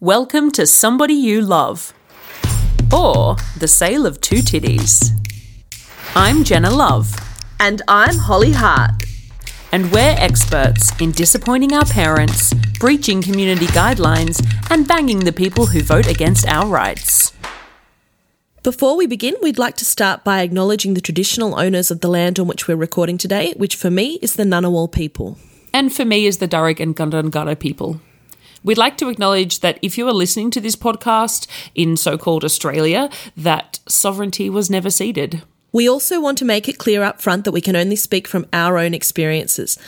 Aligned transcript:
Welcome 0.00 0.50
to 0.50 0.66
Somebody 0.66 1.14
You 1.14 1.40
Love, 1.40 1.94
or 2.92 3.36
The 3.58 3.66
Sale 3.66 4.04
of 4.04 4.20
Two 4.20 4.40
Titties. 4.40 5.08
I'm 6.14 6.44
Jenna 6.44 6.68
Love, 6.68 7.16
And 7.58 7.80
I'm 7.88 8.16
Holly 8.18 8.52
Hart. 8.52 9.04
and 9.72 9.90
we're 9.90 10.14
experts 10.18 10.92
in 11.00 11.12
disappointing 11.12 11.72
our 11.72 11.86
parents, 11.86 12.52
breaching 12.78 13.22
community 13.22 13.68
guidelines, 13.68 14.46
and 14.70 14.86
banging 14.86 15.20
the 15.20 15.32
people 15.32 15.64
who 15.64 15.80
vote 15.80 16.06
against 16.06 16.46
our 16.46 16.66
rights. 16.66 17.32
Before 18.62 18.98
we 18.98 19.06
begin, 19.06 19.34
we'd 19.40 19.58
like 19.58 19.76
to 19.76 19.86
start 19.86 20.24
by 20.24 20.42
acknowledging 20.42 20.92
the 20.92 21.00
traditional 21.00 21.58
owners 21.58 21.90
of 21.90 22.02
the 22.02 22.08
land 22.08 22.38
on 22.38 22.46
which 22.46 22.68
we're 22.68 22.76
recording 22.76 23.16
today, 23.16 23.54
which 23.56 23.76
for 23.76 23.90
me 23.90 24.18
is 24.20 24.34
the 24.36 24.44
Ngunnawal 24.44 24.92
people. 24.92 25.38
And 25.72 25.90
for 25.90 26.04
me, 26.04 26.26
is 26.26 26.36
the 26.36 26.48
Darug 26.48 26.80
and 26.80 26.94
Gundungurra 26.94 27.58
people. 27.58 28.02
We'd 28.66 28.76
like 28.76 28.98
to 28.98 29.08
acknowledge 29.08 29.60
that 29.60 29.78
if 29.80 29.96
you 29.96 30.08
are 30.08 30.12
listening 30.12 30.50
to 30.50 30.60
this 30.60 30.74
podcast 30.74 31.46
in 31.76 31.96
so 31.96 32.18
called 32.18 32.44
Australia, 32.44 33.08
that 33.36 33.78
sovereignty 33.86 34.50
was 34.50 34.68
never 34.68 34.90
ceded. 34.90 35.42
We 35.70 35.88
also 35.88 36.20
want 36.20 36.36
to 36.38 36.44
make 36.44 36.68
it 36.68 36.76
clear 36.76 37.04
up 37.04 37.22
front 37.22 37.44
that 37.44 37.52
we 37.52 37.60
can 37.60 37.76
only 37.76 37.94
speak 37.94 38.26
from 38.26 38.44
our 38.52 38.76
own 38.76 38.92
experiences. 38.92 39.78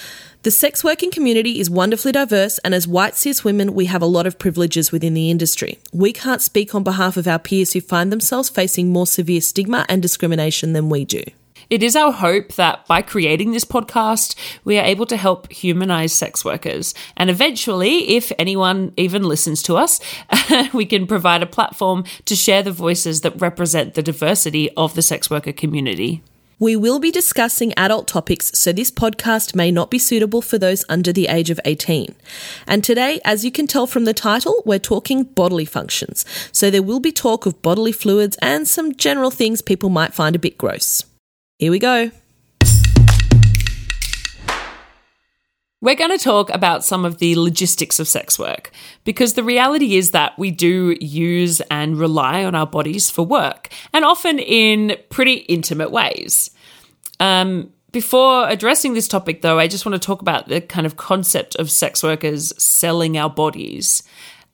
The 0.45 0.53
sex 0.53 0.85
working 0.85 1.11
community 1.11 1.59
is 1.59 1.69
wonderfully 1.69 2.13
diverse, 2.13 2.59
and 2.59 2.73
as 2.73 2.87
white 2.87 3.17
cis 3.17 3.43
women, 3.43 3.75
we 3.75 3.87
have 3.87 4.01
a 4.03 4.07
lot 4.07 4.29
of 4.29 4.39
privileges 4.39 4.93
within 4.93 5.15
the 5.15 5.29
industry. 5.29 5.81
We 5.93 6.13
can't 6.13 6.41
speak 6.41 6.73
on 6.73 6.85
behalf 6.85 7.17
of 7.17 7.27
our 7.27 7.41
peers 7.41 7.73
who 7.73 7.81
find 7.81 8.13
themselves 8.13 8.49
facing 8.49 8.93
more 8.93 9.09
severe 9.09 9.41
stigma 9.41 9.87
and 9.89 10.01
discrimination 10.01 10.73
than 10.73 10.89
we 10.89 11.05
do. 11.05 11.25
It 11.71 11.83
is 11.83 11.95
our 11.95 12.13
hope 12.13 12.55
that 12.55 12.87
by 12.87 13.03
creating 13.03 13.53
this 13.53 13.67
podcast, 13.67 14.35
we 14.65 14.79
are 14.79 14.85
able 14.85 15.05
to 15.05 15.19
help 15.19 15.53
humanize 15.53 16.15
sex 16.15 16.43
workers. 16.43 16.95
And 17.15 17.29
eventually, 17.29 18.17
if 18.17 18.33
anyone 18.39 18.95
even 18.97 19.23
listens 19.23 19.63
to 19.65 19.77
us, 19.77 20.01
we 20.73 20.87
can 20.87 21.07
provide 21.07 21.43
a 21.43 21.47
platform 21.47 22.05
to 22.25 22.35
share 22.35 22.63
the 22.63 22.73
voices 22.73 23.21
that 23.21 23.39
represent 23.39 23.93
the 23.93 24.03
diversity 24.03 24.71
of 24.77 24.95
the 24.95 25.03
sex 25.03 25.29
worker 25.29 25.53
community. 25.53 26.23
We 26.59 26.75
will 26.75 26.99
be 26.99 27.11
discussing 27.11 27.75
adult 27.77 28.09
topics, 28.09 28.51
so 28.59 28.73
this 28.73 28.91
podcast 28.91 29.55
may 29.55 29.71
not 29.71 29.91
be 29.91 29.99
suitable 29.99 30.41
for 30.41 30.59
those 30.59 30.87
under 30.89 31.13
the 31.13 31.29
age 31.29 31.51
of 31.51 31.61
18. 31.67 32.15
And 32.67 32.83
today, 32.83 33.21
as 33.27 33.45
you 33.45 33.53
can 33.53 33.67
tell 33.67 33.87
from 33.87 34.07
the 34.07 34.15
title, 34.15 34.63
we're 34.65 34.79
talking 34.79 35.23
bodily 35.23 35.67
functions. 35.67 36.25
So 36.51 36.71
there 36.71 36.83
will 36.83 36.99
be 36.99 37.13
talk 37.13 37.45
of 37.45 37.61
bodily 37.61 37.93
fluids 37.93 38.39
and 38.41 38.67
some 38.67 38.97
general 38.97 39.31
things 39.31 39.61
people 39.61 39.91
might 39.91 40.15
find 40.15 40.35
a 40.35 40.41
bit 40.41 40.57
gross. 40.57 41.05
Here 41.59 41.73
we 41.73 41.81
go. 41.81 42.13
We're 45.81 45.97
going 45.97 46.17
to 46.17 46.23
talk 46.23 46.51
about 46.51 46.85
some 46.85 47.05
of 47.05 47.19
the 47.19 47.35
logistics 47.35 47.99
of 47.99 48.07
sex 48.07 48.39
work 48.39 48.71
because 49.03 49.35
the 49.35 49.43
reality 49.43 49.97
is 49.97 50.13
that 50.13 50.39
we 50.39 50.53
do 50.53 50.97
use 51.01 51.61
and 51.63 51.99
rely 51.99 52.45
on 52.45 52.55
our 52.55 52.67
bodies 52.67 53.11
for 53.11 53.27
work 53.27 53.71
and 53.93 54.05
often 54.05 54.39
in 54.39 54.97
pretty 55.09 55.35
intimate 55.35 55.91
ways. 55.91 56.51
Um, 57.19 57.73
before 57.91 58.49
addressing 58.49 58.95
this 58.95 59.09
topic, 59.09 59.43
though, 59.43 59.59
I 59.59 59.67
just 59.67 59.85
want 59.85 60.01
to 60.01 60.07
talk 60.07 60.21
about 60.21 60.47
the 60.47 60.61
kind 60.61 60.87
of 60.87 60.97
concept 60.97 61.57
of 61.57 61.73
sex 61.73 62.05
workers 62.05 62.53
selling 62.63 63.19
our 63.19 63.31
bodies. 63.31 64.05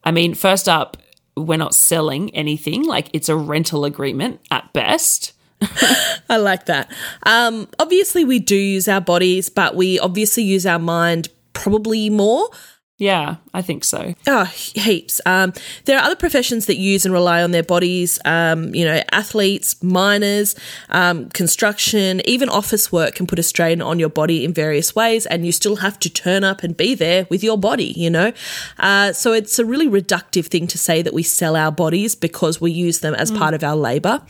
I 0.04 0.10
mean, 0.10 0.32
first 0.32 0.70
up, 0.70 0.96
we're 1.36 1.58
not 1.58 1.74
selling 1.74 2.34
anything, 2.34 2.84
like 2.86 3.10
it's 3.12 3.28
a 3.28 3.36
rental 3.36 3.84
agreement 3.84 4.40
at 4.50 4.72
best. 4.72 5.34
I 6.28 6.36
like 6.36 6.66
that. 6.66 6.90
Um, 7.24 7.68
obviously, 7.78 8.24
we 8.24 8.38
do 8.38 8.56
use 8.56 8.88
our 8.88 9.00
bodies, 9.00 9.48
but 9.48 9.74
we 9.74 9.98
obviously 9.98 10.42
use 10.42 10.66
our 10.66 10.78
mind 10.78 11.28
probably 11.52 12.10
more. 12.10 12.48
Yeah, 13.04 13.36
I 13.52 13.60
think 13.60 13.84
so. 13.84 14.14
Oh, 14.26 14.44
heaps. 14.44 15.20
Um, 15.26 15.52
there 15.84 15.98
are 15.98 16.04
other 16.04 16.16
professions 16.16 16.64
that 16.64 16.78
use 16.78 17.04
and 17.04 17.12
rely 17.12 17.42
on 17.42 17.50
their 17.50 17.62
bodies. 17.62 18.18
Um, 18.24 18.74
you 18.74 18.82
know, 18.82 19.02
athletes, 19.12 19.82
miners, 19.82 20.56
um, 20.88 21.28
construction, 21.28 22.22
even 22.24 22.48
office 22.48 22.90
work 22.90 23.14
can 23.16 23.26
put 23.26 23.38
a 23.38 23.42
strain 23.42 23.82
on 23.82 23.98
your 23.98 24.08
body 24.08 24.42
in 24.42 24.54
various 24.54 24.96
ways, 24.96 25.26
and 25.26 25.44
you 25.44 25.52
still 25.52 25.76
have 25.76 25.98
to 25.98 26.08
turn 26.08 26.44
up 26.44 26.62
and 26.62 26.78
be 26.78 26.94
there 26.94 27.26
with 27.28 27.44
your 27.44 27.58
body. 27.58 27.92
You 27.94 28.08
know, 28.08 28.32
uh, 28.78 29.12
so 29.12 29.34
it's 29.34 29.58
a 29.58 29.66
really 29.66 29.86
reductive 29.86 30.46
thing 30.46 30.66
to 30.68 30.78
say 30.78 31.02
that 31.02 31.12
we 31.12 31.22
sell 31.22 31.56
our 31.56 31.70
bodies 31.70 32.14
because 32.14 32.58
we 32.58 32.72
use 32.72 33.00
them 33.00 33.14
as 33.14 33.30
part 33.30 33.52
of 33.52 33.62
our 33.62 33.76
labour, 33.76 34.22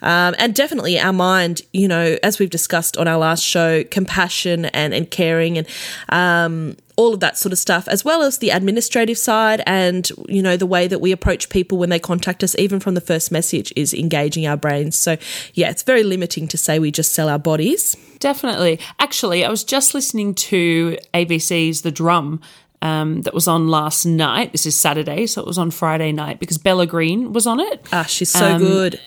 um, 0.00 0.36
and 0.38 0.54
definitely 0.54 0.96
our 0.96 1.12
mind. 1.12 1.62
You 1.72 1.88
know, 1.88 2.18
as 2.22 2.38
we've 2.38 2.50
discussed 2.50 2.96
on 2.96 3.08
our 3.08 3.18
last 3.18 3.42
show, 3.42 3.82
compassion 3.82 4.66
and 4.66 4.94
and 4.94 5.10
caring 5.10 5.58
and 5.58 5.66
um, 6.08 6.76
all 7.02 7.14
of 7.14 7.20
that 7.20 7.36
sort 7.36 7.52
of 7.52 7.58
stuff, 7.58 7.88
as 7.88 8.04
well 8.04 8.22
as 8.22 8.38
the 8.38 8.50
administrative 8.50 9.18
side 9.18 9.60
and, 9.66 10.10
you 10.28 10.40
know, 10.40 10.56
the 10.56 10.66
way 10.66 10.86
that 10.86 11.00
we 11.00 11.10
approach 11.10 11.48
people 11.48 11.76
when 11.76 11.90
they 11.90 11.98
contact 11.98 12.44
us, 12.44 12.54
even 12.58 12.78
from 12.78 12.94
the 12.94 13.00
first 13.00 13.32
message, 13.32 13.72
is 13.74 13.92
engaging 13.92 14.46
our 14.46 14.56
brains. 14.56 14.96
So, 14.96 15.16
yeah, 15.54 15.68
it's 15.68 15.82
very 15.82 16.04
limiting 16.04 16.46
to 16.48 16.56
say 16.56 16.78
we 16.78 16.92
just 16.92 17.12
sell 17.12 17.28
our 17.28 17.40
bodies. 17.40 17.96
Definitely. 18.20 18.78
Actually, 19.00 19.44
I 19.44 19.50
was 19.50 19.64
just 19.64 19.94
listening 19.94 20.34
to 20.34 20.96
ABC's 21.12 21.82
The 21.82 21.90
Drum. 21.90 22.40
Um, 22.80 23.22
that 23.22 23.32
was 23.32 23.46
on 23.46 23.68
last 23.68 24.04
night. 24.04 24.50
This 24.50 24.66
is 24.66 24.76
Saturday, 24.76 25.28
so 25.28 25.40
it 25.40 25.46
was 25.46 25.56
on 25.56 25.70
Friday 25.70 26.10
night 26.10 26.40
because 26.40 26.58
Bella 26.58 26.84
Green 26.84 27.32
was 27.32 27.46
on 27.46 27.60
it. 27.60 27.86
Ah, 27.92 28.02
she's 28.02 28.28
so 28.28 28.58
good. 28.58 28.98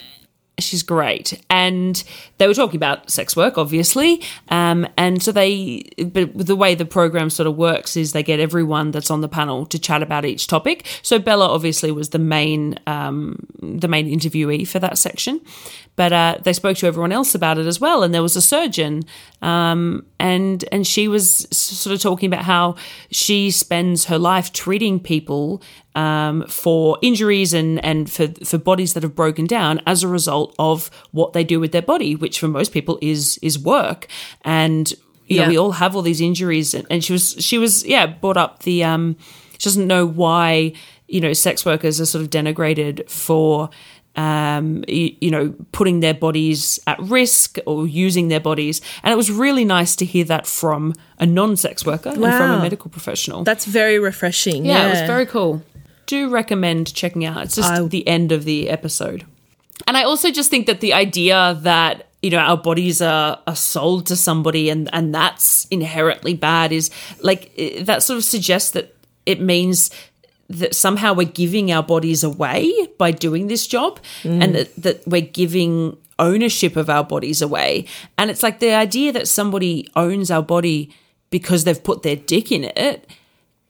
She's 0.57 0.83
great. 0.83 1.41
And 1.49 2.01
they 2.37 2.47
were 2.47 2.53
talking 2.53 2.77
about 2.77 3.09
sex 3.09 3.35
work, 3.35 3.57
obviously. 3.57 4.21
Um, 4.49 4.87
and 4.97 5.21
so 5.21 5.31
they, 5.31 5.83
but 5.97 6.31
the 6.33 6.55
way 6.55 6.75
the 6.75 6.85
program 6.85 7.29
sort 7.29 7.47
of 7.47 7.57
works 7.57 7.97
is 7.97 8.13
they 8.13 8.23
get 8.23 8.39
everyone 8.39 8.91
that's 8.91 9.11
on 9.11 9.19
the 9.19 9.27
panel 9.27 9.65
to 9.65 9.77
chat 9.77 10.01
about 10.01 10.23
each 10.23 10.47
topic. 10.47 10.85
So 11.01 11.19
Bella 11.19 11.49
obviously 11.49 11.91
was 11.91 12.09
the 12.09 12.19
main, 12.19 12.79
um, 12.87 13.45
the 13.61 13.89
main 13.89 14.07
interviewee 14.07 14.65
for 14.65 14.79
that 14.79 14.97
section. 14.97 15.41
But 15.97 16.13
uh, 16.13 16.37
they 16.43 16.53
spoke 16.53 16.77
to 16.77 16.87
everyone 16.87 17.11
else 17.11 17.35
about 17.35 17.57
it 17.57 17.67
as 17.67 17.79
well. 17.79 18.03
And 18.03 18.13
there 18.13 18.21
was 18.21 18.35
a 18.35 18.41
surgeon, 18.41 19.03
um, 19.41 20.05
and 20.19 20.65
and 20.71 20.85
she 20.85 21.07
was 21.07 21.47
sort 21.55 21.93
of 21.93 22.01
talking 22.01 22.27
about 22.27 22.43
how 22.43 22.75
she 23.11 23.49
spends 23.49 24.05
her 24.05 24.17
life 24.17 24.51
treating 24.51 24.99
people 24.99 25.61
um, 25.95 26.45
for 26.47 26.97
injuries 27.01 27.53
and 27.53 27.83
and 27.85 28.11
for 28.11 28.27
for 28.45 28.57
bodies 28.57 28.93
that 28.93 29.03
have 29.03 29.15
broken 29.15 29.45
down 29.47 29.81
as 29.87 30.03
a 30.03 30.07
result 30.07 30.53
of 30.59 30.89
what 31.11 31.33
they 31.33 31.43
do 31.43 31.59
with 31.59 31.71
their 31.71 31.81
body, 31.81 32.15
which 32.15 32.39
for 32.39 32.47
most 32.47 32.71
people 32.71 32.97
is 33.01 33.39
is 33.41 33.57
work. 33.57 34.07
And 34.43 34.91
you 35.27 35.37
Yeah. 35.37 35.43
know, 35.43 35.49
we 35.49 35.57
all 35.57 35.71
have 35.71 35.95
all 35.95 36.01
these 36.03 36.21
injuries. 36.21 36.73
And, 36.73 36.85
and 36.89 37.03
she 37.03 37.13
was 37.13 37.35
she 37.39 37.57
was 37.57 37.83
yeah 37.85 38.05
brought 38.05 38.37
up 38.37 38.63
the 38.63 38.83
um, 38.83 39.15
she 39.57 39.63
doesn't 39.69 39.87
know 39.87 40.05
why 40.05 40.73
you 41.07 41.21
know 41.21 41.33
sex 41.33 41.65
workers 41.65 41.99
are 42.01 42.05
sort 42.05 42.23
of 42.23 42.29
denigrated 42.29 43.09
for 43.09 43.69
um, 44.17 44.83
you, 44.87 45.15
you 45.19 45.29
know, 45.29 45.53
putting 45.73 45.99
their 45.99 46.13
bodies 46.13 46.79
at 46.87 46.97
risk 46.99 47.57
or 47.65 47.85
using 47.85 48.29
their 48.29 48.39
bodies. 48.39 48.81
And 49.03 49.11
it 49.11 49.17
was 49.17 49.29
really 49.29 49.65
nice 49.65 49.95
to 49.97 50.05
hear 50.05 50.23
that 50.25 50.47
from 50.47 50.93
a 51.19 51.25
non 51.25 51.57
sex 51.57 51.85
worker 51.85 52.09
and 52.09 52.21
from 52.21 52.51
a 52.51 52.61
medical 52.61 52.89
professional. 52.89 53.43
That's 53.43 53.65
very 53.65 53.99
refreshing. 53.99 54.63
yeah, 54.65 54.71
Yeah, 54.83 54.87
it 54.87 54.89
was 54.91 55.01
very 55.01 55.25
cool. 55.25 55.61
Do 56.05 56.29
recommend 56.29 56.93
checking 56.93 57.25
out. 57.25 57.43
It's 57.43 57.55
just 57.55 57.71
I- 57.71 57.81
the 57.83 58.07
end 58.07 58.31
of 58.31 58.43
the 58.45 58.69
episode. 58.69 59.25
And 59.87 59.97
I 59.97 60.03
also 60.03 60.31
just 60.31 60.49
think 60.49 60.67
that 60.67 60.79
the 60.79 60.93
idea 60.93 61.57
that 61.61 62.07
you 62.21 62.31
know 62.31 62.37
our 62.39 62.57
bodies 62.57 63.01
are, 63.01 63.39
are 63.45 63.55
sold 63.55 64.07
to 64.07 64.15
somebody 64.15 64.69
and 64.69 64.89
and 64.93 65.13
that's 65.13 65.65
inherently 65.65 66.33
bad 66.33 66.71
is 66.71 66.89
like 67.21 67.51
eh, 67.57 67.83
that 67.83 68.01
sort 68.01 68.17
of 68.17 68.23
suggests 68.23 68.71
that 68.71 68.95
it 69.27 69.39
means 69.41 69.91
that 70.49 70.75
somehow 70.75 71.13
we're 71.13 71.27
giving 71.27 71.71
our 71.71 71.83
bodies 71.83 72.23
away 72.23 72.71
by 72.97 73.11
doing 73.11 73.47
this 73.47 73.67
job 73.67 73.99
and 74.23 74.55
that, 74.55 74.75
that 74.75 75.07
we're 75.07 75.21
giving 75.21 75.97
ownership 76.17 76.75
of 76.75 76.89
our 76.89 77.03
bodies 77.03 77.41
away 77.41 77.85
and 78.17 78.31
it's 78.31 78.41
like 78.41 78.59
the 78.59 78.73
idea 78.73 79.11
that 79.11 79.27
somebody 79.27 79.87
owns 79.95 80.31
our 80.31 80.43
body 80.43 80.89
because 81.29 81.63
they've 81.63 81.83
put 81.83 82.01
their 82.03 82.15
dick 82.15 82.51
in 82.51 82.63
it 82.63 83.07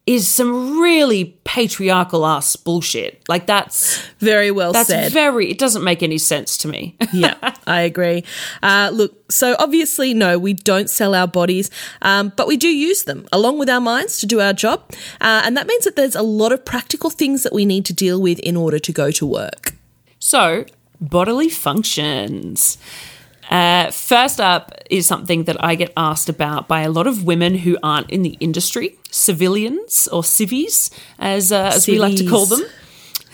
is 0.05 0.27
some 0.27 0.79
really 0.79 1.38
patriarchal 1.43 2.25
ass 2.25 2.55
bullshit 2.55 3.23
like 3.27 3.47
that's 3.47 4.06
very 4.19 4.51
well 4.51 4.71
that's 4.71 4.89
said. 4.89 5.12
very 5.12 5.50
it 5.50 5.57
doesn't 5.57 5.83
make 5.83 6.03
any 6.03 6.18
sense 6.18 6.57
to 6.57 6.68
me 6.68 6.95
yeah, 7.13 7.56
I 7.68 7.81
agree. 7.81 8.24
Uh, 8.62 8.91
look, 8.94 9.31
so 9.31 9.56
obviously, 9.59 10.13
no, 10.13 10.38
we 10.38 10.53
don't 10.53 10.89
sell 10.89 11.15
our 11.15 11.27
bodies, 11.27 11.69
um, 12.01 12.31
but 12.35 12.47
we 12.47 12.57
do 12.57 12.68
use 12.68 13.03
them 13.03 13.27
along 13.31 13.57
with 13.57 13.69
our 13.69 13.81
minds 13.81 14.19
to 14.19 14.25
do 14.25 14.41
our 14.41 14.53
job. 14.53 14.83
Uh, 15.21 15.41
and 15.45 15.57
that 15.57 15.68
means 15.68 15.83
that 15.85 15.95
there's 15.95 16.15
a 16.15 16.21
lot 16.21 16.51
of 16.51 16.63
practical 16.65 17.09
things 17.09 17.44
that 17.44 17.53
we 17.53 17.65
need 17.65 17.85
to 17.85 17.94
deal 17.94 18.21
with 18.21 18.39
in 18.39 18.56
order 18.56 18.80
to 18.80 18.91
go 18.91 19.12
to 19.12 19.25
work. 19.25 19.74
So, 20.19 20.65
bodily 21.00 21.50
functions. 21.50 22.77
Uh, 23.50 23.92
first 23.92 24.42
up 24.42 24.71
is 24.89 25.06
something 25.06 25.44
that 25.44 25.63
I 25.63 25.75
get 25.75 25.94
asked 25.95 26.30
about 26.30 26.68
by 26.68 26.81
a 26.81 26.89
lot 26.89 27.07
of 27.07 27.24
women 27.24 27.56
who 27.56 27.77
aren't 27.83 28.09
in 28.09 28.24
the 28.24 28.38
industry, 28.39 28.97
civilians 29.12 30.07
or 30.12 30.24
civvies, 30.24 30.89
as, 31.19 31.51
uh, 31.51 31.71
as 31.74 31.88
we 31.88 32.00
like 32.00 32.15
to 32.18 32.27
call 32.27 32.45
them. 32.45 32.62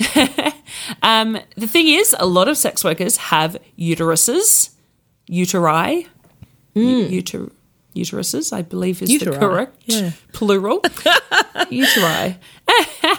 um, 1.02 1.38
the 1.56 1.68
thing 1.68 1.88
is, 1.88 2.16
a 2.20 2.26
lot 2.26 2.48
of 2.48 2.58
sex 2.58 2.84
workers 2.84 3.18
have 3.18 3.58
uteruses, 3.78 4.72
uteri, 5.30 6.08
u- 6.74 7.08
uter- 7.08 7.52
uteruses, 7.96 8.54
I 8.54 8.62
believe 8.62 9.02
is 9.02 9.10
Uteri, 9.10 9.34
the 9.34 9.40
correct 9.40 9.82
yeah. 9.86 10.12
plural. 10.34 10.80
Uteri. 10.82 12.38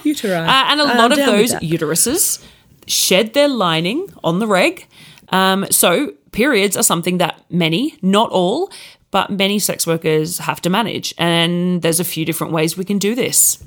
Uteri. 0.04 0.46
Uh, 0.46 0.64
and 0.70 0.80
a 0.80 0.84
I'm 0.84 0.98
lot 0.98 1.12
of 1.12 1.18
those 1.18 1.52
uteruses 1.54 2.42
shed 2.86 3.34
their 3.34 3.48
lining 3.48 4.12
on 4.24 4.38
the 4.38 4.46
reg. 4.46 4.86
Um, 5.28 5.66
so 5.70 6.14
periods 6.32 6.76
are 6.76 6.82
something 6.82 7.18
that 7.18 7.40
many, 7.50 7.96
not 8.02 8.30
all, 8.30 8.70
but 9.10 9.30
many 9.30 9.58
sex 9.58 9.86
workers 9.86 10.38
have 10.38 10.60
to 10.62 10.70
manage. 10.70 11.14
And 11.18 11.82
there's 11.82 12.00
a 12.00 12.04
few 12.04 12.24
different 12.24 12.52
ways 12.52 12.76
we 12.76 12.84
can 12.84 12.98
do 12.98 13.14
this. 13.14 13.62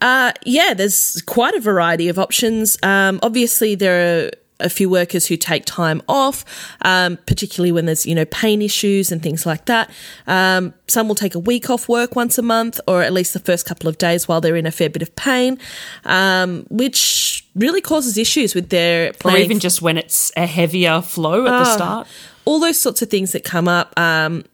Uh, 0.00 0.32
yeah, 0.46 0.72
there's 0.74 1.22
quite 1.26 1.54
a 1.54 1.60
variety 1.60 2.08
of 2.08 2.18
options. 2.18 2.78
Um, 2.82 3.20
obviously, 3.22 3.74
there 3.74 4.26
are 4.26 4.30
a 4.60 4.68
few 4.68 4.88
workers 4.88 5.26
who 5.26 5.36
take 5.36 5.64
time 5.64 6.02
off, 6.08 6.44
um, 6.82 7.18
particularly 7.26 7.72
when 7.72 7.86
there's 7.86 8.06
you 8.06 8.14
know 8.14 8.24
pain 8.26 8.62
issues 8.62 9.12
and 9.12 9.22
things 9.22 9.46
like 9.46 9.66
that. 9.66 9.90
Um, 10.26 10.74
some 10.88 11.08
will 11.08 11.14
take 11.14 11.34
a 11.34 11.38
week 11.38 11.70
off 11.70 11.88
work 11.88 12.16
once 12.16 12.38
a 12.38 12.42
month, 12.42 12.80
or 12.86 13.02
at 13.02 13.12
least 13.12 13.32
the 13.32 13.40
first 13.40 13.66
couple 13.66 13.88
of 13.88 13.98
days 13.98 14.28
while 14.28 14.40
they're 14.40 14.56
in 14.56 14.66
a 14.66 14.72
fair 14.72 14.90
bit 14.90 15.02
of 15.02 15.14
pain, 15.16 15.58
um, 16.04 16.66
which 16.70 17.46
really 17.54 17.80
causes 17.80 18.16
issues 18.16 18.54
with 18.54 18.68
their 18.70 19.12
Or 19.24 19.36
even 19.44 19.58
just 19.60 19.82
when 19.82 19.98
it's 19.98 20.32
a 20.36 20.46
heavier 20.46 21.00
flow 21.00 21.46
at 21.46 21.50
the 21.50 21.74
start. 21.74 22.08
all 22.44 22.60
those 22.60 22.78
sorts 22.78 23.02
of 23.02 23.10
things 23.10 23.32
that 23.32 23.44
come 23.44 23.68
up. 23.68 23.98
Um, 23.98 24.44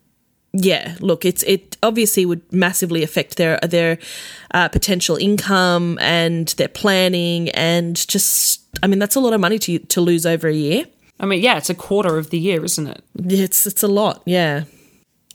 yeah, 0.53 0.97
look, 1.01 1.25
it's 1.25 1.43
it 1.43 1.77
obviously 1.83 2.25
would 2.25 2.41
massively 2.53 3.03
affect 3.03 3.37
their 3.37 3.59
their 3.63 3.99
uh, 4.53 4.69
potential 4.69 5.17
income 5.17 5.99
and 6.01 6.49
their 6.57 6.69
planning 6.69 7.51
and 7.51 7.97
just. 8.09 8.63
I 8.83 8.87
mean, 8.87 8.99
that's 8.99 9.17
a 9.17 9.21
lot 9.21 9.33
of 9.33 9.41
money 9.41 9.59
to 9.61 9.79
to 9.79 10.01
lose 10.01 10.27
over 10.27 10.49
a 10.49 10.55
year. 10.55 10.85
I 11.19 11.27
mean, 11.27 11.43
yeah, 11.43 11.57
it's 11.57 11.71
a 11.71 11.75
quarter 11.75 12.19
of 12.19 12.31
the 12.31 12.39
year, 12.39 12.65
isn't 12.65 12.87
it? 12.87 13.03
It's 13.17 13.67
it's 13.67 13.83
a 13.83 13.89
lot. 13.89 14.23
Yeah. 14.27 14.65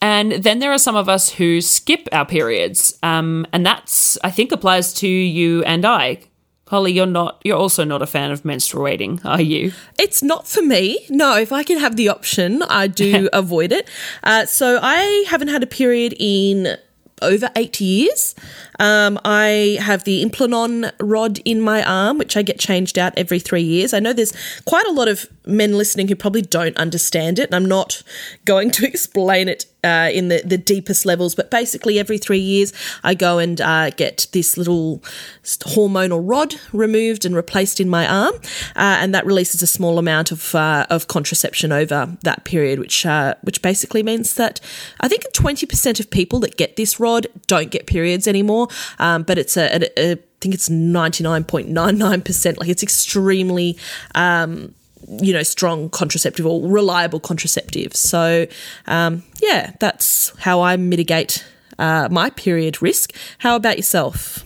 And 0.01 0.31
then 0.31 0.59
there 0.59 0.71
are 0.71 0.79
some 0.79 0.95
of 0.95 1.07
us 1.07 1.29
who 1.29 1.61
skip 1.61 2.07
our 2.11 2.25
periods. 2.25 2.97
Um, 3.03 3.45
and 3.53 3.63
that's, 3.63 4.17
I 4.23 4.31
think, 4.31 4.51
applies 4.51 4.93
to 4.95 5.07
you 5.07 5.63
and 5.63 5.85
I. 5.85 6.21
Holly, 6.67 6.91
you're 6.93 7.05
not, 7.05 7.39
you're 7.43 7.57
also 7.57 7.83
not 7.83 8.01
a 8.01 8.07
fan 8.07 8.31
of 8.31 8.43
menstruating, 8.43 9.23
are 9.25 9.41
you? 9.41 9.73
It's 9.99 10.23
not 10.23 10.47
for 10.47 10.63
me. 10.63 11.05
No, 11.09 11.37
if 11.37 11.51
I 11.51 11.63
can 11.63 11.77
have 11.77 11.97
the 11.97 12.09
option, 12.09 12.63
I 12.63 12.87
do 12.87 13.29
avoid 13.33 13.71
it. 13.71 13.89
Uh, 14.23 14.45
so 14.45 14.79
I 14.81 15.25
haven't 15.27 15.49
had 15.49 15.61
a 15.61 15.67
period 15.67 16.15
in 16.17 16.77
over 17.21 17.49
eight 17.55 17.79
years. 17.79 18.35
Um, 18.79 19.19
I 19.23 19.77
have 19.81 20.03
the 20.03 20.23
Implanon 20.23 20.91
rod 20.99 21.39
in 21.45 21.61
my 21.61 21.83
arm, 21.83 22.17
which 22.17 22.35
I 22.35 22.41
get 22.41 22.59
changed 22.59 22.97
out 22.97 23.13
every 23.17 23.39
three 23.39 23.61
years. 23.61 23.93
I 23.93 23.99
know 23.99 24.13
there's 24.13 24.33
quite 24.65 24.85
a 24.87 24.91
lot 24.91 25.07
of 25.07 25.25
men 25.45 25.77
listening 25.77 26.07
who 26.07 26.15
probably 26.15 26.41
don't 26.41 26.77
understand 26.77 27.39
it, 27.39 27.45
and 27.45 27.55
I'm 27.55 27.65
not 27.65 28.03
going 28.45 28.71
to 28.71 28.85
explain 28.91 29.47
it 29.47 29.65
uh, 29.83 30.09
in 30.13 30.27
the, 30.27 30.41
the 30.45 30.57
deepest 30.57 31.05
levels, 31.05 31.35
but 31.35 31.49
basically 31.49 31.99
every 31.99 32.17
three 32.17 32.39
years 32.39 32.73
I 33.03 33.13
go 33.13 33.39
and 33.39 33.59
uh, 33.59 33.89
get 33.91 34.27
this 34.31 34.57
little 34.57 34.99
hormonal 35.43 36.21
rod 36.23 36.55
removed 36.71 37.25
and 37.25 37.35
replaced 37.35 37.79
in 37.79 37.89
my 37.89 38.07
arm, 38.07 38.35
uh, 38.75 38.97
and 39.01 39.13
that 39.15 39.25
releases 39.25 39.61
a 39.61 39.67
small 39.67 39.97
amount 39.97 40.31
of 40.31 40.55
uh, 40.55 40.85
of 40.89 41.07
contraception 41.07 41.71
over 41.71 42.17
that 42.23 42.43
period, 42.43 42.79
which 42.79 43.05
uh, 43.05 43.35
which 43.41 43.61
basically 43.61 44.03
means 44.03 44.35
that 44.35 44.59
I 44.99 45.07
think 45.07 45.23
20% 45.33 45.99
of 45.99 46.09
people 46.09 46.39
that 46.39 46.57
get 46.57 46.75
this 46.75 46.99
rod 46.99 47.27
don't 47.47 47.71
get 47.71 47.87
periods 47.87 48.27
anymore, 48.27 48.67
um, 48.99 49.23
but 49.23 49.37
it's 49.37 49.57
a, 49.57 49.75
a, 49.75 49.89
a 49.97 50.11
I 50.13 50.17
think 50.41 50.55
it's 50.55 50.69
99.99%. 50.69 52.57
Like 52.57 52.69
it's 52.69 52.81
extremely 52.81 53.77
um, 54.15 54.73
you 55.19 55.33
know, 55.33 55.43
strong 55.43 55.89
contraceptive 55.89 56.45
or 56.45 56.67
reliable 56.67 57.19
contraceptive. 57.19 57.95
So, 57.95 58.47
um, 58.87 59.23
yeah, 59.41 59.73
that's 59.79 60.31
how 60.39 60.61
I 60.61 60.77
mitigate 60.77 61.45
uh, 61.77 62.07
my 62.09 62.29
period 62.29 62.81
risk. 62.81 63.13
How 63.39 63.55
about 63.55 63.77
yourself? 63.77 64.45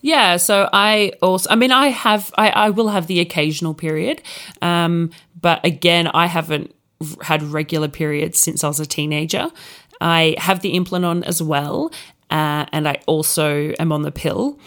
Yeah, 0.00 0.36
so 0.36 0.68
I 0.72 1.12
also, 1.22 1.48
I 1.48 1.54
mean, 1.54 1.70
I 1.72 1.88
have, 1.88 2.32
I, 2.36 2.50
I 2.50 2.70
will 2.70 2.88
have 2.88 3.06
the 3.06 3.20
occasional 3.20 3.72
period, 3.72 4.20
um, 4.60 5.10
but 5.40 5.64
again, 5.64 6.08
I 6.08 6.26
haven't 6.26 6.74
had 7.22 7.42
regular 7.42 7.88
periods 7.88 8.40
since 8.40 8.64
I 8.64 8.68
was 8.68 8.80
a 8.80 8.86
teenager. 8.86 9.48
I 10.00 10.34
have 10.38 10.60
the 10.60 10.74
Implanon 10.74 11.24
as 11.24 11.40
well, 11.40 11.92
uh, 12.30 12.66
and 12.72 12.88
I 12.88 12.98
also 13.06 13.72
am 13.78 13.92
on 13.92 14.02
the 14.02 14.10
pill. 14.12 14.58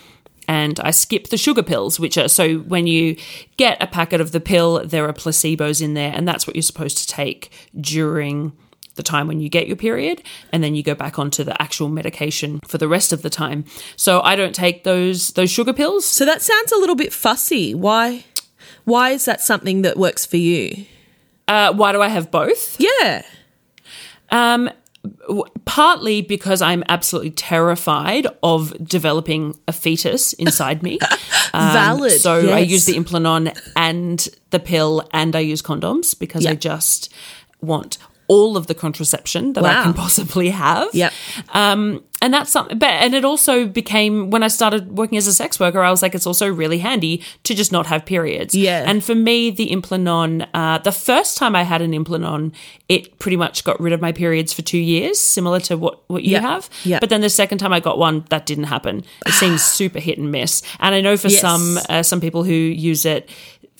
And 0.47 0.79
I 0.79 0.91
skip 0.91 1.29
the 1.29 1.37
sugar 1.37 1.63
pills, 1.63 1.99
which 1.99 2.17
are 2.17 2.27
so 2.27 2.57
when 2.59 2.87
you 2.87 3.17
get 3.57 3.81
a 3.81 3.87
packet 3.87 4.21
of 4.21 4.31
the 4.31 4.39
pill, 4.39 4.85
there 4.85 5.07
are 5.07 5.13
placebos 5.13 5.81
in 5.81 5.93
there, 5.95 6.11
and 6.13 6.27
that's 6.27 6.45
what 6.45 6.55
you're 6.55 6.63
supposed 6.63 6.97
to 6.99 7.07
take 7.07 7.51
during 7.79 8.53
the 8.95 9.03
time 9.03 9.27
when 9.27 9.39
you 9.39 9.49
get 9.49 9.67
your 9.67 9.75
period 9.75 10.23
and 10.51 10.63
then 10.63 10.73
you 10.73 10.81
go 10.81 10.95
back 10.95 11.19
onto 11.19 11.43
the 11.43 11.61
actual 11.61 11.89
medication 11.89 12.59
for 12.65 12.77
the 12.77 12.87
rest 12.87 13.13
of 13.13 13.21
the 13.21 13.29
time. 13.29 13.65
So 13.95 14.21
I 14.21 14.35
don't 14.35 14.55
take 14.55 14.83
those 14.83 15.29
those 15.31 15.51
sugar 15.51 15.73
pills. 15.73 16.05
So 16.05 16.25
that 16.25 16.41
sounds 16.41 16.71
a 16.71 16.77
little 16.77 16.95
bit 16.95 17.13
fussy. 17.13 17.75
Why? 17.75 18.23
Why 18.85 19.11
is 19.11 19.25
that 19.25 19.41
something 19.41 19.81
that 19.81 19.97
works 19.97 20.25
for 20.25 20.37
you? 20.37 20.85
Uh, 21.47 21.73
why 21.73 21.91
do 21.91 22.01
I 22.01 22.07
have 22.07 22.31
both? 22.31 22.79
Yeah. 22.79 23.23
Um, 24.29 24.69
partly 25.65 26.21
because 26.21 26.61
I'm 26.61 26.83
absolutely 26.89 27.31
terrified 27.31 28.27
of 28.43 28.73
developing 28.87 29.57
a 29.67 29.73
fetus 29.73 30.33
inside 30.33 30.83
me. 30.83 30.99
Um, 31.53 31.71
Valid. 31.71 32.19
So 32.19 32.49
I 32.51 32.59
use 32.59 32.83
the 32.83 32.95
Implanon 32.95 33.57
and 33.77 34.27
the 34.49 34.59
pill, 34.59 35.07
and 35.13 35.37
I 35.37 35.39
use 35.39 35.61
condoms 35.61 36.17
because 36.19 36.45
I 36.45 36.55
just 36.55 37.13
want 37.61 37.97
all 38.27 38.57
of 38.57 38.67
the 38.67 38.75
contraception 38.75 39.53
that 39.53 39.63
I 39.63 39.83
can 39.83 39.93
possibly 39.93 40.49
have. 40.49 40.93
Yep. 40.93 41.13
Um, 41.53 42.03
and 42.25 42.33
that's 42.33 42.51
something, 42.51 42.77
but, 42.79 42.89
and 42.89 43.13
it 43.13 43.23
also 43.23 43.67
became, 43.67 44.31
when 44.31 44.41
I 44.41 44.47
started 44.47 44.97
working 44.97 45.17
as 45.17 45.27
a 45.27 45.33
sex 45.33 45.59
worker, 45.59 45.81
I 45.81 45.91
was 45.91 46.01
like, 46.01 46.15
it's 46.15 46.25
also 46.25 46.47
really 46.51 46.79
handy 46.79 47.21
to 47.43 47.53
just 47.53 47.71
not 47.71 47.85
have 47.85 48.05
periods. 48.05 48.55
Yeah. 48.55 48.83
And 48.89 49.03
for 49.03 49.13
me, 49.13 49.51
the 49.51 49.67
Implanon, 49.69 50.47
uh, 50.53 50.79
the 50.79 50.91
first 50.91 51.37
time 51.37 51.55
I 51.55 51.63
had 51.63 51.81
an 51.81 51.91
Implanon, 51.91 52.51
it 52.89 53.19
pretty 53.19 53.37
much 53.37 53.63
got 53.63 53.79
rid 53.79 53.93
of 53.93 54.01
my 54.01 54.11
periods 54.11 54.51
for 54.53 54.63
two 54.63 54.77
years, 54.79 55.19
similar 55.19 55.59
to 55.61 55.77
what, 55.77 55.99
what 56.09 56.23
you 56.23 56.31
Yeah. 56.31 56.41
have. 56.41 56.69
Yeah. 56.83 56.99
But 56.99 57.09
then 57.09 57.21
the 57.21 57.29
second 57.29 57.59
time 57.59 57.71
I 57.73 57.79
got 57.79 57.97
one, 57.99 58.25
that 58.29 58.45
didn't 58.47 58.65
happen. 58.65 59.03
It 59.27 59.33
seems 59.33 59.63
super 59.79 59.99
hit 59.99 60.17
and 60.17 60.31
miss. 60.31 60.63
And 60.79 60.95
I 60.95 61.01
know 61.01 61.17
for 61.17 61.27
Yes. 61.29 61.41
some, 61.41 61.77
uh, 61.89 62.01
some 62.03 62.19
people 62.19 62.43
who 62.43 62.53
use 62.53 63.05
it, 63.05 63.29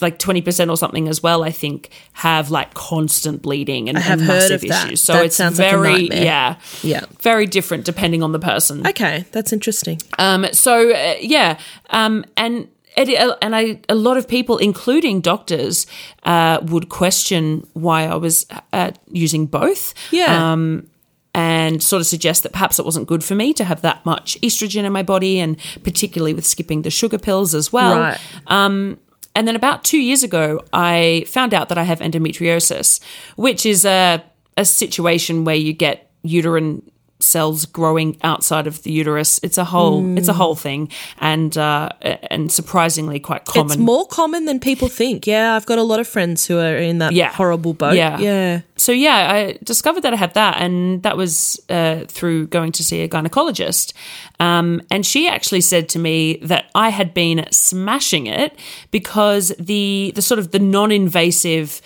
like 0.02 0.20
20% 0.20 0.70
or 0.70 0.76
something 0.78 1.08
as 1.08 1.24
well, 1.24 1.44
I 1.44 1.52
think, 1.52 1.90
have 2.14 2.52
like 2.52 2.74
constant 2.74 3.42
bleeding 3.42 3.88
and, 3.88 3.98
have 3.98 4.20
and 4.20 4.28
massive 4.28 4.64
issues. 4.64 5.02
So 5.02 5.14
That 5.14 5.26
it's 5.26 5.36
sounds 5.38 5.58
like 5.58 5.72
a 5.74 5.78
very, 5.78 6.08
yeah, 6.10 6.58
Yeah. 6.84 7.06
very 7.22 7.46
different 7.46 7.86
depending 7.86 8.22
on 8.22 8.32
the 8.34 8.40
person. 8.40 8.86
Okay, 8.86 9.26
that's 9.32 9.54
interesting. 9.54 10.00
Um, 10.20 10.48
so 10.52 10.92
uh, 10.92 11.16
yeah, 11.22 11.58
um, 11.92 12.26
and 12.36 12.68
it, 12.98 13.38
and 13.42 13.56
I 13.56 13.80
a 13.90 13.96
lot 13.96 14.18
of 14.18 14.28
people, 14.28 14.58
including 14.58 15.22
doctors, 15.22 15.86
uh, 16.24 16.60
would 16.64 16.90
question 16.90 17.66
why 17.74 18.04
I 18.06 18.16
was 18.16 18.46
uh, 18.74 18.92
using 19.12 19.46
both. 19.46 19.94
Yeah. 20.12 20.52
Um, 20.54 20.88
and 21.34 21.84
sort 21.84 22.00
of 22.00 22.08
suggest 22.08 22.44
that 22.44 22.54
perhaps 22.54 22.80
it 22.80 22.86
wasn't 22.86 23.08
good 23.08 23.22
for 23.22 23.36
me 23.36 23.52
to 23.56 23.66
have 23.66 23.82
that 23.82 24.06
much 24.06 24.40
estrogen 24.42 24.86
in 24.86 24.94
my 24.94 25.04
body, 25.04 25.38
and 25.42 25.58
particularly 25.84 26.34
with 26.34 26.46
skipping 26.46 26.84
the 26.84 26.90
sugar 26.90 27.18
pills 27.18 27.54
as 27.54 27.74
well. 27.74 28.00
Right. 28.00 28.18
Um, 28.48 28.98
and 29.36 29.48
then 29.48 29.56
about 29.56 29.84
two 29.84 30.00
years 30.00 30.24
ago, 30.24 30.64
I 30.74 31.26
found 31.28 31.54
out 31.54 31.70
that 31.70 31.78
I 31.78 31.84
have 31.84 32.00
endometriosis, 32.00 33.00
which 33.36 33.66
is 33.66 33.86
a, 33.86 34.24
a 34.58 34.66
situation 34.66 35.44
where 35.44 35.56
you 35.56 35.74
get 35.74 36.10
uterine 36.24 36.82
cells 37.20 37.66
growing 37.66 38.18
outside 38.24 38.68
of 38.68 38.84
the 38.84 38.92
uterus. 38.92 39.40
It's 39.42 39.58
a 39.58 39.64
whole 39.64 40.18
it's 40.18 40.28
a 40.28 40.34
whole 40.34 40.56
thing, 40.56 40.90
and 41.20 41.58
uh, 41.58 41.90
and 42.30 42.52
surprisingly 42.52 43.20
quite 43.20 43.46
common. 43.46 43.68
It's 43.72 43.78
more 43.78 44.06
common 44.08 44.46
than 44.46 44.60
people 44.60 44.88
think. 44.90 45.26
Yeah, 45.26 45.56
I've 45.56 45.66
got 45.66 45.78
a 45.80 45.84
lot 45.84 46.00
of 46.00 46.08
friends 46.08 46.46
who 46.46 46.60
are 46.60 46.76
in 46.78 47.00
that 47.00 47.14
Yeah. 47.14 47.32
horrible 47.32 47.74
boat. 47.74 47.96
Yeah. 47.96 48.20
Yeah. 48.20 48.62
So 48.86 48.92
yeah, 48.92 49.32
I 49.34 49.58
discovered 49.64 50.02
that 50.02 50.14
I 50.14 50.16
had 50.16 50.36
that, 50.36 50.62
and 50.62 51.02
that 51.02 51.18
was 51.18 51.60
uh, 51.70 52.06
through 52.08 52.46
going 52.46 52.72
to 52.74 52.84
see 52.84 53.02
a 53.02 53.10
gynecologist. 53.10 53.94
Um, 54.40 54.80
and 54.92 55.04
she 55.04 55.28
actually 55.28 55.62
said 55.62 55.90
to 55.90 55.98
me 55.98 56.38
that 56.44 56.70
I 56.76 56.90
had 56.90 57.12
been 57.12 57.48
smashing 57.50 58.28
it 58.28 58.56
because 58.92 59.52
the 59.58 60.12
the 60.14 60.22
sort 60.22 60.38
of 60.38 60.52
the 60.52 60.60
non-invasive 60.60 61.82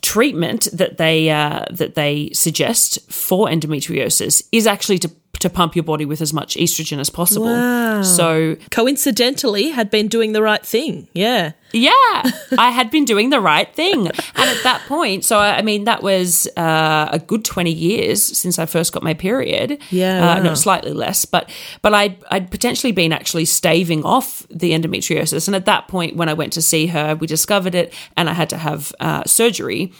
treatment 0.00 0.68
that 0.72 0.96
they 0.96 1.28
uh, 1.28 1.66
that 1.70 1.96
they 1.96 2.30
suggest 2.32 2.98
for 3.12 3.48
endometriosis 3.48 4.42
is 4.52 4.66
actually 4.66 4.98
to 5.00 5.10
to 5.48 5.54
pump 5.54 5.74
your 5.76 5.82
body 5.84 6.04
with 6.04 6.20
as 6.20 6.32
much 6.32 6.56
estrogen 6.56 6.98
as 6.98 7.10
possible. 7.10 7.46
Wow. 7.46 8.02
So 8.02 8.56
Coincidentally, 8.70 9.70
had 9.70 9.90
been 9.90 10.08
doing 10.08 10.32
the 10.32 10.42
right 10.42 10.64
thing. 10.64 11.08
Yeah. 11.12 11.52
yeah, 11.72 11.90
I 12.58 12.70
had 12.70 12.90
been 12.90 13.04
doing 13.04 13.30
the 13.30 13.40
right 13.40 13.72
thing. 13.74 14.06
And 14.08 14.50
at 14.56 14.62
that 14.62 14.82
point, 14.88 15.24
so 15.24 15.38
I 15.38 15.58
I 15.58 15.62
mean, 15.62 15.84
that 15.84 16.02
was 16.02 16.46
uh, 16.56 17.08
a 17.12 17.18
good 17.18 17.44
20 17.44 17.72
years 17.72 18.22
since 18.22 18.58
I 18.58 18.66
first 18.66 18.92
got 18.92 19.02
my 19.02 19.14
period. 19.14 19.78
Yeah, 19.90 20.18
Uh, 20.22 20.36
wow. 20.36 20.42
No, 20.42 20.54
slightly 20.54 20.92
less. 20.92 21.24
But 21.24 21.50
but 21.82 21.92
I'd, 21.94 22.16
I'd 22.30 22.50
potentially 22.50 22.92
been 22.92 23.12
actually 23.12 23.44
staving 23.46 24.04
off 24.04 24.46
the 24.50 24.70
endometriosis. 24.72 25.48
And 25.48 25.54
at 25.56 25.66
that 25.66 25.88
point, 25.88 26.16
when 26.16 26.28
I 26.28 26.34
went 26.34 26.52
to 26.54 26.62
see 26.62 26.86
her, 26.88 27.14
we 27.16 27.26
discovered 27.26 27.74
it 27.74 27.92
and 28.16 28.28
I 28.30 28.32
had 28.34 28.48
to 28.50 28.56
have 28.58 28.92
uh, 29.00 29.22
surgery. 29.26 29.92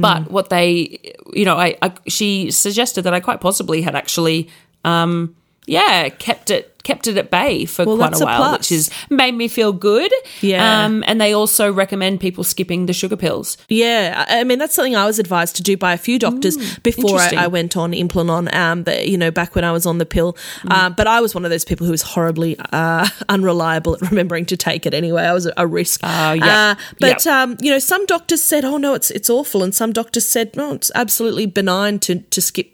But 0.00 0.30
what 0.30 0.48
they, 0.50 1.14
you 1.32 1.44
know, 1.44 1.56
I, 1.56 1.76
I 1.82 1.92
she 2.06 2.50
suggested 2.50 3.02
that 3.02 3.14
I 3.14 3.20
quite 3.20 3.40
possibly 3.40 3.82
had 3.82 3.94
actually, 3.94 4.48
um, 4.84 5.34
yeah, 5.66 6.08
kept 6.08 6.50
it 6.50 6.75
kept 6.86 7.06
it 7.08 7.16
at 7.18 7.28
bay 7.30 7.64
for 7.66 7.84
Well, 7.84 7.96
quite 7.96 8.14
a 8.20 8.22
a 8.22 8.26
while, 8.26 8.38
plus. 8.38 8.58
which 8.58 8.68
has 8.78 8.90
made 9.10 9.34
me 9.42 9.48
feel 9.48 9.72
good. 9.72 10.12
Yeah. 10.40 10.84
Um, 10.84 11.02
and 11.08 11.20
they 11.20 11.32
also 11.40 11.64
recommend 11.82 12.20
people 12.20 12.44
skipping 12.44 12.86
the 12.86 12.92
sugar 12.92 13.16
pills. 13.16 13.56
Yeah, 13.68 14.24
I 14.28 14.44
mean 14.44 14.58
that's 14.60 14.74
something 14.74 14.96
I 14.96 15.06
was 15.06 15.18
advised 15.18 15.56
to 15.56 15.62
do 15.62 15.76
by 15.76 15.92
a 15.92 15.98
few 15.98 16.18
doctors 16.18 16.56
before 16.90 17.18
I. 17.18 17.28
I 17.46 17.48
went 17.48 17.76
on 17.76 17.92
Implanon. 17.92 18.46
Um, 18.54 18.82
but, 18.82 19.08
you 19.08 19.18
know, 19.18 19.30
back 19.30 19.54
when 19.56 19.64
I 19.64 19.72
was 19.72 19.84
on 19.86 19.98
the 19.98 20.06
pill, 20.06 20.32
Mm. 20.62 20.72
uh, 20.76 20.90
but 20.98 21.06
I 21.06 21.20
was 21.20 21.34
one 21.34 21.44
of 21.44 21.50
those 21.50 21.64
people 21.64 21.84
who 21.86 21.92
was 21.98 22.02
horribly 22.02 22.56
uh, 22.72 23.06
unreliable 23.28 23.94
at 23.96 24.00
remembering 24.10 24.46
to 24.46 24.56
take 24.56 24.86
it. 24.86 24.94
Anyway, 24.94 25.22
I 25.22 25.32
was 25.32 25.46
a, 25.46 25.52
a 25.56 25.66
risk. 25.66 26.00
Oh, 26.02 26.32
yeah. 26.32 26.74
Uh, 26.78 26.82
but 27.00 27.26
um, 27.26 27.56
you 27.60 27.70
know, 27.72 27.78
some 27.80 28.06
doctors 28.06 28.42
said, 28.42 28.64
"Oh 28.64 28.76
no, 28.78 28.94
it's 28.94 29.10
it's 29.10 29.28
awful," 29.30 29.62
and 29.64 29.74
some 29.74 29.92
doctors 29.92 30.26
said, 30.28 30.56
"No, 30.56 30.72
it's 30.74 30.90
absolutely 30.94 31.46
benign 31.46 31.98
to 32.06 32.12
to 32.34 32.40
skip." 32.40 32.68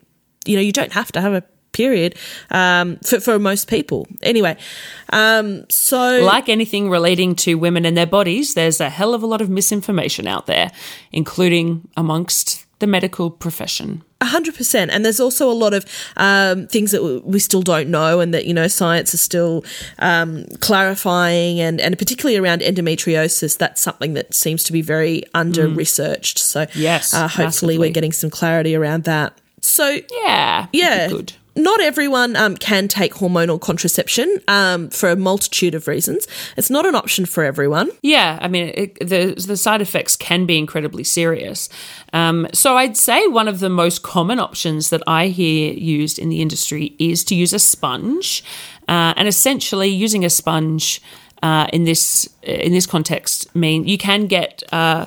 You 0.47 0.57
know, 0.57 0.63
you 0.63 0.73
don't 0.73 0.93
have 0.93 1.11
to 1.13 1.21
have 1.21 1.33
a 1.35 1.43
period 1.73 2.15
um, 2.51 2.97
for 3.05 3.21
for 3.21 3.39
most 3.39 3.69
people. 3.69 4.07
Anyway, 4.23 4.57
um, 5.13 5.65
so 5.69 6.21
Like 6.25 6.49
anything 6.49 6.91
relating 6.91 7.35
to 7.37 7.55
women 7.55 7.85
and 7.87 7.97
their 7.97 8.07
bodies, 8.07 8.55
there's 8.55 8.81
a 8.81 8.89
hell 8.91 9.15
of 9.15 9.23
a 9.23 9.27
lot 9.27 9.41
of 9.41 9.49
misinformation 9.49 10.27
out 10.27 10.47
there, 10.47 10.71
including 11.13 11.89
amongst 11.97 12.67
the 12.79 12.87
medical 12.87 13.31
profession. 13.31 14.03
A 14.21 14.25
hundred 14.27 14.55
percent, 14.57 14.91
and 14.91 15.05
there's 15.05 15.21
also 15.21 15.51
a 15.51 15.55
lot 15.65 15.73
of 15.75 15.85
um, 16.17 16.67
things 16.69 16.91
that 16.93 17.03
we- 17.03 17.19
we 17.25 17.39
still 17.41 17.63
don't 17.63 17.89
know, 17.89 18.21
and 18.21 18.33
that 18.35 18.45
you 18.47 18.55
know 18.55 18.69
science 18.69 19.15
is 19.15 19.21
still 19.21 19.65
um, 19.99 20.45
clarifying, 20.61 21.61
and 21.61 21.81
and 21.81 21.99
particularly 21.99 22.37
around 22.39 22.61
endometriosis, 22.63 23.57
that's 23.59 23.81
something 23.81 24.15
that 24.15 24.35
seems 24.35 24.63
to 24.65 24.73
be 24.73 24.83
very 24.83 25.23
under 25.35 25.69
researched. 25.69 26.39
So 26.39 26.67
Yes, 26.75 27.15
uh, 27.15 27.23
hopefully 27.29 27.45
massively. 27.45 27.79
we're 27.79 27.91
getting 27.93 28.13
some 28.13 28.31
clarity 28.31 28.75
around 28.77 29.05
that. 29.05 29.33
So 29.61 29.99
Yeah. 30.25 30.67
yeah, 30.73 31.09
Good. 31.09 31.33
Not 31.55 31.83
everyone 31.83 32.35
um, 32.35 32.57
can 32.57 32.89
take 32.89 33.15
hormonal 33.15 33.61
contraception 33.61 34.41
um, 34.49 34.89
for 34.89 35.11
a 35.11 35.17
multitude 35.17 35.75
of 35.75 35.87
reasons. 35.87 36.27
It's 36.57 36.71
not 36.71 36.87
an 36.87 36.95
option 36.95 37.27
for 37.27 37.45
everyone. 37.45 37.91
Yeah, 38.03 38.39
I 38.41 38.49
mean, 38.49 38.73
it, 38.75 38.99
the 39.01 39.35
the 39.35 39.57
side 39.57 39.83
effects 39.83 40.17
can 40.17 40.47
be 40.47 40.57
incredibly 40.57 41.05
serious. 41.05 41.69
Um, 42.15 42.49
so 42.55 42.77
I'd 42.79 42.97
say 42.97 43.27
one 43.27 43.49
of 43.49 43.61
the 43.61 43.69
most 43.69 44.03
common 44.03 44.39
options 44.39 44.89
that 44.91 45.03
I 45.07 45.29
hear 45.29 45.75
used 45.75 46.19
in 46.19 46.31
the 46.31 46.41
industry 46.41 46.95
is 46.99 47.23
to 47.25 47.35
use 47.35 47.53
a 47.53 47.59
sponge, 47.59 48.43
uh, 48.89 49.13
and 49.17 49.29
essentially 49.29 49.89
using 49.89 50.25
a 50.25 50.31
sponge 50.31 51.03
uh, 51.43 51.67
in 51.73 51.85
this 51.85 52.29
in 52.43 52.73
this 52.73 52.87
context 52.87 53.55
mean 53.55 53.87
you 53.87 53.99
can 53.99 54.27
get. 54.27 54.63
Uh, 54.73 55.05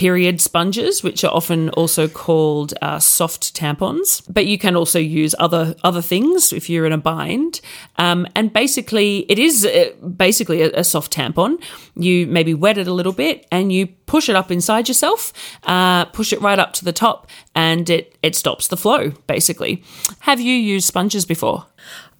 period 0.00 0.40
sponges, 0.40 1.02
which 1.02 1.24
are 1.24 1.34
often 1.34 1.68
also 1.70 2.08
called 2.08 2.72
uh, 2.80 2.98
soft 2.98 3.54
tampons. 3.54 4.22
But 4.32 4.46
you 4.46 4.56
can 4.56 4.74
also 4.74 4.98
use 4.98 5.34
other 5.38 5.74
other 5.84 6.00
things 6.00 6.54
if 6.54 6.70
you're 6.70 6.86
in 6.86 6.92
a 6.92 7.02
bind. 7.12 7.60
Um, 7.96 8.26
and 8.34 8.50
basically, 8.50 9.26
it 9.28 9.38
is 9.38 9.66
uh, 9.66 9.90
basically 10.16 10.62
a, 10.62 10.70
a 10.80 10.84
soft 10.84 11.12
tampon. 11.12 11.62
You 11.96 12.26
maybe 12.26 12.54
wet 12.54 12.78
it 12.78 12.86
a 12.86 12.94
little 12.94 13.12
bit 13.12 13.46
and 13.52 13.70
you 13.70 13.88
push 14.06 14.30
it 14.30 14.36
up 14.36 14.50
inside 14.50 14.88
yourself, 14.88 15.32
uh, 15.64 16.06
push 16.06 16.32
it 16.32 16.40
right 16.40 16.58
up 16.58 16.72
to 16.72 16.84
the 16.84 16.94
top, 16.94 17.26
and 17.54 17.90
it 17.90 18.16
it 18.22 18.34
stops 18.34 18.68
the 18.68 18.78
flow. 18.78 19.12
Basically, 19.26 19.82
have 20.20 20.40
you 20.40 20.54
used 20.54 20.86
sponges 20.86 21.26
before? 21.26 21.66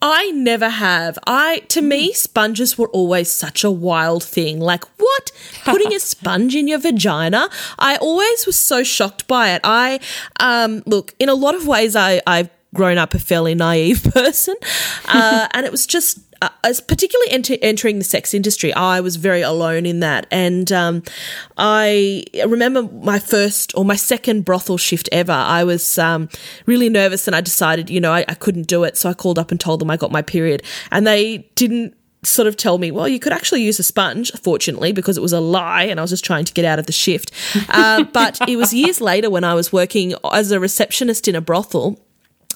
I 0.02 0.30
never 0.30 0.68
have. 0.68 1.18
I 1.26 1.60
to 1.68 1.82
me 1.82 2.12
sponges 2.12 2.78
were 2.78 2.88
always 2.88 3.30
such 3.30 3.64
a 3.64 3.70
wild 3.70 4.24
thing. 4.24 4.60
Like 4.60 4.84
what? 4.98 5.32
Putting 5.64 5.94
a 5.94 6.00
sponge 6.12 6.54
in 6.54 6.68
your 6.68 6.78
vagina? 6.78 7.48
I 7.78 7.96
always 7.96 8.46
was 8.46 8.56
so 8.56 8.82
shocked 8.82 9.26
by 9.26 9.50
it. 9.50 9.60
I 9.64 10.00
um 10.38 10.82
look, 10.86 11.14
in 11.18 11.28
a 11.28 11.34
lot 11.34 11.54
of 11.54 11.66
ways 11.66 11.96
I 11.96 12.22
I've 12.26 12.50
grown 12.74 12.98
up 12.98 13.14
a 13.14 13.18
fairly 13.18 13.54
naive 13.54 14.04
person. 14.14 14.54
Uh, 15.08 15.48
and 15.52 15.66
it 15.66 15.72
was 15.72 15.86
just 15.86 16.20
uh, 16.42 16.48
as 16.64 16.80
particularly 16.80 17.30
enter- 17.30 17.58
entering 17.60 17.98
the 17.98 18.04
sex 18.04 18.32
industry, 18.32 18.72
I 18.72 19.00
was 19.00 19.16
very 19.16 19.42
alone 19.42 19.84
in 19.84 20.00
that. 20.00 20.26
And 20.30 20.72
um, 20.72 21.02
I 21.58 22.24
remember 22.46 22.82
my 22.82 23.18
first 23.18 23.76
or 23.76 23.84
my 23.84 23.96
second 23.96 24.44
brothel 24.44 24.78
shift 24.78 25.08
ever. 25.12 25.32
I 25.32 25.64
was 25.64 25.98
um, 25.98 26.28
really 26.66 26.88
nervous 26.88 27.26
and 27.26 27.36
I 27.36 27.40
decided, 27.40 27.90
you 27.90 28.00
know, 28.00 28.12
I, 28.12 28.24
I 28.28 28.34
couldn't 28.34 28.68
do 28.68 28.84
it. 28.84 28.96
So 28.96 29.10
I 29.10 29.14
called 29.14 29.38
up 29.38 29.50
and 29.50 29.60
told 29.60 29.80
them 29.80 29.90
I 29.90 29.96
got 29.96 30.10
my 30.10 30.22
period. 30.22 30.62
And 30.90 31.06
they 31.06 31.50
didn't 31.56 31.94
sort 32.22 32.48
of 32.48 32.56
tell 32.56 32.78
me, 32.78 32.90
well, 32.90 33.08
you 33.08 33.18
could 33.18 33.32
actually 33.32 33.62
use 33.62 33.78
a 33.78 33.82
sponge, 33.82 34.32
fortunately, 34.42 34.92
because 34.92 35.16
it 35.16 35.22
was 35.22 35.32
a 35.32 35.40
lie 35.40 35.84
and 35.84 35.98
I 35.98 36.02
was 36.02 36.10
just 36.10 36.24
trying 36.24 36.44
to 36.44 36.52
get 36.52 36.64
out 36.64 36.78
of 36.78 36.86
the 36.86 36.92
shift. 36.92 37.32
Uh, 37.68 38.04
but 38.04 38.38
it 38.48 38.56
was 38.56 38.72
years 38.72 39.00
later 39.00 39.30
when 39.30 39.44
I 39.44 39.54
was 39.54 39.72
working 39.72 40.14
as 40.32 40.50
a 40.50 40.60
receptionist 40.60 41.28
in 41.28 41.34
a 41.34 41.40
brothel 41.40 41.98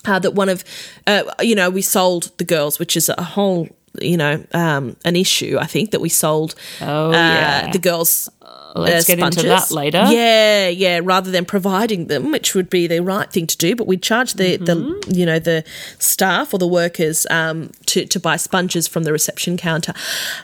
uh, 0.06 0.18
that 0.18 0.34
one 0.34 0.48
of, 0.48 0.64
uh, 1.06 1.22
you 1.40 1.54
know, 1.54 1.70
we 1.70 1.82
sold 1.82 2.30
the 2.38 2.44
girls, 2.44 2.78
which 2.78 2.96
is 2.96 3.08
a 3.08 3.22
whole, 3.22 3.68
you 4.00 4.16
know, 4.16 4.44
um, 4.52 4.96
an 5.04 5.16
issue. 5.16 5.56
I 5.60 5.66
think 5.66 5.90
that 5.92 6.00
we 6.00 6.08
sold 6.08 6.54
Oh, 6.80 7.08
uh, 7.08 7.12
yeah. 7.12 7.70
the 7.72 7.78
girls. 7.78 8.28
Let's 8.76 9.08
uh, 9.08 9.14
get 9.14 9.24
into 9.24 9.42
that 9.46 9.70
later. 9.70 10.04
Yeah, 10.10 10.66
yeah. 10.68 11.00
Rather 11.04 11.30
than 11.30 11.44
providing 11.44 12.08
them, 12.08 12.32
which 12.32 12.56
would 12.56 12.68
be 12.68 12.88
the 12.88 13.00
right 13.02 13.30
thing 13.30 13.46
to 13.46 13.56
do, 13.56 13.76
but 13.76 13.86
we'd 13.86 14.02
charge 14.02 14.34
the, 14.34 14.58
Mm-hmm. 14.58 14.64
the 14.64 15.14
you 15.16 15.24
know 15.24 15.38
the 15.38 15.62
staff 16.00 16.52
or 16.52 16.58
the 16.58 16.66
workers 16.66 17.24
um, 17.30 17.70
to 17.86 18.04
to 18.06 18.18
buy 18.18 18.36
sponges 18.36 18.88
from 18.88 19.04
the 19.04 19.12
reception 19.12 19.56
counter. 19.56 19.94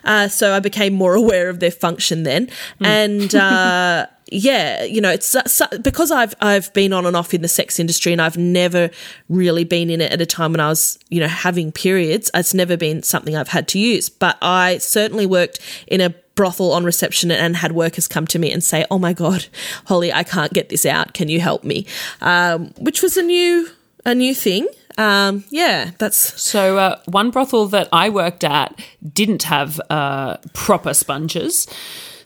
Uh, 0.05 0.29
so 0.29 0.55
I 0.55 0.61
became 0.61 0.95
more 0.95 1.15
aware 1.23 1.49
of 1.51 1.59
their 1.59 1.73
function 1.73 2.23
then, 2.23 2.47
Mm. 2.81 2.87
and. 2.87 4.11
Yeah, 4.31 4.85
you 4.85 5.01
know, 5.01 5.11
it's 5.11 5.27
so- 5.27 5.67
because 5.83 6.11
I've 6.11 6.35
I've 6.41 6.73
been 6.73 6.93
on 6.93 7.05
and 7.07 7.17
off 7.17 7.35
in 7.35 7.43
the 7.43 7.49
sex 7.49 7.81
industry, 7.81 8.13
and 8.13 8.23
I've 8.23 8.37
never 8.39 8.91
really 9.29 9.65
been 9.65 9.91
in 9.91 10.01
it 10.01 10.13
at 10.13 10.21
a 10.21 10.27
time 10.27 10.53
when 10.53 10.61
I 10.61 10.69
was, 10.69 10.99
you 11.09 11.21
know, 11.21 11.29
having 11.29 11.73
periods. 11.73 12.31
It's 12.35 12.55
never 12.55 12.77
been 12.77 13.03
something 13.03 13.37
I've 13.37 13.49
had 13.49 13.67
to 13.69 13.79
use, 13.79 14.09
but 14.09 14.37
I 14.41 14.79
certainly 14.79 15.27
worked 15.27 15.59
in 15.87 16.01
a 16.01 16.11
brothel 16.37 16.73
on 16.73 16.85
reception 16.85 17.31
and 17.31 17.57
had 17.57 17.73
workers 17.73 18.07
come 18.09 18.27
to 18.29 18.39
me 18.39 18.51
and 18.53 18.63
say, 18.65 18.87
"Oh 18.91 18.99
my 18.99 19.13
god, 19.13 19.47
Holly, 19.87 20.13
I 20.13 20.23
can't 20.23 20.53
get 20.53 20.69
this 20.69 20.87
out. 20.87 21.13
Can 21.13 21.29
you 21.29 21.41
help 21.41 21.65
me?" 21.65 21.87
Um, 22.21 22.73
which 22.79 23.03
was 23.03 23.17
a 23.17 23.23
new 23.23 23.69
a 24.07 24.15
new 24.15 24.35
thing. 24.35 24.67
Um, 24.97 25.45
yeah, 25.51 25.91
that's 25.99 26.41
So, 26.41 26.77
uh, 26.79 26.99
one 27.07 27.31
brothel 27.31 27.67
that 27.69 27.89
I 27.93 28.09
worked 28.11 28.45
at 28.45 28.79
didn't 29.15 29.45
have 29.45 29.81
uh, 29.89 30.37
proper 30.53 30.95
sponges, 30.95 31.67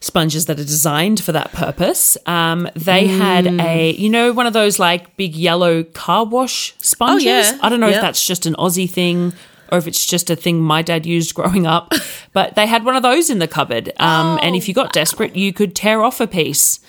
sponges 0.04 0.46
that 0.46 0.60
are 0.60 0.64
designed 0.64 1.22
for 1.22 1.32
that 1.32 1.50
purpose. 1.52 2.16
Um, 2.26 2.68
they 2.76 3.06
had 3.06 3.46
a, 3.46 3.92
you 3.92 4.10
know, 4.10 4.32
one 4.32 4.46
of 4.46 4.52
those 4.52 4.78
like 4.78 5.16
big 5.16 5.34
yellow 5.34 5.82
car 5.82 6.24
wash 6.26 6.74
sponges. 6.78 7.24
yeah. 7.24 7.58
I 7.62 7.68
don't 7.70 7.80
know 7.80 7.86
Yep. 7.88 7.96
if 7.96 8.02
that's 8.02 8.26
just 8.26 8.44
an 8.46 8.54
Aussie 8.54 8.88
thing. 8.90 9.32
Or 9.72 9.78
if 9.78 9.86
it's 9.86 10.04
just 10.04 10.28
a 10.28 10.36
thing 10.36 10.60
my 10.60 10.82
dad 10.82 11.06
used 11.06 11.34
growing 11.34 11.66
up, 11.66 11.92
but 12.34 12.54
they 12.54 12.66
had 12.66 12.84
one 12.84 12.96
of 12.96 13.02
those 13.02 13.30
in 13.30 13.38
the 13.38 13.48
cupboard. 13.48 13.90
Um, 13.98 14.38
and 14.42 14.54
if 14.54 14.68
you 14.68 14.74
got 14.74 14.92
desperate, 14.92 15.34
you 15.34 15.52
could 15.54 15.74
tear 15.74 16.02
off 16.04 16.20
a 16.20 16.26
piece, 16.26 16.80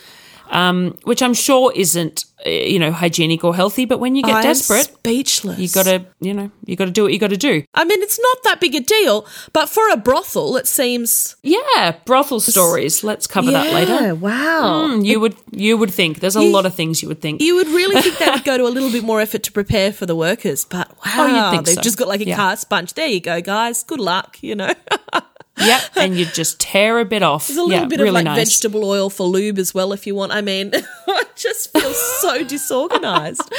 um, 0.50 0.98
which 1.04 1.22
I'm 1.22 1.34
sure 1.34 1.72
isn't, 1.76 2.26
uh, 2.46 2.50
you 2.50 2.80
know, 2.80 2.92
hygienic 2.92 3.44
or 3.44 3.56
healthy. 3.56 3.86
But 3.86 4.00
when 4.00 4.16
you 4.16 4.24
get 4.24 4.36
I 4.36 4.42
desperate, 4.44 4.86
speechless. 4.86 5.60
you 5.60 5.70
gotta, 5.70 6.06
you 6.22 6.34
know, 6.34 6.52
you 6.66 6.76
gotta 6.76 6.92
do 6.92 7.04
what 7.04 7.14
you 7.14 7.20
gotta 7.20 7.38
do. 7.38 7.64
I 7.74 7.84
mean, 7.86 8.02
it's 8.02 8.20
not 8.20 8.38
that 8.44 8.60
big 8.62 8.76
a 8.76 8.80
deal, 8.80 9.26
but 9.54 9.70
for 9.70 9.90
a 9.90 9.98
brothel, 9.98 10.56
it 10.58 10.68
seems. 10.68 11.36
Yeah, 11.44 11.96
brothel 12.06 12.40
stories. 12.40 13.04
Let's 13.04 13.28
cover 13.28 13.52
that 13.52 13.74
later. 13.74 14.16
Wow. 14.16 14.88
Mm, 14.90 15.06
You 15.06 15.20
would 15.20 15.36
you 15.52 15.78
would 15.78 15.92
think 15.92 16.20
there's 16.20 16.36
a 16.36 16.44
You- 16.44 16.52
lot 16.52 16.66
of 16.66 16.74
things 16.76 17.02
you 17.02 17.08
would 17.08 17.22
think. 17.22 17.42
You 17.42 17.56
would 17.56 17.68
really 17.68 18.02
think 18.02 18.18
they 18.18 18.30
would 18.30 18.44
go 18.52 18.58
to 18.58 18.64
a 18.68 18.74
little 18.74 18.92
bit 18.92 19.04
more 19.04 19.22
effort 19.22 19.44
to 19.44 19.52
prepare 19.52 19.92
for 19.92 20.06
the 20.06 20.16
workers, 20.16 20.66
but 20.66 20.90
wow, 21.06 21.12
Oh, 21.18 21.28
you'd 21.28 21.52
think 21.52 21.66
they've 21.66 21.76
so. 21.76 21.82
just 21.82 21.98
got 21.98 22.08
like 22.08 22.22
a 22.22 22.26
Yeah. 22.26 22.36
car 22.36 22.56
sponge. 22.58 22.94
There 22.94 23.08
you 23.08 23.20
go, 23.20 23.42
guys. 23.42 23.84
Good 23.84 24.00
luck. 24.00 24.38
You 24.42 24.56
know, 24.56 24.74
yep, 25.58 25.82
and 25.96 26.16
you 26.16 26.26
just 26.26 26.60
tear 26.60 27.00
a 27.00 27.06
bit 27.06 27.24
off. 27.24 27.48
there's 27.48 27.58
a 27.58 27.64
little 27.64 27.82
yeah, 27.84 27.88
bit 27.88 28.00
really 28.00 28.10
of 28.10 28.16
like 28.16 28.26
nice. 28.26 28.38
vegetable 28.38 28.84
oil 28.84 29.10
for 29.10 29.26
lube 29.28 29.58
as 29.58 29.74
well, 29.74 29.94
if 29.94 30.06
you 30.08 30.16
want. 30.16 30.32
I 30.32 30.42
mean, 30.42 30.72
I 31.08 31.24
just 31.36 31.72
feel 31.72 31.94
so 31.94 32.44
disorganized. 32.48 33.52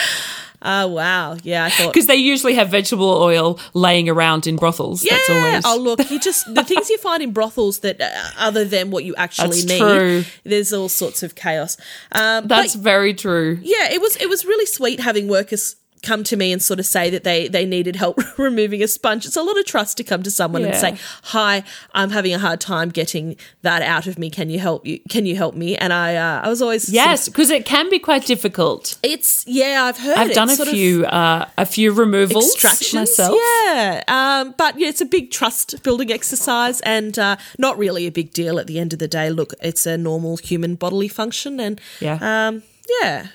Oh 0.63 0.89
wow, 0.89 1.37
yeah, 1.43 1.67
I 1.67 1.71
thought. 1.71 1.93
because 1.93 2.07
they 2.07 2.17
usually 2.17 2.55
have 2.55 2.71
vegetable 2.71 3.09
oil 3.23 3.61
laying 3.75 4.09
around 4.09 4.47
in 4.47 4.57
brothels. 4.57 5.05
Yeah. 5.05 5.13
That's 5.15 5.31
always. 5.31 5.63
Oh, 5.67 5.77
look, 5.79 6.11
you 6.11 6.19
just 6.19 6.53
the 6.55 6.65
things 6.65 6.89
you 6.91 6.99
find 6.99 7.23
in 7.23 7.33
brothels 7.33 7.81
that 7.81 8.01
uh, 8.01 8.11
other 8.39 8.65
than 8.65 8.91
what 8.91 9.05
you 9.05 9.15
actually 9.17 9.49
That's 9.49 9.65
need. 9.67 9.79
true. 9.79 10.25
There's 10.45 10.73
all 10.73 10.89
sorts 10.89 11.23
of 11.23 11.35
chaos. 11.35 11.77
Um, 12.13 12.47
That's 12.49 12.75
but 12.75 12.83
very 12.83 13.15
true. 13.15 13.59
yeah, 13.63 13.93
it 13.93 14.01
was 14.01 14.17
it 14.17 14.29
was 14.29 14.45
really 14.45 14.67
sweet 14.67 15.01
having 15.01 15.29
workers 15.29 15.77
come 16.11 16.23
to 16.25 16.37
me 16.37 16.53
and 16.53 16.61
sort 16.63 16.79
of 16.81 16.87
say 16.87 17.11
that 17.11 17.25
they 17.25 17.49
they 17.49 17.65
needed 17.67 17.97
help 17.97 18.17
removing 18.39 18.83
a 18.83 18.89
sponge. 18.89 19.27
It's 19.27 19.37
a 19.37 19.43
lot 19.43 19.59
of 19.59 19.65
trust 19.67 19.97
to 19.99 20.05
come 20.05 20.23
to 20.23 20.31
someone 20.31 20.65
and 20.65 20.75
say, 20.85 20.93
"Hi, 21.35 21.55
I'm 21.99 22.11
having 22.11 22.33
a 22.35 22.39
hard 22.47 22.61
time 22.61 22.89
getting 23.01 23.37
that 23.63 23.83
out 23.83 24.07
of 24.07 24.19
me. 24.19 24.31
Can 24.31 24.49
you 24.51 24.59
help 24.69 24.87
you? 24.87 25.01
Can 25.15 25.27
you 25.27 25.37
help 25.37 25.55
me?" 25.55 25.77
And 25.77 25.93
I 25.93 26.09
uh, 26.17 26.47
I 26.47 26.49
was 26.49 26.61
always 26.63 26.83
sort 26.85 26.91
of- 26.91 26.95
Yes, 26.95 27.29
because 27.29 27.51
it 27.51 27.65
can 27.67 27.91
be 27.91 27.99
quite 27.99 28.25
difficult. 28.27 28.97
it's 29.03 29.45
yeah, 29.47 29.85
I've 29.89 29.99
heard 29.99 30.17
I've 30.19 30.33
done 30.35 30.51
a 30.51 30.57
sort 30.57 30.69
of 30.69 30.75
few 30.75 31.05
uh, 31.07 31.47
a 31.59 31.67
few 31.67 31.93
removals 31.93 32.53
extractions 32.53 32.95
myself. 33.19 33.35
Yeah, 33.65 34.03
um, 34.09 34.55
but 34.57 34.79
yeah, 34.79 34.89
it's 34.89 35.01
a 35.01 35.07
big 35.19 35.31
trust 35.31 35.83
building 35.83 36.11
exercise 36.13 36.81
and 36.83 37.19
uh, 37.19 37.37
not 37.59 37.77
really 37.79 38.07
a 38.07 38.13
big 38.21 38.33
deal 38.33 38.59
at 38.59 38.67
the 38.67 38.79
end 38.79 38.93
of 38.93 38.99
the 38.99 39.09
day. 39.09 39.31
Look, 39.31 39.53
it's 39.63 39.87
a 39.87 39.97
normal 39.99 40.37
human 40.37 40.75
bodily 40.77 41.09
function, 41.09 41.61
and 41.61 41.81
Yeah. 42.01 42.19
um, 42.23 42.63
Yeah. 43.03 43.27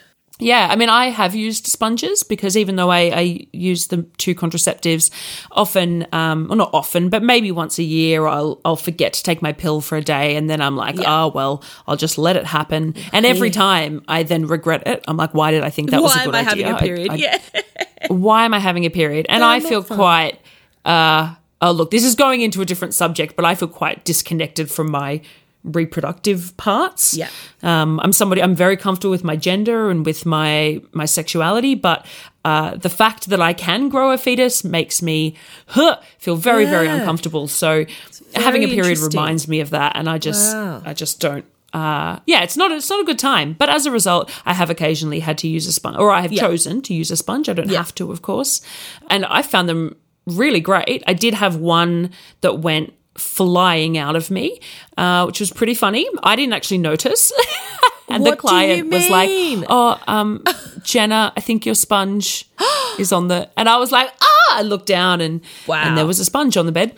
Yeah, 0.42 0.68
I 0.72 0.76
mean, 0.76 0.90
I 0.90 1.12
have 1.12 1.36
used 1.36 1.68
sponges 1.68 2.24
because 2.24 2.58
even 2.58 2.76
though 2.76 2.90
I, 2.90 3.00
I 3.14 3.48
use 3.54 3.88
the 3.88 4.04
two 4.18 4.34
contraceptives 4.34 5.12
often, 5.52 6.08
um, 6.12 6.48
well, 6.48 6.58
not 6.58 6.72
often, 6.74 7.10
but 7.10 7.22
maybe 7.22 7.52
once 7.52 7.78
a 7.78 7.84
year, 7.84 8.26
I'll 8.26 8.60
I'll 8.66 8.76
forget 8.76 9.14
to 9.14 9.24
take 9.24 9.42
my 9.44 9.54
pill 9.54 9.82
for 9.82 9.98
a 9.98 10.02
day, 10.02 10.36
and 10.36 10.50
then 10.50 10.60
I'm 10.60 10.76
like, 10.76 10.98
Yeah. 10.98 11.24
oh 11.26 11.28
well, 11.30 11.64
I'll 11.88 11.96
just 11.96 12.18
let 12.18 12.36
it 12.36 12.46
happen. 12.46 12.96
And 13.14 13.26
every 13.26 13.52
time 13.52 14.04
I 14.08 14.24
then 14.24 14.48
regret 14.48 14.88
it. 14.88 15.04
I'm 15.08 15.16
like, 15.16 15.34
why 15.36 15.52
did 15.52 15.64
I 15.64 15.70
think 15.70 15.92
that 15.92 16.02
was 16.02 16.16
a 16.16 16.26
good 16.26 16.34
idea? 16.34 16.34
Why 16.34 16.40
am 16.40 16.48
I 16.48 16.50
having 16.50 16.76
a 16.76 16.80
period? 16.80 17.12
I- 17.12 17.16
yeah. 17.16 17.38
why 18.10 18.46
am 18.46 18.54
I 18.56 18.60
having 18.60 18.86
a 18.86 18.90
period? 18.90 19.28
And 19.30 19.44
I 19.44 19.60
feel 19.60 19.84
fun. 19.84 19.98
quite. 19.98 20.40
Uh, 20.84 21.36
oh, 21.62 21.72
look, 21.72 21.92
this 21.92 22.04
is 22.04 22.16
going 22.16 22.42
into 22.42 22.62
a 22.62 22.66
different 22.66 22.96
subject, 22.96 23.36
but 23.36 23.46
I 23.46 23.54
feel 23.54 23.68
quite 23.68 24.04
disconnected 24.06 24.72
from 24.72 24.90
my 24.90 25.22
reproductive 25.64 26.56
parts. 26.58 27.14
Yeah. 27.16 27.30
Um, 27.64 28.00
I'm 28.00 28.14
somebody. 28.14 28.42
I'm 28.42 28.56
very 28.56 28.78
comfortable 28.78 29.12
with 29.12 29.24
my 29.24 29.36
gender 29.36 29.90
and 29.90 30.06
with 30.06 30.26
my 30.26 30.82
my 30.94 31.06
sexuality, 31.06 31.76
but 31.76 32.06
uh, 32.44 32.76
the 32.76 32.90
fact 32.90 33.30
that 33.30 33.42
I 33.42 33.54
can 33.54 33.90
grow 33.90 34.12
a 34.12 34.18
fetus 34.18 34.64
makes 34.64 35.02
me 35.02 35.36
huh, 35.68 36.00
feel 36.18 36.36
very 36.36 36.66
very 36.66 36.88
uncomfortable. 36.88 37.48
So 37.48 37.86
having 38.34 38.64
a 38.64 38.68
period 38.68 39.00
reminds 39.00 39.48
me 39.48 39.60
of 39.60 39.70
that, 39.72 39.96
and 39.96 40.10
I 40.10 40.18
just 40.18 40.56
Wow. 40.56 40.82
I 40.86 40.94
just 40.94 41.20
don't. 41.20 41.46
Uh, 41.74 42.20
yeah, 42.26 42.42
it's 42.44 42.58
not 42.58 42.72
it's 42.72 42.90
not 42.90 43.00
a 43.00 43.06
good 43.06 43.20
time. 43.20 43.54
But 43.54 43.70
as 43.70 43.86
a 43.86 43.92
result, 43.92 44.30
I 44.46 44.54
have 44.54 44.70
occasionally 44.70 45.20
had 45.20 45.38
to 45.40 45.48
use 45.48 45.68
a 45.68 45.72
sponge, 45.72 45.98
or 45.98 46.12
I 46.12 46.22
have 46.22 46.32
chosen 46.32 46.82
to 46.82 46.94
use 46.94 47.12
a 47.12 47.16
sponge. 47.16 47.48
I 47.48 47.54
don't 47.54 47.70
have 47.70 47.96
to, 47.96 48.12
of 48.12 48.22
course, 48.22 48.62
and 49.10 49.26
I 49.26 49.42
found 49.42 49.70
them 49.70 49.96
really 50.26 50.60
great. 50.60 51.04
I 51.08 51.14
did 51.14 51.34
have 51.34 51.56
one 51.56 52.12
that 52.42 52.60
went 52.60 52.94
flying 53.18 53.98
out 53.98 54.16
of 54.16 54.32
me, 54.32 54.60
uh, 54.98 55.26
which 55.26 55.40
was 55.40 55.52
pretty 55.52 55.74
funny. 55.74 56.08
I 56.24 56.36
didn't 56.36 56.54
actually 56.54 56.78
notice. 56.80 57.32
and 58.10 58.24
What 58.24 58.32
the 58.32 58.38
client 58.38 58.90
was 58.90 59.10
like, 59.10 59.30
"Oh, 59.70 60.00
um, 60.08 60.44
Jenna, 60.84 61.34
I 61.36 61.42
think 61.42 61.66
your 61.66 61.76
sponge 61.76 62.50
is 63.00 63.12
on 63.12 63.28
the." 63.28 63.50
And 63.58 63.68
I 63.70 63.78
was 63.78 63.92
like, 63.92 64.10
"Ah!" 64.22 64.58
I 64.58 64.62
looked 64.64 64.88
down 64.88 65.22
and 65.22 65.42
Wow. 65.68 65.84
and 65.84 65.98
there 65.98 66.06
was 66.06 66.20
a 66.20 66.26
sponge 66.26 66.58
on 66.58 66.66
the 66.66 66.72
bed. 66.72 66.94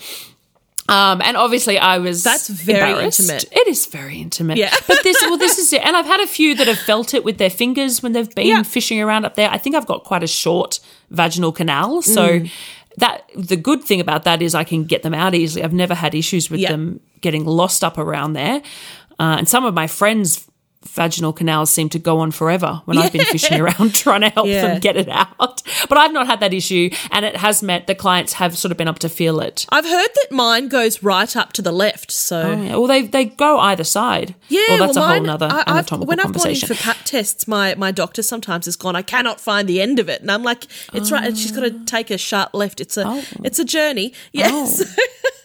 Um, 0.89 1.21
and 1.21 1.37
obviously, 1.37 1.77
I 1.79 1.97
was 1.99 2.23
That's 2.23 2.49
very 2.49 3.01
intimate. 3.05 3.45
It 3.53 3.67
is 3.69 3.85
very 3.85 4.17
intimate. 4.19 4.57
Yeah. 4.57 4.69
but 4.85 5.01
this, 5.03 5.15
well, 5.21 5.37
this 5.37 5.57
is 5.57 5.71
it. 5.71 5.81
And 5.81 5.95
I've 5.95 6.05
had 6.05 6.19
a 6.19 6.27
few 6.27 6.55
that 6.55 6.67
have 6.67 6.77
felt 6.79 7.13
it 7.13 7.23
with 7.23 7.37
their 7.37 7.49
fingers 7.49 8.03
when 8.03 8.11
they've 8.11 8.33
been 8.35 8.47
Yeah. 8.47 8.63
fishing 8.63 8.99
around 8.99 9.23
up 9.23 9.35
there. 9.35 9.49
I 9.49 9.57
think 9.57 9.77
I've 9.77 9.85
got 9.85 10.03
quite 10.03 10.23
a 10.23 10.27
short 10.27 10.81
vaginal 11.09 11.53
canal, 11.53 12.01
so 12.01 12.27
Mm. 12.39 12.51
That 12.97 13.29
the 13.35 13.55
good 13.55 13.83
thing 13.83 13.99
about 13.99 14.23
that 14.23 14.41
is 14.41 14.53
I 14.55 14.63
can 14.63 14.83
get 14.83 15.03
them 15.03 15.13
out 15.13 15.33
easily. 15.35 15.63
I've 15.63 15.73
never 15.73 15.95
had 15.95 16.13
issues 16.15 16.49
with 16.49 16.59
Yeah. 16.59 16.71
them 16.71 16.99
getting 17.21 17.45
lost 17.45 17.83
up 17.83 17.97
around 17.97 18.33
there. 18.33 18.61
Uh, 19.19 19.35
and 19.37 19.47
some 19.49 19.65
of 19.65 19.73
my 19.73 19.87
friends' 19.87 20.47
vaginal 20.85 21.33
canals 21.33 21.69
seem 21.69 21.89
to 21.89 21.99
go 21.99 22.19
on 22.19 22.31
forever 22.31 22.81
when 22.85 22.97
I've 22.97 23.11
been 23.11 23.25
fishing 23.25 23.59
around 23.61 23.93
trying 23.95 24.21
to 24.21 24.29
help 24.29 24.47
Yeah. 24.47 24.67
them 24.67 24.79
get 24.79 24.97
it 24.97 25.09
out. 25.09 25.61
But 25.89 25.97
I've 25.97 26.13
not 26.13 26.27
had 26.27 26.39
that 26.39 26.53
issue, 26.53 26.89
and 27.11 27.25
it 27.25 27.35
has 27.37 27.63
meant 27.63 27.87
the 27.87 27.95
clients 27.95 28.33
have 28.33 28.57
sort 28.57 28.71
of 28.71 28.77
been 28.77 28.87
able 28.87 28.99
to 28.99 29.09
feel 29.09 29.39
it. 29.39 29.65
I've 29.69 29.85
heard 29.85 30.09
that 30.15 30.27
mine 30.31 30.67
goes 30.67 31.03
right 31.03 31.35
up 31.35 31.53
to 31.53 31.61
the 31.61 31.71
left. 31.71 32.11
So 32.11 32.41
oh, 32.41 32.61
Yeah, 32.61 32.75
well, 32.77 32.87
they 32.87 33.01
they 33.03 33.25
go 33.25 33.59
either 33.59 33.83
side. 33.83 34.35
Yeah, 34.49 34.61
well, 34.69 34.77
that's 34.79 34.95
well, 34.95 35.05
a 35.05 35.07
whole 35.07 35.15
mine- 35.17 35.23
nother 35.23 35.47
I, 35.51 35.59
I've, 35.61 35.67
anatomical 35.67 36.07
when 36.07 36.19
I've 36.19 36.33
gone 36.33 36.49
in 36.49 36.55
for 36.55 36.75
pap 36.75 36.97
tests, 37.05 37.47
my 37.47 37.75
my 37.75 37.91
doctor 37.91 38.21
sometimes 38.23 38.65
has 38.65 38.75
gone. 38.75 38.95
I 38.95 39.01
cannot 39.01 39.39
find 39.39 39.67
the 39.67 39.81
end 39.81 39.99
of 39.99 40.09
it, 40.09 40.21
and 40.21 40.31
I'm 40.31 40.43
like, 40.43 40.65
it's 40.93 41.11
right. 41.11 41.23
And 41.25 41.37
she's 41.37 41.51
got 41.51 41.61
to 41.61 41.73
oh. 41.73 41.83
take 41.85 42.11
a 42.11 42.17
sharp 42.17 42.53
left. 42.53 42.79
It's 42.81 42.97
a 42.97 43.03
Oh. 43.05 43.23
it's 43.43 43.59
a 43.59 43.65
journey. 43.65 44.13
Yes, 44.31 44.81
oh. 44.81 45.03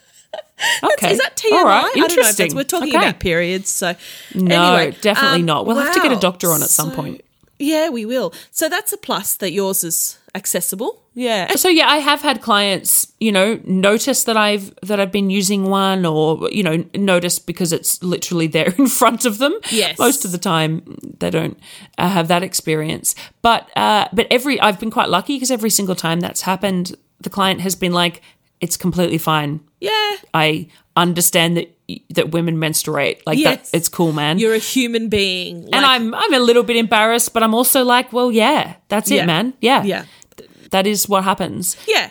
okay, 0.95 1.12
is 1.12 1.18
that 1.18 1.37
TMI? 1.37 1.52
All 1.52 1.64
right, 1.64 1.85
I 1.85 1.88
don't 1.88 1.97
know. 1.99 2.04
If 2.04 2.11
interesting. 2.11 2.54
we're 2.57 2.64
talking 2.64 2.88
Okay. 2.97 3.09
about 3.09 3.21
periods, 3.21 3.71
so 3.71 3.95
No, 4.35 4.75
anyway, 4.75 4.97
definitely 5.00 5.40
um, 5.40 5.47
not. 5.47 5.66
We'll 5.66 5.76
have 5.76 5.95
to 5.95 6.00
get 6.00 6.12
a 6.12 6.16
doctor 6.21 6.50
on 6.50 6.62
at 6.62 6.68
some 6.71 6.90
So- 6.90 6.97
point. 6.97 7.23
Yeah, 7.61 7.88
we 7.88 8.04
will. 8.07 8.33
So 8.52 8.68
that's 8.68 8.92
a 8.92 8.97
plus 8.97 9.35
that 9.37 9.50
yours 9.50 9.83
is 9.83 10.16
accessible. 10.37 11.02
Yeah. 11.14 11.57
So 11.57 11.68
yeah, 11.68 11.88
I 11.88 11.97
have 11.97 12.21
had 12.23 12.40
clients, 12.40 13.12
you 13.18 13.33
know, 13.33 13.59
notice 13.64 14.23
that 14.25 14.37
I've 14.37 14.73
that 14.83 15.00
I've 15.00 15.11
been 15.11 15.28
using 15.28 15.64
one, 15.64 16.07
or 16.07 16.49
you 16.52 16.62
know, 16.62 16.85
notice 16.95 17.40
because 17.40 17.73
it's 17.73 18.00
literally 18.00 18.47
there 18.47 18.73
in 18.78 18.87
front 18.87 19.25
of 19.25 19.38
them. 19.38 19.54
Yes. 19.73 19.99
Most 19.99 20.25
of 20.25 20.30
the 20.30 20.38
time, 20.38 20.99
they 21.19 21.30
don't 21.30 21.58
uh, 21.99 22.08
have 22.08 22.28
that 22.28 22.45
experience. 22.45 23.17
But 23.43 23.69
uh, 23.76 24.06
but 24.13 24.28
every 24.30 24.60
I've 24.60 24.78
been 24.78 24.93
quite 24.93 25.08
lucky 25.08 25.34
because 25.34 25.50
every 25.50 25.71
single 25.71 25.97
time 25.97 26.21
that's 26.21 26.43
happened, 26.43 26.95
the 27.21 27.30
client 27.30 27.60
has 27.63 27.75
been 27.75 27.93
like, 27.93 28.23
"It's 28.60 28.76
completely 28.76 29.18
fine. 29.18 29.60
Yeah. 29.80 30.16
I 30.34 30.68
understand 30.97 31.56
that 31.56 31.75
that 32.10 32.30
women 32.32 32.58
menstruate. 32.58 33.26
Like 33.26 33.38
Yes. 33.38 33.71
that, 33.71 33.76
it's 33.76 33.88
cool, 33.88 34.12
man." 34.12 34.38
You're 34.38 34.54
a 34.54 34.58
human 34.58 35.08
being. 35.08 35.68
and 35.73 35.84
I'm 35.86 36.14
I'm 36.14 36.34
a 36.34 36.38
little 36.40 36.62
bit 36.62 36.76
embarrassed, 36.76 37.32
but 37.32 37.42
I'm 37.42 37.54
also 37.54 37.84
like, 37.84 38.12
well, 38.12 38.30
yeah, 38.32 38.75
that's 38.88 39.10
Yeah. 39.10 39.23
it, 39.23 39.26
man. 39.26 39.54
Yeah, 39.60 39.84
Yeah. 39.84 40.04
Th- 40.36 40.50
that 40.71 40.86
is 40.86 41.08
what 41.08 41.25
happens. 41.25 41.76
Yeah. 41.86 42.10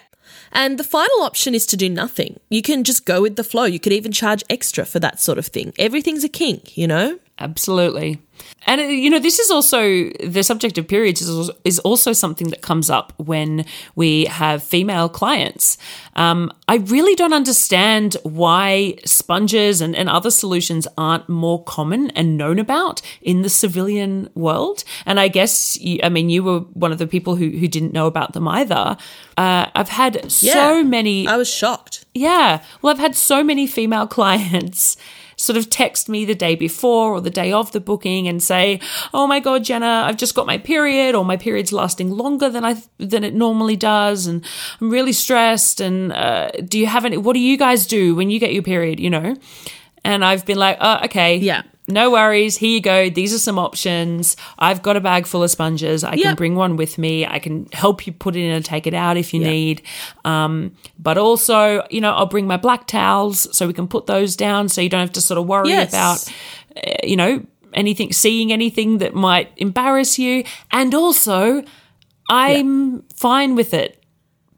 And 0.54 0.80
the 0.80 0.84
final 0.84 1.22
option 1.24 1.54
is 1.54 1.66
to 1.68 1.78
do 1.78 1.90
nothing. 1.90 2.40
You 2.50 2.62
can 2.62 2.84
just 2.84 3.06
go 3.06 3.22
with 3.22 3.36
the 3.36 3.44
flow. 3.44 3.66
You 3.66 3.80
could 3.80 3.94
even 3.94 4.12
charge 4.14 4.44
extra 4.50 4.86
for 4.86 5.00
that 5.00 5.20
sort 5.20 5.38
of 5.38 5.48
thing. 5.48 5.74
Everything's 5.78 6.24
a 6.24 6.30
kink, 6.30 6.78
you 6.78 6.88
know? 6.88 7.20
Absolutely. 7.40 8.20
And, 8.68 8.82
uh, 8.82 8.84
you 8.86 9.10
know, 9.10 9.20
this 9.20 9.40
is 9.40 9.50
also 9.50 10.10
the 10.24 10.44
subject 10.44 10.78
of 10.78 10.88
periods 10.88 11.22
is 11.22 11.30
also, 11.30 11.54
is 11.64 11.80
also 11.80 12.14
something 12.14 12.50
that 12.50 12.62
comes 12.62 12.90
up 12.90 13.14
when 13.18 13.66
we 13.96 14.26
have 14.26 14.62
female 14.64 15.10
clients. 15.10 15.78
Um, 16.16 16.52
I 16.68 16.76
really 16.78 17.16
don't 17.16 17.34
understand 17.34 18.18
why 18.24 18.96
sponges 19.06 19.82
and, 19.82 19.96
and 19.96 20.10
other 20.10 20.30
solutions 20.32 20.88
aren't 20.98 21.28
more 21.30 21.64
common 21.64 22.12
and 22.12 22.38
known 22.38 22.60
about 22.60 23.02
in 23.22 23.42
the 23.42 23.50
civilian 23.50 24.30
world. 24.36 24.84
And 25.06 25.20
I 25.20 25.28
guess, 25.30 25.80
you, 25.80 26.00
I 26.04 26.10
mean, 26.10 26.30
you 26.30 26.44
were 26.44 26.60
one 26.60 26.92
of 26.92 26.98
the 27.00 27.08
people 27.08 27.36
who, 27.36 27.50
who 27.50 27.68
didn't 27.68 27.94
know 27.94 28.06
about 28.08 28.34
them 28.34 28.48
either. 28.48 28.98
Uh, 29.38 29.68
I've 29.76 29.90
had 29.90 30.32
so 30.32 30.78
Yeah. 30.78 30.84
many 30.84 31.28
I 31.28 31.38
was 31.38 31.50
shocked. 31.52 32.06
yeah. 32.14 32.64
Well, 32.82 32.92
I've 32.94 33.00
had 33.00 33.16
so 33.16 33.44
many 33.44 33.66
female 33.68 34.08
clients 34.18 34.98
sort 35.38 35.56
of 35.56 35.70
text 35.70 36.10
me 36.10 36.26
the 36.26 36.36
day 36.36 36.56
before 36.56 37.12
or 37.14 37.22
the 37.22 37.30
day 37.30 37.52
of 37.52 37.72
the 37.72 37.80
booking 37.80 38.28
and 38.28 38.42
say, 38.42 38.80
"Oh 39.14 39.28
my 39.28 39.40
god, 39.40 39.64
Jenna, 39.64 40.04
I've 40.06 40.18
just 40.18 40.36
got 40.36 40.46
my 40.46 40.58
period 40.58 41.16
or 41.16 41.24
my 41.24 41.38
period's 41.38 41.72
lasting 41.72 42.12
longer 42.12 42.50
than 42.50 42.66
I 42.66 42.82
than 42.98 43.24
it 43.24 43.34
normally 43.34 43.76
does 43.76 44.28
and 44.28 44.44
I'm 44.82 44.90
really 44.90 45.14
stressed 45.14 45.80
and 45.80 46.12
uh, 46.12 46.52
do 46.66 46.80
you 46.80 46.88
have 46.88 47.06
any 47.06 47.18
what 47.18 47.34
do 47.34 47.40
you 47.40 47.58
guys 47.58 47.86
do 47.88 48.16
when 48.16 48.30
you 48.30 48.40
get 48.40 48.54
your 48.54 48.64
period, 48.64 49.00
you 49.00 49.10
know?" 49.10 49.36
And 50.04 50.26
I've 50.26 50.46
been 50.46 50.58
like, 50.58 50.78
"Oh, 50.82 51.00
okay. 51.06 51.38
Yeah. 51.38 51.64
No 51.90 52.12
worries. 52.12 52.58
Here 52.58 52.70
you 52.70 52.82
go. 52.82 53.10
These 53.10 53.34
are 53.34 53.40
some 53.40 53.58
options. 53.58 54.36
I've 54.60 54.82
got 54.84 54.98
a 54.98 55.02
bag 55.02 55.26
full 55.26 55.42
of 55.44 55.50
sponges. 55.52 56.04
I 56.04 56.18
can 56.18 56.36
bring 56.36 56.56
one 56.56 56.76
with 56.76 56.98
me. 56.98 57.26
I 57.26 57.40
can 57.40 57.68
help 57.72 58.06
you 58.06 58.12
put 58.14 58.36
it 58.36 58.42
in 58.44 58.52
and 58.52 58.64
take 58.66 58.86
it 58.88 58.94
out 58.94 59.16
if 59.18 59.34
you 59.34 59.40
Yeah. 59.42 59.48
need. 59.50 59.82
Um, 60.26 60.74
but 61.00 61.18
also, 61.18 61.86
you 61.90 62.02
know, 62.02 62.12
I'll 62.12 62.26
bring 62.26 62.46
my 62.48 62.58
black 62.58 62.88
towels 62.88 63.48
so 63.56 63.68
we 63.68 63.74
can 63.74 63.88
put 63.88 64.06
those 64.06 64.36
down 64.36 64.68
so 64.70 64.82
you 64.82 64.90
don't 64.90 65.00
have 65.02 65.14
to 65.14 65.22
sort 65.22 65.38
of 65.38 65.46
worry 65.48 65.70
Yes. 65.70 65.90
about, 65.90 66.34
uh, 66.86 66.92
you 67.08 67.16
know, 67.16 67.44
anything, 67.74 68.12
seeing 68.12 68.52
anything 68.52 68.98
that 69.00 69.14
might 69.14 69.52
embarrass 69.58 70.18
you. 70.20 70.44
And 70.72 70.94
also, 70.94 71.64
I'm 72.30 73.04
fine 73.16 73.56
with 73.56 73.74
it 73.74 74.04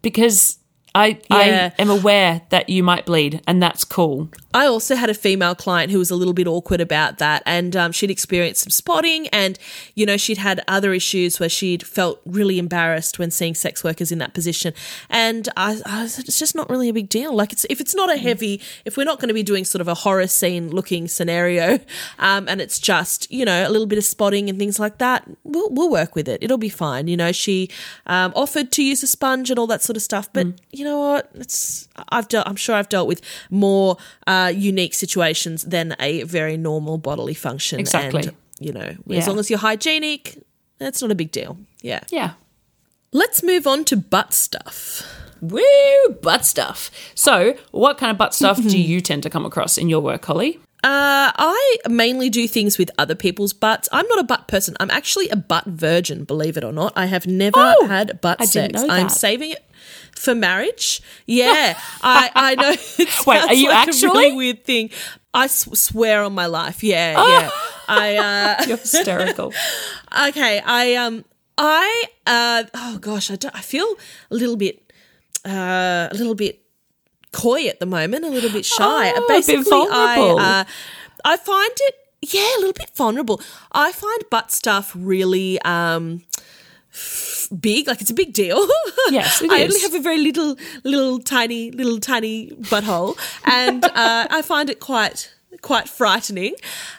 because 0.01 0.57
I, 0.95 1.19
Yeah. 1.29 1.71
I 1.77 1.81
am 1.81 1.89
aware 1.89 2.41
that 2.49 2.69
you 2.69 2.83
might 2.83 3.05
bleed 3.05 3.41
and 3.47 3.61
that's 3.61 3.83
cool. 3.83 4.29
I 4.53 4.65
also 4.65 4.95
had 4.95 5.11
a 5.11 5.13
female 5.13 5.53
client 5.53 5.91
who 5.91 5.99
was 5.99 6.09
a 6.09 6.15
little 6.15 6.33
bit 6.33 6.47
awkward 6.47 6.81
about 6.81 7.19
that, 7.19 7.43
and 7.45 7.75
um, 7.75 7.91
she'd 7.91 8.09
experienced 8.09 8.61
some 8.61 8.71
spotting, 8.71 9.27
and 9.27 9.59
you 9.93 10.07
know 10.07 10.17
she'd 10.17 10.39
had 10.39 10.63
other 10.67 10.91
issues 10.91 11.39
where 11.39 11.49
she'd 11.49 11.85
felt 11.85 12.19
really 12.25 12.57
embarrassed 12.57 13.19
when 13.19 13.29
seeing 13.29 13.53
sex 13.53 13.83
workers 13.83 14.11
in 14.11 14.17
that 14.17 14.33
position, 14.33 14.73
and 15.07 15.49
I, 15.55 15.79
I 15.85 16.01
was, 16.01 16.17
it's 16.17 16.39
just 16.39 16.55
not 16.55 16.67
really 16.67 16.89
a 16.89 16.93
big 16.93 17.09
deal. 17.09 17.31
Like 17.31 17.53
it's 17.53 17.65
if 17.69 17.79
it's 17.79 17.93
not 17.93 18.11
a 18.11 18.17
heavy, 18.17 18.59
if 18.85 18.97
we're 18.97 19.03
not 19.03 19.19
going 19.19 19.27
to 19.27 19.35
be 19.35 19.43
doing 19.43 19.65
sort 19.65 19.81
of 19.81 19.87
a 19.87 19.93
horror 19.93 20.25
scene 20.25 20.69
looking 20.71 21.07
scenario, 21.07 21.79
um, 22.19 22.47
and 22.49 22.59
it's 22.59 22.79
just 22.79 23.31
you 23.31 23.45
know 23.45 23.67
a 23.67 23.69
little 23.69 23.87
bit 23.87 23.99
of 23.99 24.03
spotting 24.03 24.49
and 24.49 24.57
things 24.57 24.79
like 24.79 24.97
that, 24.97 25.29
we'll 25.43 25.69
we'll 25.69 25.91
work 25.91 26.15
with 26.15 26.27
it. 26.27 26.41
It'll 26.41 26.57
be 26.57 26.69
fine. 26.69 27.07
You 27.07 27.17
know, 27.17 27.31
she 27.31 27.69
um, 28.07 28.33
offered 28.35 28.71
to 28.71 28.83
use 28.83 29.03
a 29.03 29.07
sponge 29.07 29.51
and 29.51 29.59
all 29.59 29.67
that 29.67 29.83
sort 29.83 29.95
of 29.95 30.01
stuff, 30.01 30.27
but 30.33 30.47
you 30.79 30.85
know 30.85 30.99
what? 30.99 31.29
It's 31.35 31.87
I've 32.09 32.27
dealt. 32.29 32.47
I'm 32.47 32.55
sure 32.55 32.75
I've 32.75 32.89
dealt 32.89 33.07
with 33.07 33.21
more. 33.49 33.97
Uh, 34.25 34.51
unique 34.55 34.93
situations 34.93 35.63
than 35.63 35.95
a 35.99 36.23
very 36.23 36.55
normal 36.57 36.97
bodily 36.97 37.33
function. 37.33 37.79
Exactly. 37.79 38.23
And, 38.27 38.35
you 38.59 38.71
know, 38.73 38.95
as 39.11 39.27
long 39.27 39.39
as 39.39 39.49
you're 39.49 39.59
hygienic, 39.59 40.37
that's 40.77 41.01
not 41.01 41.11
a 41.11 41.15
big 41.15 41.31
deal. 41.31 41.57
Yeah. 41.81 42.01
Yeah. 42.09 42.31
Let's 43.11 43.41
move 43.43 43.65
on 43.67 43.85
to 43.85 43.97
butt 43.97 44.33
stuff. 44.33 45.01
Woo, 45.41 46.09
butt 46.21 46.45
stuff. 46.45 46.91
So, 47.15 47.55
what 47.71 47.97
kind 47.97 48.11
of 48.11 48.17
butt 48.17 48.33
stuff 48.35 48.57
do 48.61 48.77
you 48.91 49.01
tend 49.01 49.23
to 49.23 49.29
come 49.29 49.45
across 49.45 49.77
in 49.77 49.89
your 49.89 50.01
work, 50.01 50.25
Holly? 50.25 50.59
Uh, 50.83 51.31
I 51.35 51.77
mainly 51.89 52.29
do 52.29 52.47
things 52.47 52.77
with 52.77 52.91
other 52.97 53.15
people's 53.15 53.51
butts. 53.51 53.89
I'm 53.91 54.07
not 54.07 54.19
a 54.19 54.23
butt 54.23 54.47
person. 54.47 54.75
I'm 54.79 54.91
actually 54.91 55.27
a 55.29 55.35
butt 55.35 55.65
virgin, 55.65 56.23
believe 56.23 56.55
it 56.55 56.63
or 56.63 56.71
not. 56.71 56.93
I 56.95 57.05
have 57.07 57.25
never 57.27 57.57
Oh, 57.59 57.87
had 57.87 58.21
butt 58.21 58.37
I 58.41 58.45
sex. 58.45 58.73
didn't 58.73 58.87
know 58.87 58.93
I'm 58.93 59.09
saving 59.09 59.51
it 59.51 59.65
for 60.15 60.35
marriage. 60.35 61.01
Yeah, 61.25 61.79
I, 62.01 62.29
I 62.35 62.55
know. 62.55 62.71
It 62.99 63.25
Wait, 63.27 63.37
are 63.41 63.53
you 63.53 63.69
like 63.69 63.87
a 63.87 63.89
actually? 63.89 64.09
really 64.09 64.35
weird 64.35 64.65
thing? 64.65 64.89
I 65.33 65.45
s- 65.45 65.67
swear 65.79 66.23
on 66.23 66.33
my 66.33 66.47
life. 66.47 66.83
Yeah, 66.83 67.15
Oh. 67.17 67.27
yeah. 67.39 67.49
I 67.87 68.15
uh, 68.17 68.65
You're 68.67 68.77
hysterical. 68.77 69.53
okay. 70.29 70.59
I 70.65 70.95
um 70.95 71.23
I 71.57 72.03
uh 72.27 72.63
oh 72.73 72.97
gosh 72.99 73.31
I 73.31 73.35
don't, 73.35 73.55
I 73.55 73.61
feel 73.61 73.85
a 74.31 74.35
little 74.35 74.55
bit 74.57 74.91
uh 75.45 76.07
a 76.11 76.15
little 76.15 76.35
bit 76.35 76.61
coy 77.31 77.67
at 77.67 77.79
the 77.79 77.85
moment, 77.85 78.25
a 78.25 78.29
little 78.29 78.51
bit 78.51 78.65
shy. 78.65 79.11
Oh, 79.15 79.23
a 79.23 79.27
Basically. 79.27 79.71
I 79.71 80.19
uh, 80.19 80.63
I 81.25 81.37
find 81.37 81.71
it 81.87 81.95
yeah 82.21 82.57
a 82.57 82.59
little 82.59 82.73
bit 82.73 82.89
vulnerable. 82.95 83.41
I 83.71 83.91
find 83.91 84.23
butt 84.29 84.51
stuff 84.51 84.91
really 84.95 85.59
um 85.61 86.23
f- 86.93 87.28
big, 87.59 87.87
like 87.87 88.01
it's 88.01 88.11
a 88.11 88.13
big 88.15 88.33
deal. 88.33 88.67
Yes, 89.11 89.41
I 89.41 89.45
is. 89.61 89.73
only 89.73 89.79
have 89.81 89.95
a 89.95 90.01
very 90.03 90.19
little, 90.19 90.55
little 90.83 91.17
tiny, 91.19 91.71
little 91.71 91.99
tiny 91.99 92.51
butthole, 92.51 93.17
and 93.43 93.83
uh, 93.83 93.89
I 94.29 94.41
find 94.43 94.69
it 94.69 94.79
quite. 94.79 95.33
Quite 95.61 95.89
frightening. 95.89 96.53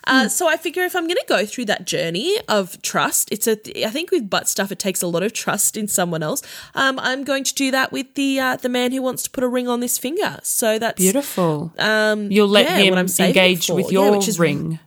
Uh, 0.07 0.29
So 0.29 0.47
I 0.47 0.57
figure 0.59 0.83
if 0.83 0.95
I'm 0.95 1.05
going 1.07 1.17
to 1.17 1.25
go 1.29 1.47
through 1.47 1.65
that 1.67 1.87
journey 1.87 2.37
of 2.49 2.83
trust, 2.83 3.31
it's 3.33 3.47
a. 3.47 3.53
I 3.87 3.91
think 3.91 4.11
with 4.11 4.29
butt 4.29 4.49
stuff, 4.49 4.71
it 4.73 4.79
takes 4.79 5.03
a 5.03 5.07
lot 5.07 5.23
of 5.23 5.33
trust 5.33 5.77
in 5.79 5.87
someone 5.89 6.23
else. 6.23 6.43
Um, 6.75 6.99
I'm 6.99 7.25
going 7.25 7.45
to 7.45 7.55
do 7.55 7.71
that 7.71 7.91
with 7.93 8.13
the 8.17 8.39
uh, 8.41 8.57
the 8.57 8.69
man 8.69 8.91
who 8.93 9.01
wants 9.03 9.23
to 9.23 9.31
put 9.31 9.45
a 9.45 9.49
ring 9.49 9.67
on 9.69 9.81
this 9.81 9.97
finger. 9.99 10.41
So 10.43 10.79
that's 10.79 11.01
Beautiful. 11.01 11.73
Um, 11.79 12.31
You'll 12.31 12.49
let 12.49 12.67
yeah, 12.67 12.77
him 12.79 12.91
what 12.97 12.99
I'm 12.99 13.27
engage 13.27 13.71
with 13.71 13.87
Yeah, 13.87 14.01
your 14.01 14.11
which 14.19 14.29
is- 14.29 14.39
ring 14.39 14.79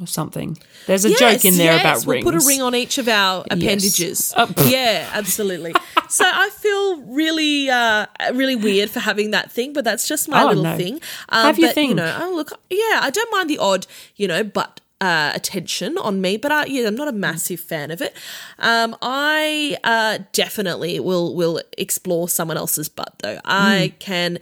or 0.00 0.06
something. 0.06 0.56
There's 0.86 1.04
a 1.04 1.10
Yes, 1.10 1.18
joke 1.18 1.44
in 1.44 1.56
there 1.56 1.72
yes, 1.74 1.80
about 1.80 2.06
we'll 2.06 2.14
rings. 2.16 2.24
put 2.24 2.34
a 2.34 2.46
ring 2.46 2.62
on 2.62 2.74
each 2.74 2.98
of 2.98 3.08
our 3.08 3.44
appendages. 3.50 4.32
Uh, 4.36 4.46
pff. 4.46 4.70
yeah, 4.70 5.10
absolutely. 5.12 5.74
so 6.08 6.24
I 6.24 6.50
feel 6.50 7.02
really, 7.02 7.68
uh, 7.70 8.06
really 8.34 8.56
weird 8.56 8.90
for 8.90 9.00
having 9.00 9.30
that 9.32 9.50
thing, 9.50 9.72
but 9.72 9.84
that's 9.84 10.06
just 10.08 10.28
my 10.28 10.42
Oh, 10.42 10.48
little 10.48 10.62
no. 10.64 10.76
thing. 10.76 10.94
Um, 11.28 11.46
Have 11.46 11.58
your 11.58 11.68
but, 11.68 11.74
thing. 11.74 11.88
You 11.90 11.94
know, 11.96 12.18
oh, 12.22 12.34
look, 12.34 12.52
yeah, 12.70 13.00
I 13.02 13.10
don't 13.12 13.30
mind 13.32 13.50
the 13.50 13.58
odd, 13.58 13.86
you 14.16 14.28
know, 14.28 14.42
butt 14.44 14.80
uh, 15.00 15.30
attention 15.34 15.96
on 15.98 16.20
me, 16.20 16.36
but 16.36 16.50
I, 16.50 16.64
yeah, 16.66 16.88
I'm 16.88 16.96
not 16.96 17.06
a 17.08 17.12
massive 17.12 17.60
fan 17.60 17.90
of 17.92 18.00
it. 18.02 18.16
Um, 18.58 18.96
I 19.00 19.76
uh, 19.84 20.18
definitely 20.32 20.98
will 20.98 21.36
will 21.36 21.60
explore 21.76 22.28
someone 22.28 22.56
else's 22.56 22.88
butt 22.88 23.14
though. 23.20 23.38
I 23.44 23.92
Hmm. 23.92 23.98
can 24.00 24.38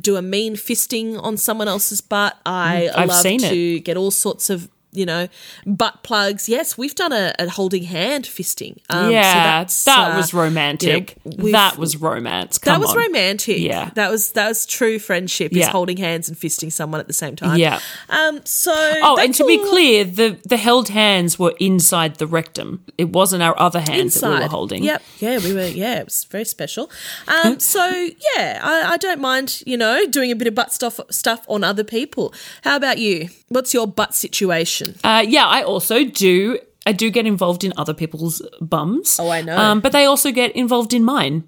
do 0.00 0.14
a 0.16 0.22
mean 0.22 0.54
fisting 0.54 1.20
on 1.20 1.36
someone 1.36 1.66
else's 1.66 2.00
butt. 2.00 2.36
I 2.46 2.90
Hmm. 2.92 3.00
I've 3.00 3.08
love 3.08 3.22
seen 3.22 3.42
it. 3.42 3.48
to 3.50 3.80
get 3.80 3.96
all 3.96 4.12
sorts 4.12 4.50
of 4.50 4.68
you 4.98 5.06
know 5.06 5.28
butt 5.66 6.02
plugs. 6.02 6.48
Yes, 6.48 6.76
we've 6.76 6.94
done 6.94 7.12
a, 7.12 7.32
a 7.38 7.48
holding 7.48 7.84
hand 7.84 8.24
fisting. 8.24 8.78
Um, 8.90 9.04
so 9.06 9.08
yeah, 9.10 9.32
that's, 9.58 9.84
that 9.84 10.12
uh, 10.12 10.16
was 10.16 10.34
romantic. 10.34 11.16
you 11.24 11.44
know, 11.44 11.52
that 11.52 11.78
was 11.78 11.96
romance. 11.96 12.58
Come 12.58 12.72
that 12.74 12.80
was 12.80 12.90
on. 12.90 12.96
romantic. 13.06 13.58
Yeah. 13.58 13.90
that 13.94 14.10
was 14.10 14.32
that 14.32 14.48
was 14.48 14.66
true 14.66 14.98
friendship. 14.98 15.52
Is 15.52 15.58
Yeah. 15.58 15.70
holding 15.70 15.96
hands 15.96 16.28
and 16.28 16.36
fisting 16.36 16.72
someone 16.72 17.00
at 17.00 17.06
the 17.06 17.12
same 17.12 17.36
time. 17.36 17.58
Yeah. 17.58 17.80
Um. 18.08 18.40
So. 18.44 18.72
Oh, 18.74 19.16
and 19.18 19.34
to 19.34 19.46
be 19.46 19.58
clear, 19.70 20.04
the 20.04 20.38
the 20.44 20.56
held 20.56 20.88
hands 20.88 21.38
were 21.38 21.54
inside 21.60 22.16
the 22.16 22.26
rectum. 22.26 22.84
It 22.96 23.10
wasn't 23.10 23.42
our 23.42 23.58
other 23.58 23.80
hands 23.80 24.14
that 24.20 24.30
we 24.30 24.38
were 24.40 24.48
holding. 24.48 24.82
Yep. 24.82 25.02
Yeah, 25.20 25.38
we 25.38 25.54
were. 25.54 25.66
Yeah, 25.66 26.00
it 26.00 26.04
was 26.06 26.24
very 26.24 26.44
special. 26.44 26.90
Um. 27.28 27.60
so 27.74 27.84
yeah, 28.36 28.60
I, 28.62 28.94
I 28.94 28.96
don't 28.96 29.20
mind. 29.20 29.62
You 29.66 29.76
know, 29.76 30.06
doing 30.06 30.30
a 30.30 30.36
bit 30.36 30.48
of 30.48 30.54
butt 30.54 30.72
stuff 30.72 30.98
stuff 31.10 31.44
on 31.48 31.62
other 31.64 31.84
people. 31.84 32.32
How 32.64 32.76
about 32.76 32.98
you? 32.98 33.28
What's 33.48 33.72
your 33.72 33.86
butt 33.86 34.14
situation? 34.14 34.87
Uh, 35.04 35.24
yeah, 35.26 35.46
I 35.46 35.62
also 35.62 36.04
do. 36.04 36.58
I 36.86 36.92
do 36.92 37.10
get 37.10 37.26
involved 37.26 37.64
in 37.64 37.72
other 37.76 37.92
people's 37.94 38.40
bums. 38.60 39.18
Oh, 39.20 39.28
I 39.28 39.42
know. 39.42 39.56
Um, 39.56 39.80
but 39.80 39.92
they 39.92 40.06
also 40.06 40.32
get 40.32 40.52
involved 40.52 40.94
in 40.94 41.04
mine. 41.04 41.44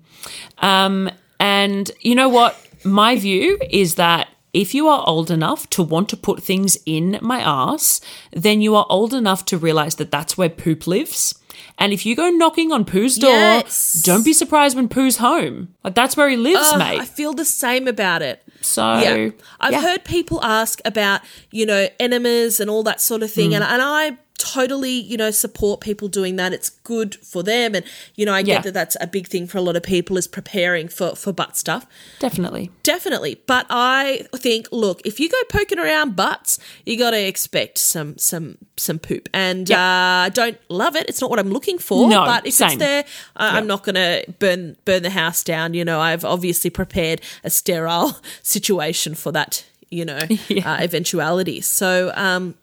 Um, 0.58 1.10
and 1.38 1.90
you 2.00 2.14
know 2.14 2.28
what? 2.28 2.56
My 2.84 3.16
view 3.16 3.58
is 3.70 3.94
that 3.94 4.28
if 4.52 4.74
you 4.74 4.88
are 4.88 5.04
old 5.06 5.30
enough 5.30 5.68
to 5.70 5.82
want 5.82 6.08
to 6.10 6.16
put 6.16 6.42
things 6.42 6.76
in 6.84 7.18
my 7.22 7.40
ass, 7.40 8.00
then 8.32 8.60
you 8.60 8.74
are 8.74 8.86
old 8.88 9.14
enough 9.14 9.44
to 9.46 9.56
realize 9.56 9.96
that 9.96 10.10
that's 10.10 10.36
where 10.36 10.48
poop 10.48 10.86
lives. 10.86 11.34
And 11.78 11.92
if 11.92 12.04
you 12.06 12.14
go 12.16 12.28
knocking 12.30 12.72
on 12.72 12.84
Pooh's 12.84 13.16
door, 13.16 13.30
Yes. 13.30 14.02
don't 14.04 14.24
be 14.24 14.32
surprised 14.32 14.76
when 14.76 14.88
Pooh's 14.88 15.16
home. 15.18 15.74
Like 15.84 15.94
that's 15.94 16.16
where 16.16 16.28
he 16.28 16.36
lives, 16.36 16.68
Ugh, 16.72 16.78
mate. 16.78 17.00
I 17.00 17.04
feel 17.04 17.32
the 17.32 17.44
same 17.44 17.88
about 17.88 18.22
it. 18.22 18.42
so 18.60 18.82
yeah. 18.98 19.30
I've 19.60 19.72
yeah. 19.72 19.80
heard 19.80 20.04
people 20.04 20.42
ask 20.44 20.80
about, 20.84 21.22
you 21.50 21.64
know, 21.66 21.88
enemas 21.98 22.60
and 22.60 22.68
all 22.70 22.82
that 22.84 23.00
sort 23.00 23.22
of 23.22 23.30
Mm. 23.30 23.34
thing. 23.34 23.54
And, 23.54 23.64
and 23.64 23.80
I 23.82 24.18
totally, 24.40 24.90
you 24.92 25.16
know, 25.16 25.30
support 25.30 25.80
people 25.80 26.08
doing 26.08 26.36
that. 26.36 26.52
It's 26.52 26.70
good 26.70 27.14
for 27.16 27.42
them. 27.42 27.74
And, 27.74 27.84
you 28.16 28.24
know, 28.26 28.32
I 28.32 28.40
Yeah. 28.40 28.54
get 28.56 28.62
that 28.64 28.74
that's 28.74 28.96
a 29.00 29.06
big 29.06 29.28
thing 29.28 29.46
for 29.46 29.58
a 29.58 29.60
lot 29.60 29.76
of 29.76 29.82
people 29.82 30.16
is 30.16 30.26
preparing 30.26 30.88
for, 30.88 31.14
for 31.14 31.32
butt 31.32 31.56
stuff. 31.56 31.86
definitely. 32.18 32.70
Definitely. 32.82 33.40
But 33.46 33.66
I 33.70 34.26
think, 34.34 34.66
look, 34.72 35.00
if 35.04 35.20
you 35.20 35.28
go 35.28 35.36
poking 35.50 35.78
around 35.78 36.16
butts, 36.16 36.58
you 36.86 36.96
got 36.98 37.10
to 37.10 37.20
expect 37.22 37.78
some, 37.78 38.16
some, 38.18 38.58
some 38.76 38.98
poop. 38.98 39.28
And 39.34 39.68
Yep. 39.68 39.78
uh, 39.78 39.80
I 40.26 40.30
don't 40.32 40.58
love 40.68 40.96
it. 40.96 41.06
It's 41.08 41.20
not 41.20 41.30
what 41.30 41.38
I'm 41.38 41.50
looking 41.50 41.78
for. 41.78 42.08
No, 42.08 42.24
but 42.24 42.42
if 42.44 42.48
it's 42.48 42.56
same. 42.56 42.78
there, 42.78 43.04
uh, 43.36 43.50
I'm 43.52 43.66
not 43.66 43.84
going 43.84 43.94
to 43.96 44.24
burn, 44.38 44.76
burn 44.84 45.02
the 45.02 45.10
house 45.10 45.44
down. 45.44 45.74
You 45.74 45.84
know, 45.84 46.00
I've 46.00 46.24
obviously 46.24 46.70
prepared 46.70 47.20
a 47.44 47.50
sterile 47.50 48.16
situation 48.42 49.14
for 49.14 49.30
that, 49.32 49.64
you 49.90 50.04
know, 50.04 50.18
uh, 50.64 50.78
eventuality. 50.80 51.60
So, 51.60 52.12
um, 52.14 52.54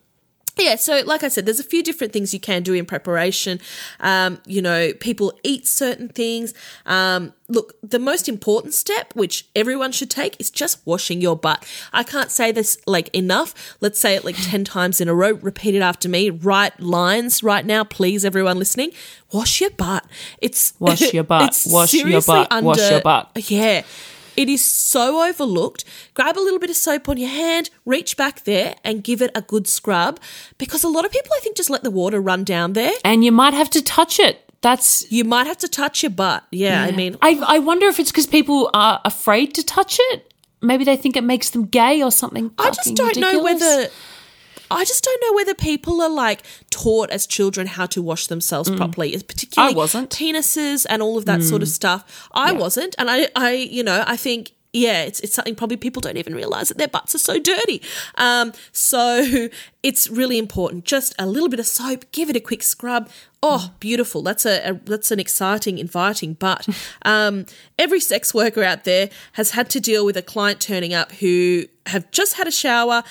yeah, 0.57 0.75
so 0.75 1.01
like 1.05 1.23
I 1.23 1.27
said, 1.27 1.45
there's 1.45 1.59
a 1.59 1.63
few 1.63 1.83
different 1.83 2.13
things 2.13 2.33
you 2.33 2.39
can 2.39 2.63
do 2.63 2.73
in 2.73 2.85
preparation. 2.85 3.59
Um, 3.99 4.39
you 4.45 4.61
know, 4.61 4.93
people 4.99 5.33
eat 5.43 5.67
certain 5.67 6.09
things. 6.09 6.53
Um, 6.85 7.33
look, 7.47 7.75
the 7.81 7.99
most 7.99 8.27
important 8.27 8.73
step, 8.73 9.13
which 9.15 9.47
everyone 9.55 9.91
should 9.91 10.09
take, 10.09 10.35
is 10.39 10.49
just 10.49 10.85
washing 10.85 11.21
your 11.21 11.35
butt. 11.35 11.65
I 11.93 12.03
can't 12.03 12.31
say 12.31 12.51
this 12.51 12.77
like 12.85 13.09
enough. 13.15 13.77
Let's 13.81 13.99
say 13.99 14.15
it 14.15 14.25
like 14.25 14.35
10 14.37 14.63
times 14.75 15.01
in 15.01 15.07
a 15.07 15.13
row. 15.13 15.33
Repeat 15.33 15.75
it 15.75 15.81
after 15.81 16.09
me. 16.09 16.29
Write 16.29 16.79
lines 16.79 17.43
right 17.43 17.65
now, 17.65 17.83
please, 17.83 18.25
everyone 18.25 18.57
listening. 18.59 18.91
Wash 19.31 19.61
your 19.61 19.71
butt. 19.71 20.05
It's 20.41 20.73
Wash 20.79 21.13
your 21.13 21.23
butt. 21.25 21.65
Wash 21.67 21.93
your 21.93 22.21
butt. 22.21 22.63
Wash 22.63 22.89
your 22.89 23.01
butt. 23.01 23.31
yeah. 23.49 23.83
It 24.37 24.47
is 24.47 24.63
so 24.63 25.27
overlooked. 25.27 25.83
Grab 26.13 26.37
a 26.37 26.39
little 26.39 26.59
bit 26.59 26.69
of 26.69 26.75
soap 26.77 27.09
on 27.09 27.17
your 27.17 27.29
hand, 27.29 27.69
reach 27.85 28.15
back 28.15 28.43
there 28.43 28.75
and 28.83 29.03
give 29.03 29.21
it 29.21 29.31
a 29.35 29.41
good 29.41 29.67
scrub 29.67 30.19
because 30.57 30.83
a 30.83 30.87
lot 30.87 31.03
of 31.05 31.11
people, 31.11 31.31
I 31.35 31.39
think, 31.41 31.57
just 31.57 31.71
let 31.71 31.83
the 31.83 31.91
water 31.91 32.21
run 32.21 32.43
down 32.43 32.73
there. 32.73 32.93
And 33.03 33.25
you 33.25 33.31
might 33.31 33.55
have 33.55 33.69
to 33.71 33.81
touch 33.81 34.19
it. 34.19 34.43
That's 34.61 35.11
You 35.11 35.23
might 35.23 35.47
have 35.47 35.57
to 35.59 35.67
touch 35.67 36.03
your 36.03 36.09
butt. 36.11 36.43
Yeah, 36.51 36.83
I 36.83 36.91
mean, 36.91 37.17
I, 37.21 37.41
I 37.45 37.59
wonder 37.59 37.87
if 37.87 37.99
it's 37.99 38.11
because 38.11 38.27
people 38.27 38.69
are 38.73 39.01
afraid 39.05 39.53
to 39.55 39.63
touch 39.63 39.97
it. 40.11 40.33
Maybe 40.61 40.83
they 40.83 40.97
think 40.97 41.15
it 41.15 41.23
makes 41.23 41.51
them 41.51 41.65
gay 41.65 42.01
or 42.01 42.11
something. 42.11 42.51
I 42.57 42.71
just 42.71 42.95
don't 42.95 43.17
know 43.17 43.43
whether. 43.43 43.89
I 44.69 44.85
just 44.85 45.03
don't 45.03 45.21
know 45.25 45.33
whether 45.33 45.53
people 45.53 46.01
are 46.01 46.09
like 46.09 46.43
taught 46.69 47.09
as 47.09 47.25
children 47.27 47.67
how 47.67 47.85
to 47.87 48.01
wash 48.01 48.27
themselves 48.27 48.69
properly, 48.71 49.11
particularly 49.21 49.73
Mm. 49.73 49.75
I 49.75 49.77
wasn't. 49.77 50.09
penises 50.11 50.85
and 50.89 51.01
all 51.01 51.17
of 51.17 51.25
that 51.25 51.43
sort 51.43 51.61
of 51.61 51.67
stuff. 51.69 52.27
I 52.33 52.51
wasn't, 52.51 52.95
and 52.97 53.09
I, 53.09 53.27
I, 53.35 53.51
you 53.53 53.83
know, 53.83 54.03
I 54.07 54.17
think 54.17 54.51
yeah, 54.73 55.03
it's 55.03 55.19
it's 55.21 55.33
something 55.33 55.55
probably 55.55 55.77
people 55.77 56.01
don't 56.01 56.17
even 56.17 56.35
realize 56.35 56.67
that 56.67 56.77
their 56.77 56.89
butts 56.89 57.15
are 57.15 57.19
so 57.19 57.39
dirty. 57.39 57.81
Um, 58.15 58.51
so 58.73 59.49
it's 59.83 60.09
really 60.09 60.37
important. 60.37 60.83
Just 60.85 61.15
a 61.17 61.25
little 61.25 61.49
bit 61.49 61.59
of 61.59 61.65
soap, 61.65 62.03
give 62.11 62.29
it 62.29 62.35
a 62.35 62.39
quick 62.41 62.61
scrub. 62.61 63.09
Oh, 63.41 63.71
beautiful! 63.79 64.21
That's 64.21 64.45
a, 64.45 64.71
a 64.71 64.73
that's 64.73 65.09
an 65.09 65.19
exciting, 65.19 65.77
inviting 65.79 66.33
butt. 66.33 66.67
Um, 67.03 67.45
every 67.79 68.01
sex 68.01 68.33
worker 68.33 68.63
out 68.63 68.83
there 68.83 69.09
has 69.33 69.51
had 69.51 69.69
to 69.69 69.79
deal 69.79 70.05
with 70.05 70.17
a 70.17 70.21
client 70.21 70.59
turning 70.59 70.93
up 70.93 71.13
who 71.13 71.65
have 71.85 72.11
just 72.11 72.33
had 72.33 72.47
a 72.47 72.51
shower 72.51 73.03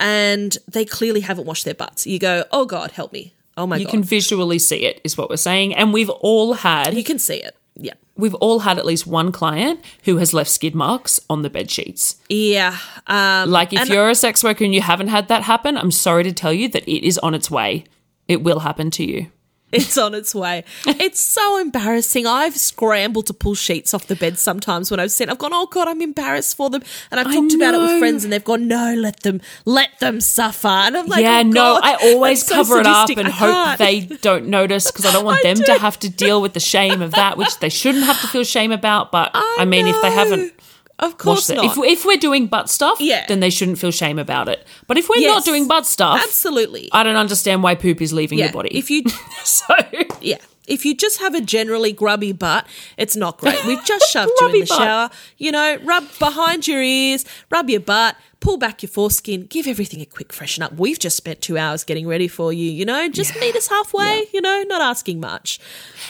and 0.00 0.56
they 0.66 0.84
clearly 0.84 1.20
haven't 1.20 1.44
washed 1.46 1.64
their 1.64 1.74
butts. 1.74 2.06
You 2.06 2.18
go, 2.18 2.44
oh 2.50 2.64
God, 2.64 2.90
help 2.92 3.12
me! 3.12 3.34
Oh 3.56 3.66
my 3.66 3.76
you 3.76 3.84
God, 3.84 3.92
You 3.92 3.98
can 3.98 4.04
visually 4.04 4.58
see 4.58 4.84
it, 4.84 5.00
is 5.04 5.16
what 5.16 5.30
we're 5.30 5.36
saying. 5.36 5.74
And 5.74 5.92
we've 5.92 6.10
all 6.10 6.54
had 6.54 6.94
you 6.94 7.04
can 7.04 7.18
see 7.18 7.36
it. 7.36 7.56
Yeah, 7.76 7.94
we've 8.16 8.34
all 8.34 8.60
had 8.60 8.78
at 8.78 8.84
least 8.84 9.06
one 9.06 9.32
client 9.32 9.80
who 10.04 10.16
has 10.16 10.34
left 10.34 10.50
skid 10.50 10.74
marks 10.74 11.20
on 11.30 11.42
the 11.42 11.50
bed 11.50 11.70
sheets. 11.70 12.16
yeah. 12.28 12.76
Um, 13.06 13.50
Like 13.50 13.72
if 13.72 13.88
you're 13.88 14.10
a 14.10 14.14
sex 14.14 14.42
worker 14.42 14.64
and 14.64 14.74
you 14.74 14.82
haven't 14.82 15.08
had 15.08 15.28
that 15.28 15.44
happen, 15.44 15.76
I'm 15.76 15.90
sorry 15.92 16.24
to 16.24 16.32
tell 16.32 16.52
you 16.52 16.68
that 16.68 16.86
it 16.88 17.06
is 17.06 17.18
on 17.18 17.34
its 17.34 17.50
way. 17.50 17.84
It 18.28 18.42
will 18.42 18.60
happen 18.60 18.90
to 18.92 19.04
you. 19.04 19.30
It's 19.72 19.96
on 19.96 20.14
its 20.14 20.34
way. 20.34 20.64
It's 20.86 21.20
so 21.20 21.58
embarrassing. 21.58 22.26
I've 22.26 22.56
scrambled 22.56 23.26
to 23.28 23.34
pull 23.34 23.54
sheets 23.54 23.94
off 23.94 24.06
the 24.06 24.16
bed 24.16 24.38
sometimes 24.38 24.90
when 24.90 24.98
I've 24.98 25.12
seen. 25.12 25.30
I've 25.30 25.38
gone, 25.38 25.52
oh 25.52 25.66
god, 25.66 25.88
I'm 25.88 26.00
embarrassed 26.00 26.56
for 26.56 26.70
them, 26.70 26.82
and 27.10 27.20
I've 27.20 27.32
talked 27.32 27.54
about 27.54 27.74
it 27.74 27.78
with 27.78 27.98
friends, 27.98 28.24
and 28.24 28.32
they've 28.32 28.44
gone, 28.44 28.66
no, 28.66 28.94
let 28.94 29.20
them, 29.20 29.40
let 29.64 29.98
them 30.00 30.20
suffer. 30.20 30.68
And 30.68 30.96
I'm 30.96 31.06
like, 31.06 31.22
yeah, 31.22 31.40
oh, 31.40 31.48
no, 31.48 31.74
God, 31.74 31.82
I 31.84 32.12
always 32.12 32.44
that's 32.44 32.48
so 32.48 32.54
cover 32.56 32.80
it 32.80 32.86
up 32.86 33.08
and 33.10 33.28
hope 33.28 33.78
they 33.78 34.00
don't 34.00 34.48
notice 34.48 34.90
because 34.90 35.06
I 35.06 35.12
don't 35.12 35.24
want 35.24 35.40
I 35.44 35.54
them 35.54 35.56
do. 35.58 35.64
to 35.64 35.78
have 35.78 35.98
to 36.00 36.08
deal 36.08 36.42
with 36.42 36.54
the 36.54 36.60
shame 36.60 37.02
of 37.02 37.12
that, 37.12 37.36
which 37.36 37.58
they 37.58 37.68
shouldn't 37.68 38.04
have 38.04 38.20
to 38.20 38.26
feel 38.28 38.44
shame 38.44 38.72
about. 38.72 39.12
But 39.12 39.30
I, 39.34 39.64
mean, 39.64 39.86
if 39.86 40.00
they 40.02 40.10
haven't 40.10 40.52
of 41.00 41.18
course 41.18 41.48
not. 41.50 41.64
if, 41.64 41.76
if 41.78 42.04
we're 42.04 42.16
doing 42.16 42.46
butt 42.46 42.70
stuff, 42.70 43.00
Yeah. 43.00 43.24
then 43.26 43.40
they 43.40 43.50
shouldn't 43.50 43.78
feel 43.78 43.90
shame 43.90 44.18
about 44.18 44.48
it. 44.48 44.66
But 44.86 44.96
if 44.98 45.08
we're 45.08 45.16
Yes. 45.18 45.34
not 45.34 45.44
doing 45.44 45.66
butt 45.68 45.86
stuff, 45.86 46.20
Absolutely. 46.22 46.88
I 46.92 47.02
don't 47.02 47.16
understand 47.16 47.62
why 47.62 47.74
poop 47.74 48.00
is 48.00 48.12
leaving 48.12 48.38
yeah. 48.38 48.46
your 48.46 48.52
body. 48.52 48.70
If 48.76 48.90
you, 48.90 49.02
so 49.44 49.74
yeah. 50.20 50.36
If 50.70 50.84
you 50.84 50.94
just 50.94 51.18
have 51.18 51.34
a 51.34 51.40
generally 51.40 51.92
grubby 51.92 52.32
butt, 52.32 52.66
it's 52.96 53.16
not 53.16 53.38
great. 53.38 53.64
We've 53.66 53.84
just 53.84 54.08
shoved 54.10 54.32
you 54.40 54.46
in 54.46 54.52
the 54.52 54.66
butt. 54.66 54.78
shower. 54.78 55.10
You 55.36 55.52
know, 55.52 55.78
rub 55.82 56.06
behind 56.18 56.66
your 56.66 56.80
ears, 56.82 57.24
rub 57.50 57.68
your 57.68 57.80
butt, 57.80 58.16
pull 58.40 58.56
back 58.56 58.82
your 58.82 58.88
foreskin, 58.88 59.46
give 59.46 59.66
everything 59.66 60.00
a 60.00 60.06
quick 60.06 60.32
freshen 60.32 60.62
up. 60.62 60.72
We've 60.74 60.98
just 60.98 61.16
spent 61.16 61.40
two 61.42 61.58
hours 61.58 61.84
getting 61.84 62.06
ready 62.06 62.28
for 62.28 62.52
you, 62.52 62.70
you 62.70 62.84
know, 62.84 63.08
just 63.08 63.38
meet 63.40 63.54
us 63.54 63.68
halfway, 63.68 64.26
you 64.32 64.40
know, 64.40 64.64
not 64.66 64.80
asking 64.80 65.20
much. 65.20 65.60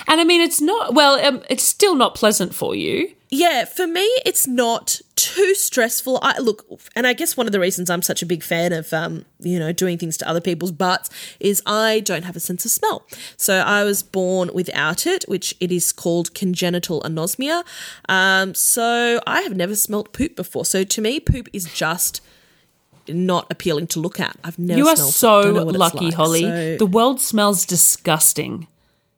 And 0.07 0.20
I 0.20 0.25
mean, 0.25 0.40
it's 0.40 0.61
not, 0.61 0.94
well, 0.94 1.14
um, 1.25 1.42
it's 1.51 1.64
still 1.64 1.94
not 1.94 2.14
pleasant 2.14 2.55
for 2.55 2.75
you. 2.75 3.12
Yeah, 3.31 3.64
for 3.64 3.87
me, 3.87 4.03
it's 4.25 4.46
not 4.46 5.01
too 5.20 5.54
stressful. 5.54 6.18
I 6.22 6.38
look, 6.38 6.64
and 6.96 7.06
I 7.06 7.12
guess 7.12 7.37
one 7.37 7.46
of 7.46 7.52
the 7.52 7.61
reasons 7.61 7.90
I'm 7.90 8.02
such 8.02 8.22
a 8.22 8.26
big 8.26 8.42
fan 8.42 8.72
of, 8.72 8.92
um, 8.92 9.24
you 9.38 9.59
know, 9.59 9.72
doing 9.72 9.98
things 9.98 10.16
to 10.18 10.28
other 10.28 10.40
people's 10.40 10.72
butts 10.72 11.11
is 11.40 11.62
I 11.66 12.00
don't 12.00 12.24
have 12.24 12.37
a 12.37 12.40
sense 12.40 12.64
of 12.64 12.70
smell. 12.70 13.06
So 13.37 13.59
I 13.59 13.85
was 13.85 14.02
born 14.02 14.50
without 14.54 15.06
it, 15.06 15.24
which 15.28 15.54
it 15.61 15.70
is 15.72 15.92
called 15.92 16.35
congenital 16.35 17.00
anosmia. 17.02 17.64
Um, 18.09 18.54
so 18.54 19.20
I 19.26 19.42
have 19.42 19.54
never 19.56 19.74
smelt 19.74 20.12
poop 20.12 20.37
before. 20.37 20.64
So 20.64 20.85
to 20.85 21.00
me, 21.00 21.20
poop 21.20 21.48
is 21.52 21.64
just 21.72 22.20
not 23.09 23.46
appealing 23.50 23.87
to 23.88 24.00
look 24.00 24.20
at. 24.20 24.37
I've 24.44 24.59
never. 24.59 24.78
You 24.78 24.88
are 24.88 24.96
smelled, 24.96 25.12
so 25.14 25.42
don't 25.42 25.54
know 25.54 25.64
what 25.64 25.74
it's 25.74 25.78
lucky, 25.80 26.04
like. 26.06 26.14
Holly. 26.14 26.42
So- 26.42 26.76
The 26.78 26.87
world 26.87 27.20
smells 27.20 27.64
disgusting. 27.66 28.66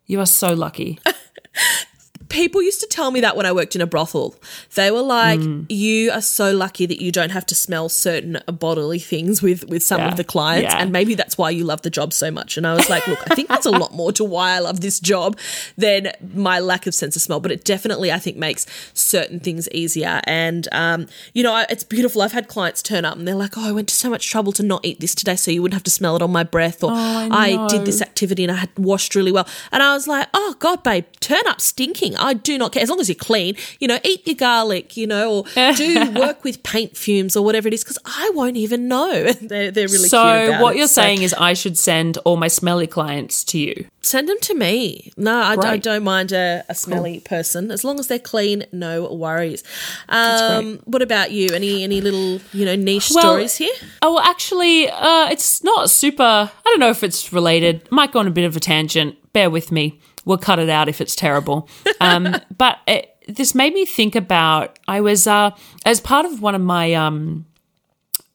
You 0.07 0.21
are 0.21 0.27
so 0.27 0.53
lucky. 0.55 0.99
people 2.33 2.62
used 2.62 2.81
to 2.81 2.87
tell 2.87 3.11
me 3.11 3.21
that 3.21 3.37
when 3.37 3.47
I 3.47 3.53
worked 3.53 3.77
in 3.77 3.83
a 3.83 3.87
brothel. 3.87 4.35
They 4.75 4.90
were 4.90 5.03
like, 5.03 5.38
Mm. 5.40 5.66
"You 5.68 6.11
are 6.11 6.23
so 6.23 6.51
lucky 6.53 6.87
that 6.87 7.01
you 7.01 7.12
don't 7.12 7.31
have 7.31 7.47
to 7.47 7.55
smell 7.55 7.88
certain 7.88 8.40
bodily 8.47 8.99
things 8.99 9.42
with 9.42 9.64
with 9.68 9.83
some 9.83 10.01
Yeah. 10.01 10.09
of 10.09 10.16
the 10.16 10.25
clients, 10.25 10.73
Yeah. 10.73 10.81
and 10.83 10.90
maybe 10.90 11.14
that's 11.14 11.37
why 11.38 11.51
you 11.51 11.64
love 11.64 11.83
the 11.83 11.90
job 11.90 12.12
so 12.12 12.31
much." 12.31 12.57
And 12.57 12.66
I 12.66 12.75
was 12.75 12.88
like, 12.88 13.07
"Look, 13.07 13.18
I 13.31 13.35
think 13.35 13.49
that's 13.49 13.66
a 13.66 13.71
lot 13.71 13.92
more 13.95 14.12
to 14.12 14.25
why 14.25 14.53
I 14.57 14.61
love 14.61 14.81
this 14.81 14.99
job 14.99 15.38
than 15.77 16.12
my 16.35 16.59
lack 16.59 16.87
of 16.87 16.95
sense 16.95 17.14
of 17.16 17.23
smell, 17.23 17.38
but 17.40 17.53
it 17.53 17.64
definitely 17.64 18.11
I 18.11 18.18
think 18.18 18.37
makes 18.38 18.66
certain 18.95 19.38
things 19.38 19.68
easier." 19.71 20.21
And 20.25 20.68
um, 20.73 21.07
you 21.35 21.42
know, 21.42 21.53
I- 21.53 21.66
it's 21.68 21.85
beautiful. 21.85 22.23
I've 22.23 22.33
had 22.33 22.49
clients 22.49 22.83
turn 22.83 23.05
up 23.05 23.16
and 23.18 23.29
they're 23.29 23.35
like, 23.35 23.59
"Oh, 23.59 23.68
I 23.68 23.73
went 23.73 23.88
to 23.88 23.95
so 23.95 24.09
much 24.09 24.29
trouble 24.31 24.53
to 24.53 24.62
not 24.62 24.85
eat 24.85 25.01
this 25.01 25.14
today, 25.14 25.37
so 25.37 25.51
you 25.51 25.61
wouldn't 25.62 25.75
have 25.75 25.85
to 25.85 25.90
smell 25.90 26.16
it 26.16 26.23
on 26.23 26.33
my 26.33 26.45
breath," 26.45 26.83
or 26.83 26.90
Oh, 26.92 27.29
I 27.31 27.66
did 27.68 27.85
this 27.85 28.01
activity 28.01 28.42
and 28.45 28.53
I 28.53 28.57
had 28.57 28.71
washed 28.79 29.14
really 29.14 29.33
well. 29.33 29.47
And 29.71 29.83
I 29.83 29.92
was 29.95 30.07
like, 30.09 30.29
oh, 30.35 30.55
God, 30.59 30.83
babe, 30.83 31.05
turn 31.21 31.42
up 31.47 31.61
stinking. 31.61 32.16
I 32.23 32.35
do 32.35 32.57
not 32.59 32.73
care. 32.73 32.83
As 32.83 32.89
long 32.89 33.01
as 33.01 33.09
you're 33.09 33.17
clean, 33.17 33.57
you 33.81 33.89
know, 33.89 33.99
eat 34.05 34.27
your 34.27 34.37
garlic, 34.37 34.97
you 34.97 35.07
know, 35.07 35.45
or 35.57 35.73
do 35.75 36.11
work 36.17 36.45
with 36.45 36.63
paint 36.63 36.97
fumes 36.97 37.37
or 37.37 37.45
whatever 37.45 37.69
it 37.69 37.75
is, 37.75 37.83
because 37.85 37.99
I 38.05 38.31
won't 38.35 38.57
even 38.57 38.89
know. 38.89 39.33
they're, 39.43 39.71
they're 39.71 39.89
really 39.89 40.09
so 40.09 40.59
what 40.61 40.75
it. 40.75 40.79
you're 40.79 40.87
So 40.89 41.03
saying 41.03 41.23
is 41.23 41.35
I 41.35 41.53
should 41.55 41.77
send 41.77 42.19
all 42.19 42.37
my 42.37 42.49
smelly 42.49 42.87
clients 42.87 43.45
to 43.45 43.59
you. 43.59 43.87
send 44.01 44.29
them 44.29 44.39
to 44.43 44.55
me. 44.55 45.13
No, 45.17 45.35
I, 45.35 45.57
I 45.73 45.77
don't 45.77 46.05
mind 46.05 46.33
a, 46.33 46.65
a 46.69 46.75
smelly 46.75 47.21
person. 47.21 47.71
As 47.71 47.85
long 47.85 47.99
as 47.99 48.07
they're 48.09 48.19
clean, 48.19 48.65
no 48.73 49.13
worries. 49.13 49.63
Um, 50.09 50.81
what 50.85 51.03
about 51.03 51.31
you? 51.33 51.53
Any 51.55 51.83
any 51.83 52.01
little, 52.01 52.41
you 52.53 52.65
know, 52.65 52.77
niche 52.77 53.11
Well, 53.15 53.23
stories 53.23 53.57
here? 53.57 53.73
Oh, 54.03 54.15
well, 54.15 54.25
actually, 54.25 54.89
uh, 54.89 55.29
it's 55.31 55.63
not 55.65 55.91
super. 55.91 56.23
I 56.23 56.51
don't 56.65 56.81
know 56.81 56.91
if 56.91 57.03
it's 57.03 57.33
related. 57.33 57.91
Might 57.91 58.13
go 58.13 58.19
on 58.21 58.27
a 58.27 58.31
bit 58.31 58.45
of 58.45 58.57
a 58.57 58.61
tangent. 58.61 59.17
Bear 59.33 59.51
with 59.51 59.73
me. 59.73 60.01
We'll 60.25 60.39
cut 60.39 60.59
it 60.59 60.69
out 60.69 60.89
if 60.89 61.01
it's 61.01 61.15
terrible. 61.15 61.69
Um, 62.01 62.37
but 62.57 62.79
it, 62.87 63.17
this 63.29 63.55
made 63.55 63.75
me 63.75 63.85
think 63.85 64.15
about. 64.15 64.79
I 64.89 65.01
was 65.01 65.27
uh, 65.27 65.51
as 65.85 66.01
part 66.01 66.27
of 66.27 66.43
one 66.43 66.55
of 66.55 66.61
my 66.61 66.95
um, 66.95 67.47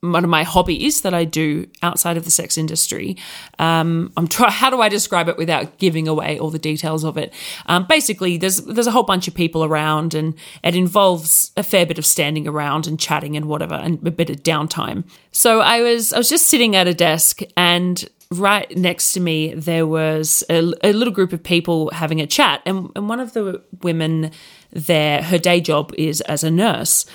one 0.02 0.24
of 0.24 0.30
my 0.30 0.44
hobbies 0.44 1.02
that 1.02 1.14
I 1.14 1.24
do 1.24 1.68
outside 1.82 2.18
of 2.18 2.26
the 2.26 2.32
sex 2.32 2.58
industry. 2.58 3.18
Um, 3.58 4.12
I'm 4.16 4.28
try. 4.28 4.50
How 4.58 4.70
do 4.70 4.82
I 4.82 4.90
describe 4.90 5.28
it 5.28 5.38
without 5.38 5.78
giving 5.78 6.08
away 6.08 6.40
all 6.40 6.50
the 6.50 6.60
details 6.60 7.04
of 7.04 7.18
it? 7.18 7.34
Um, 7.66 7.86
basically, 7.88 8.38
there's 8.38 8.58
there's 8.58 8.88
a 8.88 8.92
whole 8.92 9.04
bunch 9.04 9.28
of 9.28 9.34
people 9.34 9.64
around, 9.64 10.14
and 10.14 10.36
it 10.64 10.76
involves 10.76 11.52
a 11.58 11.64
fair 11.64 11.86
bit 11.86 11.98
of 11.98 12.06
standing 12.06 12.48
around 12.48 12.88
and 12.88 13.00
chatting 13.00 13.36
and 13.36 13.46
whatever, 13.46 13.76
and 13.76 14.06
a 14.06 14.12
bit 14.12 14.30
of 14.30 14.38
downtime. 14.38 15.04
So 15.32 15.62
I 15.62 15.82
was 15.82 16.14
I 16.14 16.18
was 16.18 16.30
just 16.30 16.48
sitting 16.48 16.76
at 16.76 16.88
a 16.88 16.94
desk, 16.94 17.42
and 17.56 18.08
right 18.32 18.76
next 18.76 19.14
to 19.14 19.20
me 19.20 19.54
there 19.54 19.88
was 19.88 20.44
a, 20.50 20.74
a 20.84 20.94
little 20.94 21.14
group 21.14 21.34
of 21.34 21.44
people 21.44 21.90
having 21.92 22.22
a 22.22 22.28
chat, 22.28 22.62
and, 22.66 22.90
and 22.96 23.10
one 23.10 23.20
of 23.20 23.34
the 23.34 23.62
women 23.82 24.32
there, 24.72 25.22
her 25.24 25.38
day 25.38 25.62
job 25.62 25.94
is 25.98 26.22
as 26.22 26.44
a 26.44 26.52
nurse. 26.52 27.06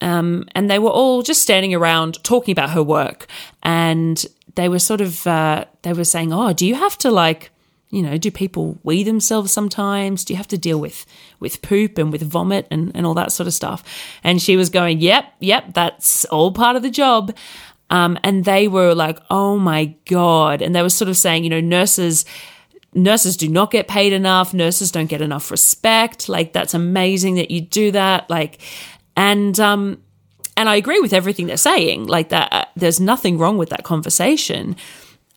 Um, 0.00 0.48
and 0.56 0.68
they 0.68 0.80
were 0.80 0.90
all 0.90 1.22
just 1.22 1.42
standing 1.42 1.72
around 1.72 2.22
talking 2.24 2.50
about 2.50 2.70
her 2.70 2.82
work 2.82 3.28
and 3.62 4.24
they 4.56 4.68
were 4.68 4.80
sort 4.80 5.00
of 5.00 5.24
uh, 5.28 5.64
they 5.82 5.92
were 5.92 6.04
saying 6.04 6.32
oh 6.32 6.52
do 6.52 6.66
you 6.66 6.74
have 6.74 6.98
to 6.98 7.10
like 7.12 7.50
you 7.90 8.02
know 8.02 8.18
do 8.18 8.30
people 8.30 8.78
wee 8.82 9.04
themselves 9.04 9.52
sometimes? 9.52 10.24
Do 10.24 10.32
you 10.32 10.38
have 10.38 10.48
to 10.48 10.58
deal 10.58 10.80
with 10.80 11.06
with 11.38 11.62
poop 11.62 11.98
and 11.98 12.10
with 12.10 12.22
vomit 12.22 12.66
and, 12.70 12.90
and 12.96 13.06
all 13.06 13.14
that 13.14 13.30
sort 13.30 13.46
of 13.46 13.54
stuff? 13.54 13.84
And 14.24 14.42
she 14.42 14.56
was 14.56 14.70
going 14.70 15.00
yep 15.00 15.32
yep 15.38 15.72
that's 15.72 16.24
all 16.26 16.52
part 16.52 16.74
of 16.74 16.82
the 16.82 16.90
job 16.90 17.32
um, 17.92 18.18
and 18.24 18.44
they 18.44 18.66
were 18.66 18.94
like 18.94 19.18
oh 19.30 19.58
my 19.58 19.94
god. 20.06 20.62
And 20.62 20.74
they 20.74 20.82
were 20.82 20.90
sort 20.90 21.08
of 21.08 21.16
saying 21.16 21.44
you 21.44 21.50
know 21.50 21.60
nurses 21.60 22.24
nurses 22.94 23.36
do 23.36 23.48
not 23.48 23.70
get 23.70 23.86
paid 23.86 24.12
enough. 24.12 24.52
Nurses 24.52 24.90
don't 24.90 25.06
get 25.06 25.20
enough 25.20 25.50
respect. 25.50 26.28
Like 26.28 26.52
that's 26.52 26.74
amazing 26.74 27.36
that 27.36 27.50
you 27.50 27.60
do 27.60 27.92
that. 27.92 28.28
Like 28.28 28.60
and 29.14 29.60
um 29.60 30.02
and 30.56 30.68
i 30.68 30.76
agree 30.76 31.00
with 31.00 31.12
everything 31.12 31.46
they're 31.46 31.56
saying. 31.56 32.06
Like 32.06 32.30
that 32.30 32.52
uh, 32.52 32.64
there's 32.74 32.98
nothing 32.98 33.38
wrong 33.38 33.58
with 33.58 33.68
that 33.68 33.84
conversation. 33.84 34.74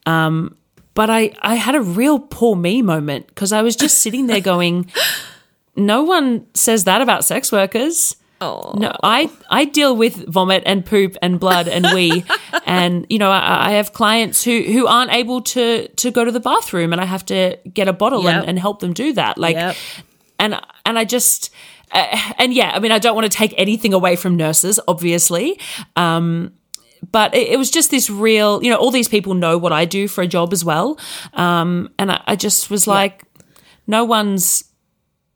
Um 0.06 0.56
but 0.94 1.10
i 1.10 1.32
i 1.42 1.56
had 1.56 1.76
a 1.76 1.82
real 1.82 2.20
poor 2.20 2.56
me 2.56 2.82
moment 2.82 3.28
because 3.28 3.52
i 3.52 3.62
was 3.62 3.76
just 3.76 3.98
sitting 4.00 4.28
there 4.28 4.40
going 4.40 4.90
no 5.76 6.04
one 6.04 6.48
says 6.54 6.86
that 6.86 7.02
about 7.02 7.26
sex 7.26 7.52
workers 7.52 8.16
Oh, 8.42 8.74
no, 8.78 8.92
I 9.02 9.30
I 9.50 9.64
deal 9.66 9.96
with 9.96 10.28
vomit 10.28 10.64
and 10.66 10.86
poop 10.86 11.16
and 11.22 11.40
blood 11.40 11.68
and 11.70 11.88
wee, 11.96 12.26
and 12.66 13.06
you 13.10 13.18
know 13.18 13.32
I, 13.32 13.70
I 13.70 13.72
have 13.72 13.94
clients 13.94 14.44
who 14.44 14.62
who 14.62 14.88
aren't 14.88 15.12
able 15.14 15.42
to 15.42 15.88
to 15.88 16.12
go 16.12 16.26
to 16.26 16.32
the 16.32 16.42
bathroom, 16.42 16.92
and 16.92 17.02
I 17.02 17.06
have 17.06 17.26
to 17.28 17.58
get 17.74 17.88
a 17.88 17.94
bottle 17.94 18.24
Yep. 18.24 18.36
and, 18.36 18.50
and 18.50 18.60
help 18.60 18.80
them 18.82 18.94
do 18.94 19.14
that. 19.14 19.38
Like, 19.38 19.56
Yep. 19.56 19.76
and 20.40 20.60
and 20.86 21.00
I 21.00 21.06
just 21.06 21.50
uh, 21.94 22.08
and 22.38 22.54
yeah, 22.54 22.72
I 22.76 22.80
mean 22.80 22.92
I 22.92 23.00
don't 23.00 23.16
want 23.16 23.32
to 23.32 23.36
take 23.38 23.54
anything 23.58 23.94
away 23.94 24.16
from 24.18 24.36
nurses, 24.36 24.80
obviously. 24.88 25.58
Um, 25.96 26.52
but 27.12 27.34
it, 27.36 27.50
it 27.50 27.58
was 27.58 27.70
just 27.72 27.90
this 27.92 28.10
real, 28.10 28.62
you 28.64 28.70
know, 28.70 28.78
all 28.78 28.92
these 28.92 29.08
people 29.08 29.34
know 29.36 29.58
what 29.58 29.72
I 29.72 29.86
do 29.86 30.08
for 30.08 30.22
a 30.24 30.28
job 30.28 30.52
as 30.52 30.66
well, 30.66 31.00
um, 31.36 31.90
and 32.00 32.12
I, 32.12 32.22
I 32.28 32.36
just 32.36 32.70
was 32.70 32.86
like, 32.88 33.24
no 33.88 34.04
one's, 34.04 34.64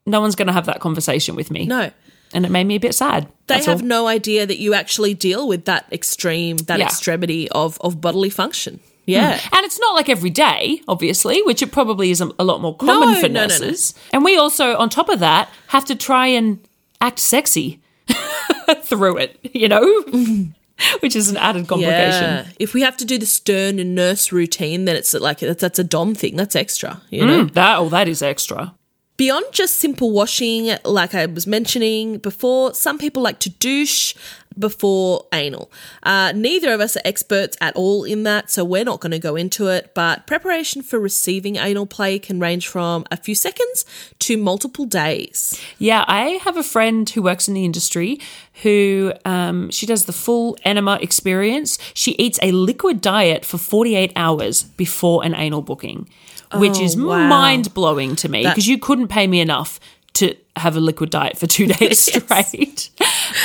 no 0.06 0.20
one's 0.20 0.36
going 0.36 0.48
to 0.48 0.54
have 0.54 0.66
that 0.66 0.80
conversation 0.80 1.36
with 1.36 1.52
me 1.52 1.66
no. 1.66 1.92
And 2.34 2.46
it 2.46 2.52
made 2.52 2.66
me 2.66 2.76
a 2.76 2.80
bit 2.80 2.94
sad. 2.96 3.28
They 3.48 3.56
That's 3.56 3.66
have 3.66 3.82
all. 3.82 3.88
no 3.88 4.08
idea 4.08 4.46
that 4.46 4.60
you 4.60 4.74
actually 4.74 5.14
deal 5.14 5.48
with 5.48 5.66
that 5.66 5.86
extreme, 5.92 6.58
that 6.58 6.80
Yeah. 6.80 6.86
extremity 6.86 7.50
of, 7.50 7.78
of 7.82 8.00
bodily 8.02 8.30
function. 8.30 8.80
Yeah. 9.06 9.40
and 9.52 9.66
it's 9.66 9.80
not 9.80 9.96
like 9.96 10.08
every 10.08 10.30
day, 10.30 10.82
obviously, 10.88 11.42
which 11.42 11.64
it 11.64 11.72
probably 11.72 12.12
is 12.12 12.22
a, 12.22 12.44
lot 12.44 12.62
more 12.62 12.76
common 12.78 13.14
No, 13.16 13.20
for 13.20 13.28
no, 13.28 13.34
no, 13.34 13.40
no. 13.42 13.48
nurses. 13.48 13.96
And 14.14 14.24
we 14.24 14.38
also, 14.38 14.78
on 14.78 14.90
top 14.90 15.10
of 15.10 15.20
that, 15.20 15.50
have 15.68 15.84
to 15.86 15.96
try 15.96 16.28
and 16.28 16.60
act 17.02 17.18
sexy 17.18 17.80
through 18.84 19.18
it, 19.18 19.40
you 19.42 19.68
know, 19.68 20.04
which 21.00 21.16
is 21.16 21.30
an 21.30 21.38
added 21.38 21.68
complication. 21.68 22.24
Yeah. 22.24 22.46
If 22.60 22.76
we 22.76 22.82
have 22.82 22.98
to 22.98 23.06
do 23.06 23.18
the 23.18 23.26
stern 23.26 23.80
and 23.80 23.96
nurse 23.96 24.32
routine, 24.32 24.86
then 24.86 24.96
it's 24.96 25.14
like 25.16 25.40
that's, 25.40 25.62
that's 25.62 25.80
a 25.80 25.84
dom 25.84 26.14
thing. 26.14 26.36
That's 26.36 26.56
extra. 26.56 27.02
You 27.10 27.26
know. 27.26 27.46
Mm, 27.46 27.54
that 27.54 27.80
oh, 27.80 27.90
that 27.90 28.08
is 28.08 28.22
extra. 28.22 28.76
Beyond 29.20 29.48
just 29.52 29.76
simple 29.76 30.12
washing, 30.12 30.78
like 30.86 31.14
I 31.14 31.26
was 31.26 31.46
mentioning 31.46 32.20
before, 32.20 32.74
some 32.74 32.98
people 32.98 33.22
like 33.22 33.40
to 33.40 33.50
douche 33.50 34.16
before 34.58 35.26
anal. 35.34 35.70
Uh, 36.04 36.32
neither 36.34 36.72
of 36.72 36.80
us 36.80 36.96
are 36.96 37.02
experts 37.04 37.58
at 37.60 37.76
all 37.76 38.06
in 38.06 38.24
that, 38.24 38.50
so 38.50 38.64
we're 38.64 38.86
not 38.86 39.02
going 39.02 39.12
to 39.12 39.20
go 39.20 39.36
into 39.36 39.68
it. 39.68 39.92
But 39.94 40.26
preparation 40.26 40.82
for 40.82 41.00
receiving 41.00 41.58
anal 41.58 41.86
play 41.86 42.18
can 42.18 42.40
range 42.40 42.70
from 42.70 43.04
a 43.12 43.18
few 43.18 43.36
seconds 43.36 43.86
to 44.20 44.38
multiple 44.38 44.86
days. 44.86 45.60
Yeah, 45.78 46.06
I 46.08 46.40
have 46.46 46.56
a 46.56 46.64
friend 46.64 47.10
who 47.10 47.22
works 47.22 47.50
in 47.50 47.54
the 47.56 47.66
industry 47.66 48.22
who 48.64 49.12
um, 49.26 49.70
she 49.70 49.86
does 49.86 50.06
the 50.06 50.14
full 50.14 50.58
enema 50.64 50.98
experience. 51.02 51.78
She 51.94 52.12
eats 52.14 52.40
a 52.42 52.54
liquid 52.54 53.02
diet 53.02 53.44
for 53.44 53.58
48 53.58 54.14
hours 54.16 54.64
before 54.64 55.26
an 55.26 55.36
anal 55.36 55.62
booking, 55.62 56.08
which 56.56 56.78
Oh, 56.78 56.84
is 56.84 56.98
wow. 56.98 57.28
mind 57.28 57.74
blowing 57.74 58.16
to 58.18 58.30
me 58.30 58.44
That- 58.44 58.52
because 58.56 58.68
you 58.68 58.78
couldn't 58.78 59.08
pay 59.10 59.28
me 59.28 59.40
enough 59.40 59.80
to 60.14 60.36
have 60.56 60.76
a 60.76 60.80
liquid 60.80 61.12
diet 61.12 61.38
for 61.38 61.46
two 61.48 61.68
days 61.80 62.00
straight. 62.00 62.90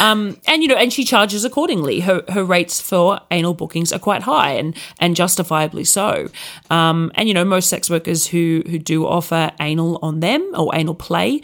Um, 0.01 0.39
and 0.47 0.63
you 0.63 0.69
know, 0.69 0.77
and 0.77 0.93
she 0.93 1.05
charges 1.05 1.45
accordingly. 1.45 2.01
Her 2.01 2.25
her 2.31 2.43
rates 2.43 2.81
for 2.81 3.21
anal 3.31 3.53
bookings 3.55 3.93
are 3.93 3.99
quite 3.99 4.23
high, 4.23 4.53
and 4.53 4.75
and 4.99 5.15
justifiably 5.15 5.85
so. 5.85 6.29
Um, 6.71 7.13
and 7.15 7.29
you 7.29 7.35
know, 7.35 7.45
most 7.45 7.69
sex 7.69 7.91
workers 7.91 8.27
who 8.29 8.63
who 8.67 8.79
do 8.79 9.07
offer 9.07 9.53
anal 9.61 9.99
on 10.03 10.21
them 10.21 10.51
or 10.55 10.75
anal 10.75 10.95
play. 10.95 11.43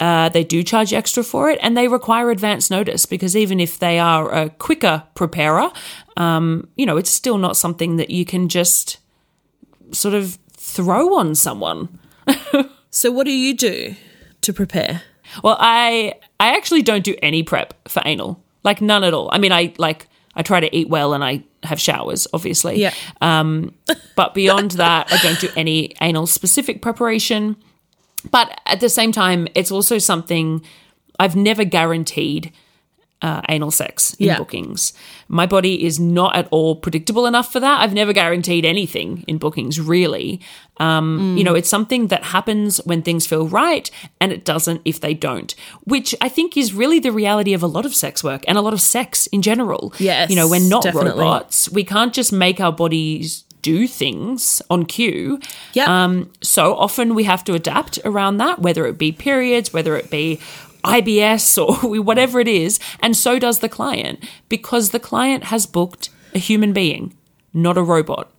Uh, 0.00 0.28
they 0.30 0.42
do 0.42 0.64
charge 0.64 0.92
extra 0.92 1.22
for 1.22 1.48
it 1.48 1.60
and 1.62 1.76
they 1.76 1.86
require 1.86 2.32
advance 2.32 2.70
notice 2.72 3.06
because 3.06 3.36
even 3.36 3.60
if 3.60 3.78
they 3.78 4.00
are 4.00 4.34
a 4.34 4.50
quicker 4.50 5.04
preparer, 5.14 5.70
um, 6.16 6.66
you 6.74 6.84
know, 6.84 6.96
it's 6.96 7.10
still 7.10 7.38
not 7.38 7.56
something 7.56 7.98
that 7.98 8.10
you 8.10 8.24
can 8.24 8.48
just 8.48 8.98
sort 9.92 10.12
of 10.14 10.38
throw 10.72 11.14
on 11.14 11.34
someone. 11.34 11.98
So, 12.94 13.10
what 13.10 13.24
do 13.24 13.32
you 13.32 13.56
do 13.56 13.96
to 14.42 14.52
prepare? 14.52 15.02
Well, 15.42 15.56
I 15.58 16.12
I 16.38 16.54
actually 16.54 16.82
don't 16.82 17.02
do 17.02 17.16
any 17.22 17.42
prep 17.42 17.88
for 17.88 18.02
anal. 18.04 18.44
Like 18.64 18.82
none 18.82 19.02
at 19.02 19.14
all. 19.14 19.30
I 19.32 19.38
mean, 19.38 19.50
I 19.50 19.72
like 19.78 20.08
I 20.36 20.42
try 20.42 20.60
to 20.60 20.76
eat 20.76 20.90
well 20.90 21.14
and 21.14 21.24
I 21.24 21.42
have 21.62 21.80
showers, 21.80 22.26
obviously. 22.34 22.78
Yeah. 22.78 22.92
Um, 23.22 23.74
but 24.14 24.34
beyond 24.34 24.70
that, 24.82 25.10
I 25.10 25.16
don't 25.22 25.40
do 25.40 25.48
any 25.56 25.94
anal 26.02 26.26
specific 26.26 26.82
preparation. 26.82 27.56
But 28.30 28.60
at 28.66 28.80
the 28.80 28.90
same 28.90 29.10
time, 29.10 29.48
it's 29.54 29.72
also 29.72 29.96
something 29.96 30.62
I've 31.18 31.34
never 31.34 31.64
guaranteed 31.64 32.52
uh, 33.22 33.40
anal 33.48 33.70
sex 33.70 34.14
in 34.14 34.26
Yeah. 34.26 34.38
bookings. 34.38 34.92
My 35.28 35.46
body 35.46 35.84
is 35.84 35.98
not 36.00 36.34
at 36.34 36.48
all 36.50 36.74
predictable 36.76 37.24
enough 37.26 37.52
for 37.52 37.60
that. 37.60 37.80
I've 37.80 37.94
never 37.94 38.12
guaranteed 38.12 38.64
anything 38.64 39.24
in 39.28 39.38
bookings, 39.38 39.78
really. 39.80 40.40
Um, 40.78 41.36
You 41.38 41.44
know, 41.44 41.54
it's 41.54 41.68
something 41.68 42.08
that 42.08 42.24
happens 42.24 42.78
when 42.84 43.02
things 43.02 43.26
feel 43.26 43.46
right 43.46 43.88
and 44.20 44.32
it 44.32 44.44
doesn't 44.44 44.80
if 44.84 44.98
they 45.00 45.14
don't, 45.14 45.54
which 45.84 46.14
I 46.20 46.28
think 46.28 46.56
is 46.56 46.74
really 46.74 46.98
the 46.98 47.12
reality 47.12 47.54
of 47.54 47.62
a 47.62 47.68
lot 47.68 47.86
of 47.86 47.94
sex 47.94 48.24
work 48.24 48.42
and 48.48 48.58
a 48.58 48.60
lot 48.60 48.72
of 48.72 48.80
sex 48.80 49.28
in 49.28 49.40
general. 49.42 49.92
Yes, 49.98 50.28
You 50.30 50.36
know, 50.36 50.48
we're 50.48 50.68
not 50.68 50.82
definitely. 50.82 51.20
robots. 51.20 51.70
We 51.70 51.84
can't 51.84 52.12
just 52.12 52.32
make 52.32 52.60
our 52.60 52.72
bodies 52.72 53.44
do 53.62 53.86
things 53.86 54.60
on 54.70 54.84
cue. 54.84 55.38
Yep. 55.74 55.86
Um, 55.88 56.30
so 56.42 56.74
often 56.74 57.14
we 57.14 57.22
have 57.24 57.44
to 57.44 57.54
adapt 57.54 58.00
around 58.04 58.38
that, 58.38 58.58
whether 58.58 58.86
it 58.86 58.98
be 58.98 59.12
periods, 59.12 59.72
whether 59.72 59.94
it 59.96 60.10
be 60.10 60.40
IBS 60.84 61.58
or 61.58 62.02
whatever 62.02 62.40
it 62.40 62.48
is. 62.48 62.78
And 63.00 63.16
so 63.16 63.38
does 63.38 63.60
the 63.60 63.68
client 63.68 64.24
because 64.48 64.90
the 64.90 65.00
client 65.00 65.44
has 65.44 65.66
booked 65.66 66.08
a 66.34 66.38
human 66.38 66.72
being, 66.72 67.16
not 67.52 67.78
a 67.78 67.82
robot. 67.82 68.31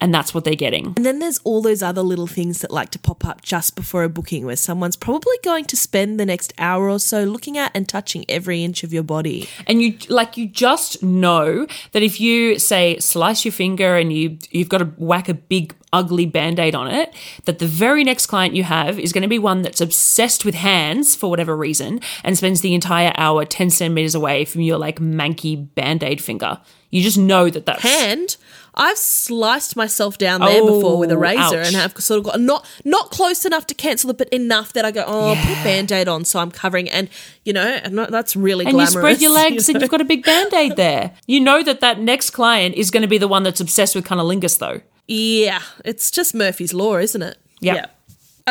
And 0.00 0.12
that's 0.12 0.34
what 0.34 0.44
they're 0.44 0.54
getting. 0.54 0.92
And 0.96 1.06
then 1.06 1.20
there's 1.20 1.38
all 1.38 1.62
those 1.62 1.82
other 1.82 2.02
little 2.02 2.26
things 2.26 2.60
that 2.60 2.70
like 2.70 2.90
to 2.90 2.98
pop 2.98 3.24
up 3.24 3.40
just 3.40 3.74
before 3.74 4.04
a 4.04 4.08
booking 4.08 4.44
where 4.44 4.56
someone's 4.56 4.96
probably 4.96 5.36
going 5.42 5.64
to 5.66 5.76
spend 5.76 6.20
the 6.20 6.26
next 6.26 6.52
hour 6.58 6.90
or 6.90 6.98
so 6.98 7.24
looking 7.24 7.56
at 7.56 7.72
and 7.74 7.88
touching 7.88 8.24
every 8.28 8.62
inch 8.62 8.84
of 8.84 8.92
your 8.92 9.02
body. 9.02 9.48
and 9.66 9.80
you 9.80 9.96
like 10.08 10.36
you 10.36 10.46
just 10.46 11.02
know 11.02 11.66
that 11.92 12.02
if 12.02 12.20
you 12.20 12.58
say 12.58 12.98
slice 12.98 13.44
your 13.44 13.52
finger 13.52 13.96
and 13.96 14.12
you 14.12 14.38
you've 14.50 14.68
got 14.68 14.78
to 14.78 14.84
whack 14.98 15.28
a 15.28 15.34
big 15.34 15.74
ugly 15.92 16.26
band-aid 16.26 16.74
on 16.74 16.88
it 16.88 17.14
that 17.44 17.58
the 17.58 17.66
very 17.66 18.04
next 18.04 18.26
client 18.26 18.54
you 18.54 18.64
have 18.64 18.98
is 18.98 19.12
going 19.12 19.22
to 19.22 19.28
be 19.28 19.38
one 19.38 19.62
that's 19.62 19.80
obsessed 19.80 20.44
with 20.44 20.54
hands 20.54 21.14
for 21.16 21.30
whatever 21.30 21.56
reason 21.56 22.00
and 22.22 22.36
spends 22.36 22.60
the 22.60 22.74
entire 22.74 23.12
hour 23.16 23.44
10 23.44 23.70
centimeters 23.70 24.14
away 24.14 24.44
from 24.44 24.60
your 24.60 24.76
like 24.76 24.98
manky 25.00 25.72
band-aid 25.74 26.20
finger 26.20 26.60
you 26.90 27.02
just 27.02 27.18
know 27.18 27.50
that 27.50 27.66
that's 27.66 27.84
And 27.84 28.36
I've 28.78 28.98
sliced 28.98 29.74
myself 29.74 30.18
down 30.18 30.40
there 30.40 30.60
Oh, 30.60 30.66
before 30.74 30.98
with 30.98 31.10
a 31.10 31.16
razor 31.16 31.60
ouch. 31.60 31.66
and 31.66 31.76
have 31.76 31.94
sort 31.98 32.18
of 32.18 32.24
got 32.24 32.40
not 32.40 32.66
not 32.84 33.10
close 33.10 33.44
enough 33.44 33.66
to 33.68 33.74
cancel 33.74 34.10
it, 34.10 34.18
but 34.18 34.28
enough 34.28 34.74
that 34.74 34.84
I 34.84 34.90
go, 34.90 35.02
oh, 35.06 35.34
put 35.34 35.50
a 35.52 35.64
band-aid 35.64 36.08
on 36.08 36.24
so 36.24 36.38
I'm 36.40 36.50
covering. 36.50 36.90
And 36.90 37.08
you 37.44 37.52
know, 37.52 37.66
and 37.66 37.98
that's 37.98 38.36
really 38.36 38.64
and 38.66 38.74
glamorous. 38.74 38.94
you 38.94 39.00
spread 39.00 39.20
your 39.22 39.30
legs 39.32 39.68
you 39.68 39.74
and 39.74 39.82
you've 39.82 39.90
got 39.90 40.00
a 40.00 40.04
big 40.04 40.24
band-aid 40.24 40.76
there 40.76 41.12
you 41.26 41.40
know 41.40 41.62
that 41.62 41.80
that 41.80 42.00
next 42.00 42.30
client 42.30 42.74
is 42.74 42.90
going 42.90 43.02
to 43.02 43.08
be 43.08 43.18
the 43.18 43.28
one 43.28 43.42
that's 43.44 43.60
obsessed 43.60 43.94
with 43.94 44.04
cunnilingus 44.04 44.58
though 44.58 44.80
Yeah, 45.06 45.62
it's 45.84 46.10
just 46.10 46.34
Murphy's 46.34 46.74
Law, 46.74 46.96
isn't 46.96 47.22
it? 47.22 47.38
Yep. 47.60 47.76
Yeah. 47.76 47.86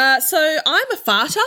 Uh, 0.02 0.20
so 0.20 0.58
I'm 0.66 0.92
a 0.92 0.96
farter. 0.98 1.38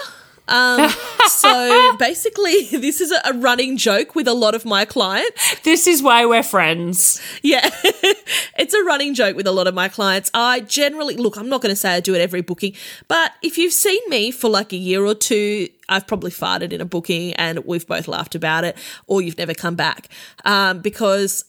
Um, 0.48 0.90
so 1.28 1.96
basically, 1.98 2.66
this 2.72 3.00
is 3.00 3.12
a, 3.12 3.32
running 3.34 3.76
joke 3.76 4.14
with 4.14 4.26
a 4.26 4.34
lot 4.34 4.54
of 4.54 4.64
my 4.64 4.84
clients. 4.84 5.60
this 5.60 5.86
is 5.86 6.02
why 6.02 6.26
we're 6.26 6.42
friends 6.42 7.20
Yeah, 7.42 7.68
it's 8.58 8.74
a 8.74 8.82
running 8.84 9.14
joke 9.14 9.36
with 9.36 9.46
a 9.46 9.52
lot 9.52 9.66
of 9.66 9.74
my 9.74 9.88
clients. 9.88 10.30
I 10.34 10.60
generally 10.60 11.16
look. 11.16 11.36
I'm 11.36 11.48
not 11.48 11.62
going 11.62 11.72
to 11.72 11.76
say 11.76 11.94
I 11.94 12.00
do 12.00 12.14
it 12.14 12.20
every 12.20 12.40
booking, 12.40 12.74
but 13.06 13.32
if 13.42 13.58
you've 13.58 13.72
seen 13.72 14.00
me 14.08 14.30
for 14.30 14.48
like 14.48 14.72
a 14.72 14.76
year 14.76 15.04
or 15.04 15.14
two, 15.14 15.68
I've 15.88 16.06
probably 16.06 16.30
farted 16.30 16.72
in 16.72 16.80
a 16.80 16.84
booking, 16.84 17.34
and 17.34 17.64
we've 17.64 17.86
both 17.86 18.08
laughed 18.08 18.34
about 18.34 18.64
it, 18.64 18.76
or 19.06 19.22
you've 19.22 19.38
never 19.38 19.54
come 19.54 19.76
back 19.76 20.08
um, 20.44 20.80
because. 20.80 21.44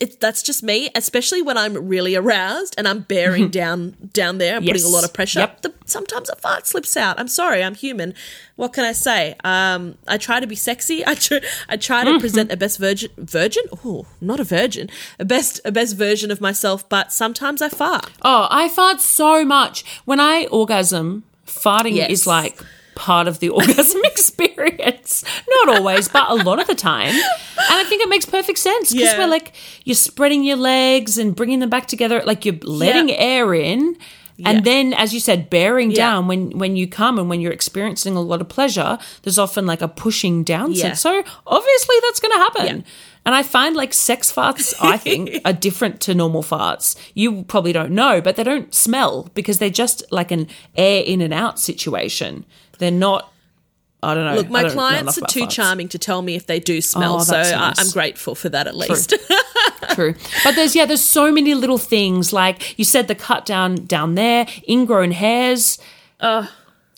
It, 0.00 0.20
that's 0.20 0.42
just 0.42 0.62
me, 0.62 0.88
especially 0.94 1.42
when 1.42 1.56
I'm 1.56 1.88
really 1.88 2.14
aroused 2.14 2.74
and 2.78 2.86
I'm 2.86 3.00
bearing 3.00 3.48
down 3.48 3.96
down 4.12 4.38
there, 4.38 4.58
and 4.58 4.64
putting 4.66 4.84
a 4.84 4.88
lot 4.88 5.02
of 5.02 5.12
pressure. 5.12 5.40
Yep. 5.40 5.62
The, 5.62 5.74
sometimes 5.86 6.28
a 6.28 6.36
fart 6.36 6.66
slips 6.66 6.96
out. 6.96 7.18
I'm 7.18 7.26
sorry, 7.26 7.64
I'm 7.64 7.74
human. 7.74 8.14
What 8.56 8.72
can 8.74 8.84
I 8.84 8.92
say? 8.92 9.34
Um, 9.42 9.96
I 10.06 10.18
try 10.18 10.38
to 10.40 10.46
be 10.46 10.54
sexy. 10.54 11.04
I 11.06 11.14
try, 11.14 11.40
I 11.68 11.76
try 11.76 12.04
to 12.04 12.20
present 12.20 12.52
a 12.52 12.56
best 12.56 12.78
virgin, 12.78 13.10
virgin. 13.16 13.64
Oh, 13.84 14.06
not 14.20 14.38
a 14.38 14.44
virgin. 14.44 14.90
A 15.18 15.24
best, 15.24 15.60
a 15.64 15.72
best 15.72 15.96
version 15.96 16.30
of 16.30 16.40
myself. 16.40 16.88
But 16.88 17.12
sometimes 17.12 17.60
I 17.62 17.68
fart. 17.70 18.10
Oh, 18.22 18.46
I 18.50 18.68
fart 18.68 19.00
so 19.00 19.44
much. 19.44 19.84
When 20.04 20.20
I 20.20 20.46
orgasm, 20.52 21.24
farting 21.46 21.94
Yes. 21.96 22.10
is 22.10 22.26
like 22.26 22.60
part 22.98 23.28
of 23.28 23.38
the 23.38 23.48
orgasm 23.58 24.00
experience. 24.04 25.24
Not 25.48 25.76
always, 25.78 26.08
but 26.08 26.28
a 26.28 26.34
lot 26.34 26.60
of 26.60 26.66
the 26.66 26.74
time. 26.74 27.14
And 27.14 27.20
I 27.80 27.84
think 27.84 28.02
it 28.02 28.08
makes 28.08 28.24
perfect 28.26 28.58
sense 28.58 28.92
because 28.92 29.12
Yeah. 29.12 29.18
we're 29.18 29.26
like, 29.28 29.52
you're 29.84 29.94
spreading 29.94 30.44
your 30.44 30.56
legs 30.56 31.16
and 31.18 31.34
bringing 31.34 31.60
them 31.60 31.70
back 31.70 31.86
together, 31.86 32.22
like 32.26 32.44
you're 32.44 32.58
letting 32.62 33.08
Yeah. 33.08 33.14
air 33.18 33.54
in. 33.54 33.96
And 34.44 34.58
Yeah. 34.58 34.60
then, 34.72 34.94
as 34.94 35.12
you 35.12 35.18
said, 35.18 35.50
bearing 35.50 35.90
down 35.90 36.28
when 36.28 36.50
when 36.50 36.76
you 36.76 36.86
come 36.86 37.18
and 37.18 37.28
when 37.28 37.40
you're 37.40 37.52
experiencing 37.52 38.14
a 38.14 38.20
lot 38.22 38.40
of 38.40 38.48
pleasure, 38.48 38.96
there's 39.22 39.38
often 39.38 39.66
like 39.66 39.82
a 39.82 39.88
pushing 39.88 40.44
down 40.44 40.72
Yeah. 40.72 40.82
sense. 40.82 41.00
So 41.00 41.24
obviously 41.46 41.96
that's 42.02 42.20
going 42.20 42.32
to 42.32 42.38
happen. 42.38 42.84
And 43.26 43.34
I 43.34 43.42
find 43.42 43.74
like 43.76 43.92
sex 43.92 44.32
farts, 44.32 44.74
I 44.80 44.96
think, 44.96 45.40
are 45.44 45.52
different 45.52 46.00
to 46.02 46.14
normal 46.14 46.42
farts. 46.44 46.94
You 47.14 47.42
probably 47.48 47.72
don't 47.72 47.90
know, 47.90 48.20
but 48.20 48.36
they 48.36 48.44
don't 48.44 48.72
smell 48.74 49.28
because 49.34 49.58
they're 49.58 49.70
just 49.84 50.04
like 50.12 50.30
an 50.30 50.46
air 50.76 51.02
in 51.04 51.20
and 51.20 51.34
out 51.34 51.58
situation. 51.58 52.44
They're 52.78 52.90
not. 52.90 53.32
I 54.02 54.14
don't 54.14 54.26
know. 54.26 54.34
Look, 54.36 54.50
my 54.50 54.68
clients 54.68 55.18
are 55.18 55.26
too 55.26 55.44
farts. 55.46 55.50
charming 55.50 55.88
to 55.88 55.98
tell 55.98 56.22
me 56.22 56.36
if 56.36 56.46
they 56.46 56.60
do 56.60 56.76
oh, 56.76 56.80
smell. 56.80 57.16
Oh, 57.16 57.24
so 57.24 57.36
I, 57.36 57.50
nice. 57.50 57.80
I'm 57.80 57.90
grateful 57.90 58.34
for 58.34 58.48
that 58.48 58.66
at 58.66 58.76
least. 58.76 59.14
True. 59.94 60.14
But 60.44 60.54
there's 60.54 60.76
yeah, 60.76 60.86
there's 60.86 61.02
so 61.02 61.32
many 61.32 61.54
little 61.54 61.78
things 61.78 62.32
like 62.32 62.78
you 62.78 62.84
said 62.84 63.08
the 63.08 63.14
cut 63.14 63.44
down 63.44 63.86
down 63.86 64.14
there, 64.14 64.46
ingrown 64.68 65.10
hairs. 65.10 65.78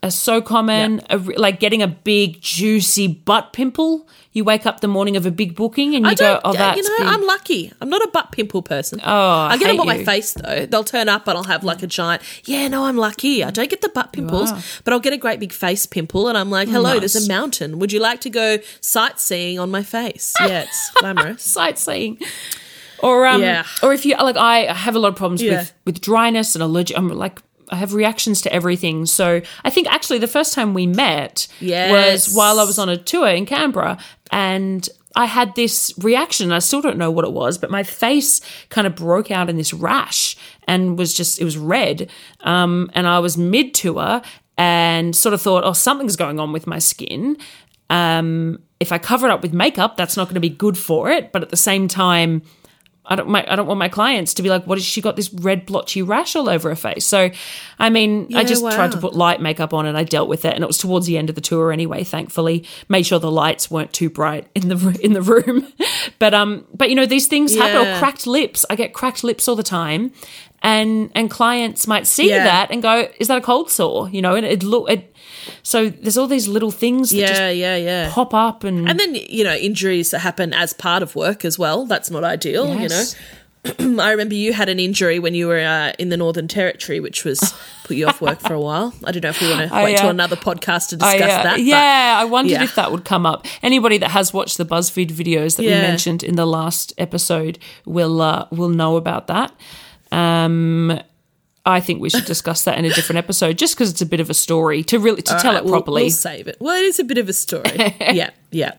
Are 0.03 0.11
so 0.11 0.41
common. 0.41 1.03
A 1.11 1.19
like 1.19 1.61
getting 1.61 1.83
a 1.83 1.89
big 1.89 2.41
juicy 2.41 3.07
butt 3.07 3.53
pimple. 3.53 4.09
You 4.33 4.45
wake 4.45 4.65
up 4.65 4.79
the 4.81 4.87
morning 4.89 5.17
of 5.17 5.27
a 5.27 5.31
big 5.33 5.57
booking 5.57 5.95
and 5.97 6.07
you 6.07 6.15
go, 6.15 6.41
"Oh, 6.45 6.53
that's 6.53 6.77
you 6.77 6.83
know, 6.85 6.99
big." 6.99 7.07
I'm 7.09 7.27
lucky. 7.27 7.73
I'm 7.81 7.91
not 7.91 8.01
a 8.01 8.09
butt 8.13 8.31
pimple 8.31 8.63
person. 8.63 9.01
Oh, 9.05 9.09
I 9.13 9.51
I 9.55 9.57
get 9.59 9.67
them 9.69 9.81
on 9.81 9.87
my 9.89 10.05
face 10.05 10.35
though. 10.35 10.67
They'll 10.67 10.85
turn 10.85 11.09
up 11.09 11.27
and 11.27 11.37
I'll 11.37 11.45
have 11.45 11.65
like 11.65 11.83
a 11.83 11.87
giant. 11.89 12.23
Yeah, 12.45 12.69
no, 12.69 12.85
I'm 12.85 12.97
lucky. 12.97 13.43
I 13.43 13.51
don't 13.51 13.69
get 13.69 13.81
the 13.81 13.89
butt 13.89 14.13
pimples, 14.13 14.53
but 14.85 14.93
I'll 14.95 15.01
get 15.01 15.13
a 15.13 15.17
great 15.19 15.41
big 15.41 15.53
face 15.53 15.85
pimple, 15.85 16.29
and 16.29 16.39
I'm 16.39 16.49
like, 16.51 16.69
hello, 16.69 16.99
there's 17.01 17.17
a 17.17 17.29
mountain. 17.29 17.79
Would 17.81 17.93
you 17.93 17.99
like 18.01 18.21
to 18.21 18.31
go 18.31 18.59
sightseeing 18.81 19.59
on 19.59 19.71
my 19.71 19.83
face? 19.83 20.33
Yeah, 20.41 20.63
it's 20.63 20.91
glamorous. 20.93 21.43
sightseeing. 21.43 22.19
Or 23.01 23.27
um, 23.27 23.43
Yeah. 23.43 23.65
or 23.83 23.93
if 23.93 24.05
you 24.07 24.15
like, 24.17 24.37
I 24.37 24.73
have 24.73 24.95
a 24.95 24.99
lot 24.99 25.09
of 25.09 25.17
problems 25.17 25.43
Yeah. 25.43 25.59
with 25.59 25.73
with 25.85 26.01
dryness 26.01 26.55
and 26.55 26.63
allergic. 26.63 26.97
I'm 26.97 27.09
like. 27.09 27.41
I 27.71 27.77
have 27.77 27.95
reactions 27.95 28.41
to 28.43 28.53
everything. 28.53 29.07
So 29.07 29.41
I 29.65 29.71
think 29.71 29.87
actually 29.89 30.19
the 30.19 30.27
first 30.27 30.53
time 30.53 30.75
we 30.75 30.87
met 30.87 31.47
Yes. 31.61 31.91
was 32.27 32.35
while 32.35 32.61
I 32.61 32.65
was 32.65 32.79
on 32.79 32.89
a 32.89 32.97
tour 32.97 33.29
in 33.29 33.47
Canberra 33.47 33.99
and 34.31 34.89
I 35.17 35.25
had 35.27 35.55
this 35.57 35.93
reaction. 35.99 36.53
I 36.53 36.61
still 36.61 36.81
don't 36.81 36.97
know 36.99 37.11
what 37.11 37.25
it 37.25 37.33
was, 37.33 37.59
but 37.59 37.71
my 37.71 37.83
face 37.83 38.41
kind 38.69 38.87
of 38.87 38.95
broke 38.95 39.31
out 39.31 39.49
in 39.51 39.57
this 39.57 39.73
rash 39.73 40.37
and 40.69 40.97
was 40.99 41.15
just, 41.15 41.41
it 41.41 41.45
was 41.45 41.57
red. 41.59 42.11
Um, 42.41 42.91
and 42.95 43.07
I 43.07 43.19
was 43.19 43.37
mid 43.37 43.75
tour 43.75 44.23
and 44.57 45.17
sort 45.17 45.33
of 45.33 45.41
thought, 45.43 45.65
oh, 45.65 45.73
something's 45.73 46.17
going 46.17 46.39
on 46.39 46.53
with 46.53 46.67
my 46.67 46.79
skin. 46.79 47.37
Um, 47.89 48.61
if 48.79 48.93
I 48.93 48.99
cover 48.99 49.27
it 49.27 49.33
up 49.33 49.43
with 49.43 49.53
makeup, 49.53 49.97
that's 49.97 50.17
not 50.17 50.25
going 50.25 50.35
to 50.35 50.41
be 50.41 50.49
good 50.49 50.79
for 50.79 51.11
it. 51.11 51.33
But 51.33 51.43
at 51.43 51.49
the 51.51 51.57
same 51.57 51.89
time, 51.89 52.43
I 53.11 53.17
don't, 53.17 53.29
my, 53.29 53.45
I 53.51 53.57
don't 53.57 53.67
want 53.67 53.79
my 53.79 53.89
clients 53.89 54.35
to 54.35 54.43
be 54.43 54.49
like, 54.49 54.67
what 54.69 54.79
has 54.79 54.85
she 54.85 55.01
got 55.01 55.17
this 55.17 55.33
red 55.35 55.67
blotchy 55.67 56.01
rash 56.01 56.37
all 56.37 56.49
over 56.49 56.69
her 56.69 56.77
face? 56.77 57.05
So, 57.05 57.31
I 57.79 57.91
mean, 57.91 58.29
I 58.35 58.43
Yeah, 58.43 58.45
just 58.45 58.63
tried 58.71 58.93
to 58.93 58.99
put 58.99 59.15
light 59.15 59.41
makeup 59.41 59.75
on 59.75 59.85
and 59.85 59.99
I 59.99 60.05
dealt 60.05 60.29
with 60.29 60.45
it. 60.45 60.55
And 60.55 60.63
it 60.63 60.67
was 60.69 60.79
towards 60.79 61.07
the 61.07 61.19
end 61.19 61.29
of 61.29 61.35
the 61.35 61.41
tour 61.41 61.73
anyway, 61.73 62.05
thankfully. 62.05 62.65
Made 62.89 63.05
sure 63.05 63.19
the 63.19 63.31
lights 63.31 63.69
weren't 63.69 63.93
too 63.93 64.09
bright 64.11 64.47
in 64.55 64.69
the 64.69 64.99
in 65.03 65.13
the 65.13 65.23
room. 65.23 65.67
but 66.21 66.35
um, 66.35 66.65
but 66.73 66.89
you 66.89 66.95
know, 66.95 67.05
these 67.05 67.27
things 67.27 67.57
happen. 67.57 67.89
Or 67.89 67.99
cracked 67.99 68.29
lips. 68.29 68.65
I 68.71 68.77
get 68.77 68.95
cracked 68.95 69.25
lips 69.25 69.49
all 69.49 69.57
the 69.57 69.65
time. 69.65 70.13
And 70.63 71.11
and 71.15 71.31
clients 71.31 71.87
might 71.87 72.07
see 72.07 72.29
Yeah. 72.29 72.45
that 72.45 72.71
and 72.71 72.83
go, 72.83 73.09
is 73.19 73.29
that 73.29 73.39
a 73.39 73.41
cold 73.41 73.71
sore? 73.71 74.11
You 74.11 74.21
know, 74.21 74.35
and 74.35 74.45
it 74.45 74.63
look 74.63 74.91
it 74.91 75.15
so 75.63 75.89
there's 75.89 76.19
all 76.19 76.27
these 76.27 76.49
little 76.49 76.71
things 76.71 77.11
that 77.11 77.17
Yeah, 77.17 77.27
just 77.29 77.57
yeah, 77.57 77.77
yeah. 77.77 78.11
pop 78.13 78.35
up 78.35 78.63
and, 78.65 78.89
And 78.89 79.01
then 79.01 79.15
you 79.15 79.43
know 79.45 79.55
injuries 79.55 80.11
that 80.11 80.19
happen 80.21 80.53
as 80.53 80.73
part 80.75 81.03
of 81.03 81.17
work 81.17 81.45
as 81.45 81.59
well. 81.59 81.87
That's 81.87 82.11
not 82.11 82.25
ideal. 82.25 82.67
Yes. 82.79 83.17
You 83.63 83.89
know, 83.89 84.03
I 84.03 84.11
remember 84.11 84.35
you 84.35 84.53
had 84.53 84.69
an 84.69 84.79
injury 84.81 85.19
when 85.19 85.35
you 85.35 85.47
were 85.47 85.61
uh, 85.61 85.93
in 85.99 86.09
the 86.11 86.17
Northern 86.17 86.49
Territory, 86.49 87.01
which 87.01 87.25
was 87.25 87.55
put 87.85 87.97
you 87.97 88.07
off 88.07 88.21
work 88.21 88.41
for 88.41 88.53
a 88.55 88.61
while. 88.61 88.93
I 89.05 89.13
don't 89.13 89.23
know 89.23 89.31
if 89.31 89.41
we 89.41 89.49
want 89.51 89.69
to 89.69 89.75
I, 89.75 89.85
wait 89.85 89.97
till 89.99 90.09
uh, 90.09 90.11
another 90.11 90.37
podcast 90.37 90.91
to 90.91 91.05
I, 91.05 91.13
discuss 91.17 91.31
uh, 91.39 91.43
that. 91.43 91.53
but- 91.57 91.63
Yeah, 91.63 92.17
I 92.21 92.25
wondered 92.25 92.53
yeah. 92.53 92.65
if 92.65 92.75
that 92.75 92.91
would 92.93 93.05
come 93.07 93.25
up. 93.25 93.47
Anybody 93.63 93.97
that 93.99 94.11
has 94.11 94.33
watched 94.35 94.57
the 94.59 94.65
BuzzFeed 94.67 95.11
videos 95.11 95.57
that 95.57 95.63
we 95.63 95.71
mentioned 95.71 96.23
in 96.23 96.37
the 96.37 96.47
last 96.47 96.93
episode 96.99 97.59
will 97.87 98.21
uh, 98.21 98.47
will 98.51 98.69
know 98.71 98.97
about 98.97 99.27
that. 99.29 99.53
Um, 100.13 101.01
I 101.67 101.81
think 101.81 102.01
we 102.01 102.09
should 102.11 102.25
discuss 102.25 102.65
that 102.65 102.79
in 102.79 102.85
a 102.85 102.91
different 102.91 103.19
episode, 103.19 103.59
just 103.59 103.75
because 103.75 103.91
it's 103.91 104.01
a 104.01 104.07
bit 104.07 104.19
of 104.21 104.31
a 104.31 104.35
story 104.35 104.83
to 104.85 104.99
really 104.99 105.23
to 105.23 105.35
tell 105.37 105.49
Alright, 105.49 105.57
it 105.59 105.65
we'll- 105.65 105.75
properly. 105.75 106.03
We'll, 106.05 106.11
save 106.11 106.49
it. 106.49 106.57
Well, 106.59 106.75
it 106.75 106.85
is 106.85 106.99
a 106.99 107.05
bit 107.05 107.19
of 107.19 107.29
a 107.29 107.33
story. 107.33 107.65
yeah, 108.01 108.31
yeah. 108.51 108.73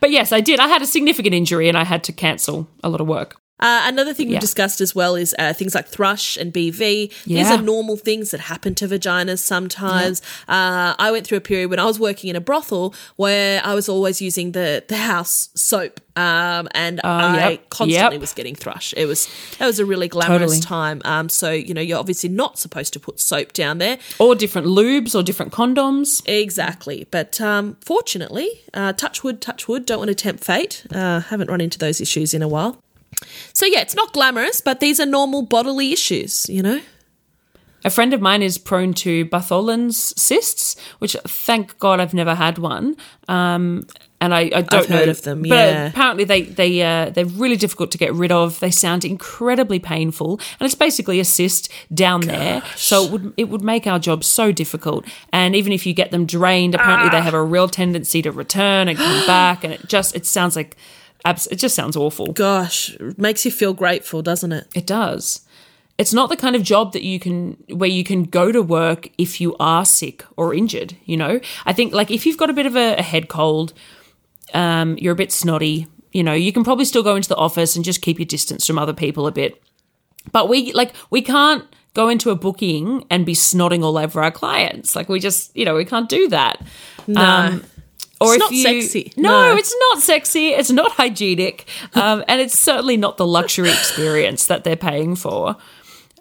But 0.00 0.10
yes, 0.10 0.32
I 0.32 0.40
did. 0.40 0.58
I 0.60 0.66
had 0.68 0.82
a 0.82 0.86
significant 0.86 1.34
injury 1.34 1.68
and 1.68 1.78
I 1.78 1.84
had 1.84 2.02
to 2.04 2.12
cancel 2.12 2.68
a 2.82 2.88
lot 2.88 3.00
of 3.00 3.06
work. 3.06 3.36
Uh, 3.58 3.82
another 3.86 4.12
thing 4.12 4.28
we 4.28 4.34
Yeah. 4.34 4.40
discussed 4.40 4.80
as 4.82 4.94
well 4.94 5.14
is 5.16 5.34
uh, 5.38 5.52
things 5.54 5.74
like 5.74 5.88
thrush 5.88 6.36
and 6.36 6.52
BV. 6.52 7.10
These 7.24 7.50
are 7.50 7.60
normal 7.62 7.96
things 7.96 8.30
that 8.32 8.40
happen 8.40 8.74
to 8.76 8.86
vaginas 8.88 9.38
sometimes. 9.38 10.20
Uh, 10.46 10.94
I 10.98 11.10
went 11.10 11.26
through 11.26 11.38
a 11.38 11.40
period 11.40 11.70
when 11.70 11.78
I 11.78 11.84
was 11.86 11.98
working 11.98 12.28
in 12.28 12.36
a 12.36 12.40
brothel 12.40 12.94
where 13.16 13.62
I 13.64 13.74
was 13.74 13.88
always 13.88 14.20
using 14.20 14.52
the 14.52 14.84
the 14.88 14.96
house 14.98 15.48
soap, 15.54 16.00
um, 16.16 16.68
and 16.74 17.00
I 17.02 17.08
Uh, 17.46 17.50
yep. 17.50 17.70
constantly 17.70 18.16
Yep. 18.16 18.20
was 18.20 18.32
getting 18.34 18.54
thrush. 18.54 18.92
It 18.96 19.06
was 19.06 19.26
that 19.58 19.66
was 19.66 19.78
a 19.78 19.86
really 19.86 20.08
glamorous 20.08 20.40
Totally. 20.40 20.60
time. 20.60 21.00
Um, 21.06 21.28
so 21.30 21.50
you 21.50 21.72
know 21.72 21.80
you're 21.80 21.98
obviously 21.98 22.28
not 22.28 22.58
supposed 22.58 22.92
to 22.92 23.00
put 23.00 23.20
soap 23.20 23.54
down 23.54 23.78
there. 23.78 23.96
Or 24.18 24.34
different 24.34 24.66
lubes 24.66 25.14
or 25.14 25.22
different 25.22 25.52
condoms. 25.52 26.20
Exactly. 26.26 27.06
But 27.10 27.40
um, 27.40 27.76
fortunately, 27.80 28.48
uh, 28.74 28.92
touch 28.92 29.24
wood, 29.24 29.40
touch 29.40 29.66
wood, 29.66 29.86
don't 29.86 29.98
want 29.98 30.08
to 30.08 30.14
tempt 30.14 30.44
fate. 30.44 30.84
Uh, 30.94 31.20
haven't 31.20 31.48
run 31.50 31.60
into 31.62 31.78
those 31.78 32.00
issues 32.02 32.34
in 32.34 32.42
a 32.42 32.48
while. 32.48 32.82
So, 33.52 33.66
yeah, 33.66 33.80
it's 33.80 33.94
not 33.94 34.12
glamorous, 34.12 34.60
but 34.60 34.80
these 34.80 35.00
are 35.00 35.06
normal 35.06 35.42
bodily 35.42 35.92
issues, 35.92 36.48
you 36.48 36.62
know? 36.62 36.80
A 37.84 37.90
friend 37.90 38.12
of 38.12 38.20
mine 38.20 38.42
is 38.42 38.58
prone 38.58 38.94
to 38.94 39.26
Bartholin's 39.26 40.12
cysts, 40.20 40.76
which 40.98 41.16
thank 41.24 41.78
God 41.78 42.00
I've 42.00 42.14
never 42.14 42.34
had 42.34 42.58
one. 42.58 42.96
Um, 43.28 43.86
and 44.20 44.34
I, 44.34 44.40
I 44.40 44.48
don't 44.62 44.74
I've 44.74 44.90
know 44.90 44.96
heard 44.96 45.08
of 45.08 45.22
them, 45.22 45.42
but 45.42 45.50
yeah. 45.50 45.86
apparently 45.86 46.24
they 46.24 46.42
they 46.42 46.82
uh, 46.82 47.10
they're 47.10 47.26
really 47.26 47.54
difficult 47.56 47.90
to 47.92 47.98
get 47.98 48.12
rid 48.14 48.32
of. 48.32 48.58
They 48.60 48.70
sound 48.70 49.04
incredibly 49.04 49.78
painful, 49.78 50.40
and 50.58 50.66
it's 50.66 50.74
basically 50.74 51.20
a 51.20 51.24
cyst 51.24 51.70
down 51.92 52.22
there. 52.22 52.62
So 52.76 53.04
it 53.04 53.12
would 53.12 53.34
it 53.36 53.48
would 53.50 53.62
make 53.62 53.86
our 53.86 53.98
job 53.98 54.24
so 54.24 54.52
difficult. 54.52 55.04
And 55.32 55.54
even 55.54 55.70
if 55.72 55.86
you 55.86 55.92
get 55.92 56.10
them 56.10 56.24
drained, 56.26 56.74
apparently 56.74 57.08
Ah. 57.08 57.12
they 57.12 57.20
have 57.20 57.34
a 57.34 57.42
real 57.42 57.68
tendency 57.68 58.22
to 58.22 58.32
return 58.32 58.88
and 58.88 58.98
come 58.98 59.26
back. 59.26 59.64
And 59.64 59.74
it 59.74 59.86
just 59.86 60.16
it 60.16 60.24
sounds 60.26 60.56
like 60.56 60.76
abs- 61.26 61.46
it 61.48 61.56
just 61.56 61.74
sounds 61.74 61.96
awful. 61.96 62.32
Gosh, 62.32 62.96
makes 63.16 63.44
you 63.44 63.50
feel 63.50 63.74
grateful, 63.74 64.22
doesn't 64.22 64.52
it? 64.52 64.68
It 64.74 64.86
does. 64.86 65.40
It's 65.98 66.12
not 66.12 66.28
the 66.28 66.36
kind 66.36 66.54
of 66.54 66.62
job 66.62 66.92
that 66.92 67.02
you 67.02 67.18
can 67.18 67.62
where 67.68 67.88
you 67.88 68.04
can 68.04 68.24
go 68.24 68.52
to 68.52 68.62
work 68.62 69.08
if 69.18 69.40
you 69.40 69.56
are 69.58 69.84
sick 69.84 70.24
or 70.36 70.54
injured, 70.54 70.96
you 71.04 71.16
know? 71.16 71.40
I 71.64 71.72
think 71.72 71.92
like 71.92 72.10
if 72.10 72.26
you've 72.26 72.36
got 72.36 72.50
a 72.50 72.52
bit 72.52 72.66
of 72.66 72.76
a, 72.76 72.96
a 72.96 73.02
head 73.02 73.28
cold, 73.28 73.72
um, 74.54 74.96
you're 74.98 75.14
a 75.14 75.16
bit 75.16 75.32
snotty, 75.32 75.86
you 76.12 76.22
know, 76.22 76.34
you 76.34 76.52
can 76.52 76.64
probably 76.64 76.84
still 76.84 77.02
go 77.02 77.16
into 77.16 77.28
the 77.28 77.36
office 77.36 77.76
and 77.76 77.84
just 77.84 78.02
keep 78.02 78.18
your 78.18 78.26
distance 78.26 78.66
from 78.66 78.78
other 78.78 78.92
people 78.92 79.26
a 79.26 79.32
bit. 79.32 79.62
But 80.32 80.48
we 80.48 80.72
like 80.72 80.92
we 81.10 81.22
can't 81.22 81.64
go 81.94 82.10
into 82.10 82.28
a 82.28 82.36
booking 82.36 83.06
and 83.10 83.24
be 83.24 83.32
snotting 83.32 83.82
all 83.82 83.96
over 83.96 84.22
our 84.22 84.30
clients. 84.30 84.94
Like 84.94 85.08
we 85.08 85.18
just, 85.18 85.56
you 85.56 85.64
know, 85.64 85.74
we 85.74 85.86
can't 85.86 86.10
do 86.10 86.28
that. 86.28 86.60
No. 87.06 87.60
Or 88.20 88.34
It's 88.34 88.40
not 88.40 88.50
you, 88.52 88.62
sexy. 88.82 89.12
No, 89.16 89.50
No. 89.50 89.56
it's 89.56 89.74
not 89.90 90.00
sexy. 90.02 90.48
It's 90.48 90.70
not 90.70 90.92
hygienic, 90.92 91.66
um, 91.94 92.24
and 92.28 92.40
it's 92.40 92.58
certainly 92.58 92.96
not 92.96 93.16
the 93.18 93.26
luxury 93.26 93.68
experience 93.70 94.46
that 94.46 94.64
they're 94.64 94.76
paying 94.76 95.16
for. 95.16 95.56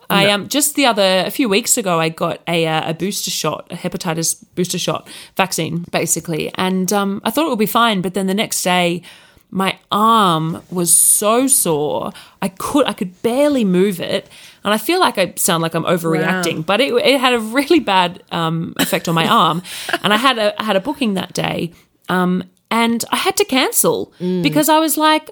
I 0.07 0.29
um 0.29 0.47
just 0.49 0.75
the 0.75 0.85
other 0.85 1.23
a 1.25 1.31
few 1.31 1.49
weeks 1.49 1.77
ago 1.79 1.99
I 1.99 2.09
got 2.09 2.39
a 2.47 2.67
uh, 2.67 2.89
a 2.91 2.93
booster 2.93 3.31
shot, 3.31 3.65
a 3.71 3.75
hepatitis 3.75 4.43
booster 4.53 4.77
shot 4.77 5.07
vaccine, 5.35 5.85
basically, 5.91 6.51
and 6.55 6.91
um, 6.93 7.21
I 7.23 7.31
thought 7.31 7.47
it 7.47 7.49
would 7.49 7.57
be 7.59 7.65
fine. 7.65 8.01
But 8.01 8.13
then 8.13 8.27
the 8.27 8.35
next 8.35 8.61
day, 8.61 9.01
my 9.49 9.79
arm 9.91 10.61
was 10.69 10.95
so 10.95 11.47
sore 11.47 12.11
I 12.41 12.49
could 12.49 12.85
I 12.85 12.93
could 12.93 13.19
barely 13.23 13.65
move 13.65 13.99
it, 13.99 14.29
and 14.65 14.73
I 14.73 14.77
feel 14.77 14.99
like 14.99 15.17
I 15.17 15.33
sound 15.37 15.63
like 15.63 15.73
I'm 15.75 15.85
overreacting, 15.85 16.57
Wow. 16.57 16.63
but 16.67 16.81
it, 16.81 16.93
it 16.93 17.19
had 17.21 17.33
a 17.33 17.39
really 17.39 17.79
bad 17.79 18.21
um, 18.31 18.73
effect 18.77 19.07
on 19.07 19.15
my 19.15 19.27
arm, 19.27 19.61
and 20.03 20.11
I 20.13 20.17
had 20.17 20.37
a 20.37 20.59
I 20.61 20.65
had 20.65 20.75
a 20.75 20.81
booking 20.81 21.13
that 21.13 21.31
day, 21.33 21.71
um, 22.09 22.43
and 22.69 23.05
I 23.11 23.17
had 23.17 23.37
to 23.37 23.45
cancel 23.45 24.11
because 24.19 24.67
I 24.67 24.79
was 24.79 24.97
like, 24.97 25.29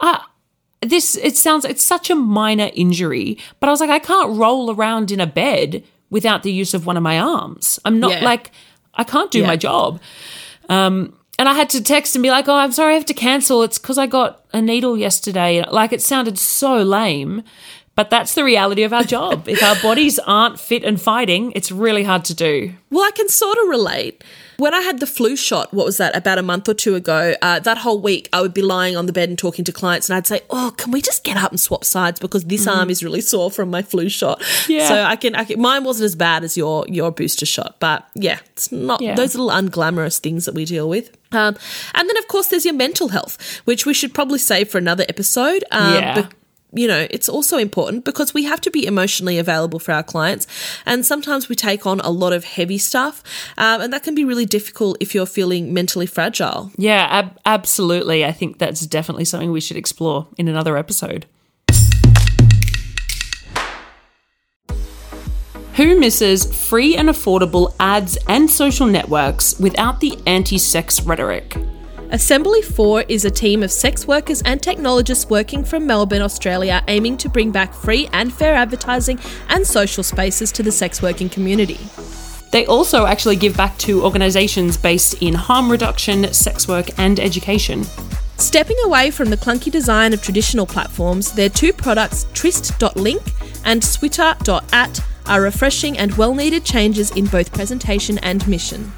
ah, 0.00 0.28
this 0.82 1.14
it 1.16 1.36
sounds 1.36 1.64
it's 1.64 1.84
such 1.84 2.10
a 2.10 2.14
minor 2.16 2.70
injury, 2.74 3.38
but 3.60 3.68
I 3.68 3.70
was 3.70 3.80
like, 3.80 3.90
I 3.90 3.98
can't 4.00 4.36
roll 4.36 4.70
around 4.74 5.10
in 5.12 5.20
a 5.20 5.26
bed 5.26 5.84
without 6.10 6.42
the 6.42 6.50
use 6.52 6.74
of 6.74 6.86
one 6.86 6.96
of 6.96 7.02
my 7.04 7.18
arms. 7.20 7.78
I'm 7.84 8.00
not 8.00 8.10
Yeah. 8.12 8.24
like 8.24 8.50
I 8.94 9.04
can't 9.04 9.30
do 9.30 9.40
Yeah. 9.40 9.46
my 9.46 9.56
job. 9.56 10.00
Um, 10.68 11.14
and 11.38 11.48
I 11.48 11.54
had 11.54 11.70
to 11.70 11.82
text 11.82 12.14
and 12.16 12.22
be 12.22 12.30
like, 12.30 12.48
"Oh, 12.48 12.54
I'm 12.54 12.72
sorry, 12.72 12.92
I 12.92 12.96
have 12.96 13.06
to 13.06 13.14
cancel. 13.14 13.62
It's 13.62 13.78
because 13.78 13.96
I 13.98 14.06
got 14.06 14.44
a 14.52 14.60
needle 14.60 14.96
yesterday." 14.98 15.64
Like 15.70 15.92
it 15.92 16.02
sounded 16.02 16.38
so 16.38 16.82
lame, 16.82 17.42
but 17.96 18.08
that's 18.10 18.34
the 18.34 18.44
reality 18.44 18.82
of 18.82 18.92
our 18.92 19.04
job. 19.04 19.48
if 19.48 19.62
our 19.62 19.76
bodies 19.82 20.18
aren't 20.20 20.58
fit 20.60 20.84
and 20.84 21.00
fighting, 21.00 21.52
it's 21.54 21.70
really 21.70 22.02
hard 22.04 22.24
to 22.26 22.34
do. 22.34 22.72
Well, 22.90 23.04
I 23.06 23.10
can 23.12 23.28
sort 23.28 23.58
of 23.58 23.68
relate. 23.68 24.24
When 24.56 24.74
I 24.74 24.80
had 24.82 25.00
the 25.00 25.06
flu 25.06 25.36
shot, 25.36 25.72
what 25.72 25.86
was 25.86 25.96
that, 25.96 26.14
about 26.14 26.36
a 26.36 26.42
month 26.42 26.68
or 26.68 26.74
two 26.74 26.94
ago, 26.94 27.34
uh, 27.40 27.60
that 27.60 27.78
whole 27.78 27.98
week 27.98 28.28
I 28.30 28.42
would 28.42 28.52
be 28.52 28.60
lying 28.60 28.94
on 28.94 29.06
the 29.06 29.12
bed 29.12 29.30
and 29.30 29.38
talking 29.38 29.64
to 29.64 29.72
clients, 29.72 30.10
and 30.10 30.16
I'd 30.18 30.26
say, 30.26 30.42
Oh, 30.50 30.74
can 30.76 30.92
we 30.92 31.00
just 31.00 31.24
get 31.24 31.38
up 31.38 31.50
and 31.50 31.58
swap 31.58 31.82
sides 31.82 32.20
because 32.20 32.44
this 32.44 32.66
arm 32.66 32.90
is 32.90 33.02
really 33.02 33.22
sore 33.22 33.50
from 33.50 33.70
my 33.70 33.80
flu 33.80 34.10
shot? 34.10 34.42
Yeah. 34.68 34.86
So 34.86 35.02
I 35.02 35.16
can, 35.16 35.34
I 35.34 35.44
can, 35.44 35.60
mine 35.62 35.84
wasn't 35.84 36.04
as 36.06 36.14
bad 36.14 36.44
as 36.44 36.58
your, 36.58 36.84
your 36.88 37.10
booster 37.10 37.46
shot, 37.46 37.76
but 37.80 38.06
yeah, 38.14 38.38
it's 38.52 38.70
not 38.70 39.00
Yeah. 39.00 39.14
those 39.14 39.34
little 39.34 39.50
unglamorous 39.50 40.18
things 40.18 40.44
that 40.44 40.54
we 40.54 40.66
deal 40.66 40.90
with. 40.90 41.10
Um, 41.32 41.56
and 41.94 42.06
then, 42.08 42.16
of 42.18 42.28
course, 42.28 42.48
there's 42.48 42.66
your 42.66 42.74
mental 42.74 43.08
health, 43.08 43.62
which 43.64 43.86
we 43.86 43.94
should 43.94 44.12
probably 44.12 44.38
save 44.38 44.68
for 44.68 44.76
another 44.76 45.04
episode. 45.08 45.64
Um, 45.70 45.94
Yeah. 45.94 46.28
You 46.72 46.86
know, 46.86 47.06
it's 47.10 47.28
also 47.28 47.58
important 47.58 48.04
because 48.04 48.32
we 48.32 48.44
have 48.44 48.60
to 48.62 48.70
be 48.70 48.86
emotionally 48.86 49.38
available 49.38 49.78
for 49.78 49.92
our 49.92 50.02
clients. 50.02 50.46
And 50.86 51.04
sometimes 51.04 51.48
we 51.48 51.56
take 51.56 51.86
on 51.86 52.00
a 52.00 52.10
lot 52.10 52.32
of 52.32 52.44
heavy 52.44 52.78
stuff. 52.78 53.22
Um, 53.58 53.80
and 53.80 53.92
that 53.92 54.02
can 54.02 54.14
be 54.14 54.24
really 54.24 54.46
difficult 54.46 54.96
if 55.00 55.14
you're 55.14 55.26
feeling 55.26 55.74
mentally 55.74 56.06
fragile. 56.06 56.70
Yeah, 56.76 57.06
ab- 57.10 57.38
absolutely. 57.44 58.24
I 58.24 58.32
think 58.32 58.58
that's 58.58 58.86
definitely 58.86 59.24
something 59.24 59.50
we 59.52 59.60
should 59.60 59.76
explore 59.76 60.28
in 60.38 60.48
another 60.48 60.76
episode. 60.76 61.26
Who 65.74 65.98
misses 65.98 66.44
free 66.68 66.96
and 66.96 67.08
affordable 67.08 67.74
ads 67.80 68.18
and 68.28 68.50
social 68.50 68.86
networks 68.86 69.58
without 69.58 70.00
the 70.00 70.18
anti 70.26 70.58
sex 70.58 71.00
rhetoric? 71.00 71.56
Assembly 72.12 72.60
4 72.60 73.02
is 73.02 73.24
a 73.24 73.30
team 73.30 73.62
of 73.62 73.70
sex 73.70 74.04
workers 74.04 74.42
and 74.42 74.60
technologists 74.60 75.30
working 75.30 75.62
from 75.62 75.86
Melbourne, 75.86 76.22
Australia, 76.22 76.82
aiming 76.88 77.16
to 77.18 77.28
bring 77.28 77.52
back 77.52 77.72
free 77.72 78.08
and 78.12 78.32
fair 78.32 78.56
advertising 78.56 79.20
and 79.48 79.64
social 79.64 80.02
spaces 80.02 80.50
to 80.52 80.64
the 80.64 80.72
sex 80.72 81.00
working 81.00 81.28
community. 81.28 81.78
They 82.50 82.66
also 82.66 83.06
actually 83.06 83.36
give 83.36 83.56
back 83.56 83.78
to 83.78 84.02
organisations 84.02 84.76
based 84.76 85.22
in 85.22 85.34
harm 85.34 85.70
reduction, 85.70 86.32
sex 86.32 86.66
work, 86.66 86.86
and 86.98 87.20
education. 87.20 87.84
Stepping 88.38 88.78
away 88.84 89.12
from 89.12 89.30
the 89.30 89.36
clunky 89.36 89.70
design 89.70 90.12
of 90.12 90.20
traditional 90.20 90.66
platforms, 90.66 91.30
their 91.30 91.48
two 91.48 91.72
products, 91.72 92.26
Tryst.link 92.34 93.22
and 93.64 93.84
Switter.at, 93.84 95.00
are 95.26 95.42
refreshing 95.42 95.96
and 95.96 96.16
well 96.16 96.34
needed 96.34 96.64
changes 96.64 97.12
in 97.12 97.26
both 97.26 97.52
presentation 97.52 98.18
and 98.18 98.48
mission. 98.48 98.92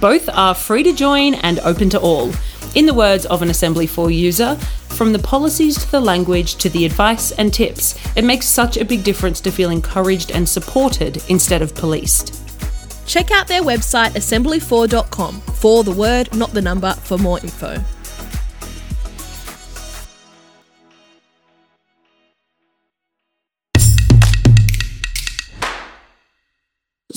Both 0.00 0.30
are 0.32 0.54
free 0.54 0.82
to 0.82 0.94
join 0.94 1.34
and 1.34 1.58
open 1.60 1.90
to 1.90 2.00
all. 2.00 2.32
In 2.74 2.86
the 2.86 2.94
words 2.94 3.26
of 3.26 3.42
an 3.42 3.50
Assembly 3.50 3.86
4 3.86 4.10
user, 4.10 4.56
from 4.88 5.12
the 5.12 5.18
policies 5.18 5.76
to 5.78 5.90
the 5.90 6.00
language 6.00 6.56
to 6.56 6.70
the 6.70 6.86
advice 6.86 7.32
and 7.32 7.52
tips, 7.52 7.98
it 8.16 8.24
makes 8.24 8.46
such 8.46 8.76
a 8.76 8.84
big 8.84 9.04
difference 9.04 9.40
to 9.42 9.50
feel 9.50 9.70
encouraged 9.70 10.30
and 10.30 10.48
supported 10.48 11.22
instead 11.28 11.62
of 11.62 11.74
policed. 11.74 12.36
Check 13.06 13.30
out 13.30 13.48
their 13.48 13.62
website 13.62 14.10
assembly4.com 14.10 15.40
for 15.40 15.84
the 15.84 15.92
word, 15.92 16.34
not 16.34 16.52
the 16.52 16.62
number, 16.62 16.92
for 16.92 17.18
more 17.18 17.40
info. 17.40 17.82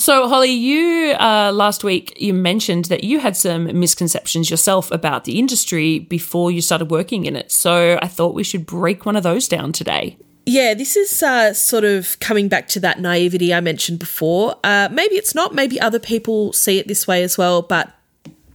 So, 0.04 0.28
Holly, 0.28 0.50
you 0.50 1.14
uh, 1.14 1.50
last 1.50 1.82
week 1.82 2.20
you 2.20 2.34
mentioned 2.34 2.84
that 2.86 3.04
you 3.04 3.20
had 3.20 3.38
some 3.38 3.80
misconceptions 3.80 4.50
yourself 4.50 4.90
about 4.90 5.24
the 5.24 5.38
industry 5.38 5.98
before 5.98 6.50
you 6.50 6.60
started 6.60 6.90
working 6.90 7.24
in 7.24 7.36
it. 7.36 7.50
So, 7.50 7.98
I 8.02 8.08
thought 8.08 8.34
we 8.34 8.44
should 8.44 8.66
break 8.66 9.06
one 9.06 9.16
of 9.16 9.22
those 9.22 9.48
down 9.48 9.72
today. 9.72 10.18
Yeah, 10.44 10.74
this 10.74 10.94
is 10.94 11.22
uh, 11.22 11.54
sort 11.54 11.84
of 11.84 12.20
coming 12.20 12.48
back 12.48 12.68
to 12.68 12.80
that 12.80 13.00
naivety 13.00 13.54
I 13.54 13.60
mentioned 13.60 13.98
before. 13.98 14.56
Uh, 14.62 14.90
maybe 14.92 15.14
it's 15.14 15.34
not, 15.34 15.54
maybe 15.54 15.80
other 15.80 15.98
people 15.98 16.52
see 16.52 16.78
it 16.78 16.86
this 16.86 17.06
way 17.06 17.22
as 17.22 17.38
well, 17.38 17.62
but 17.62 17.90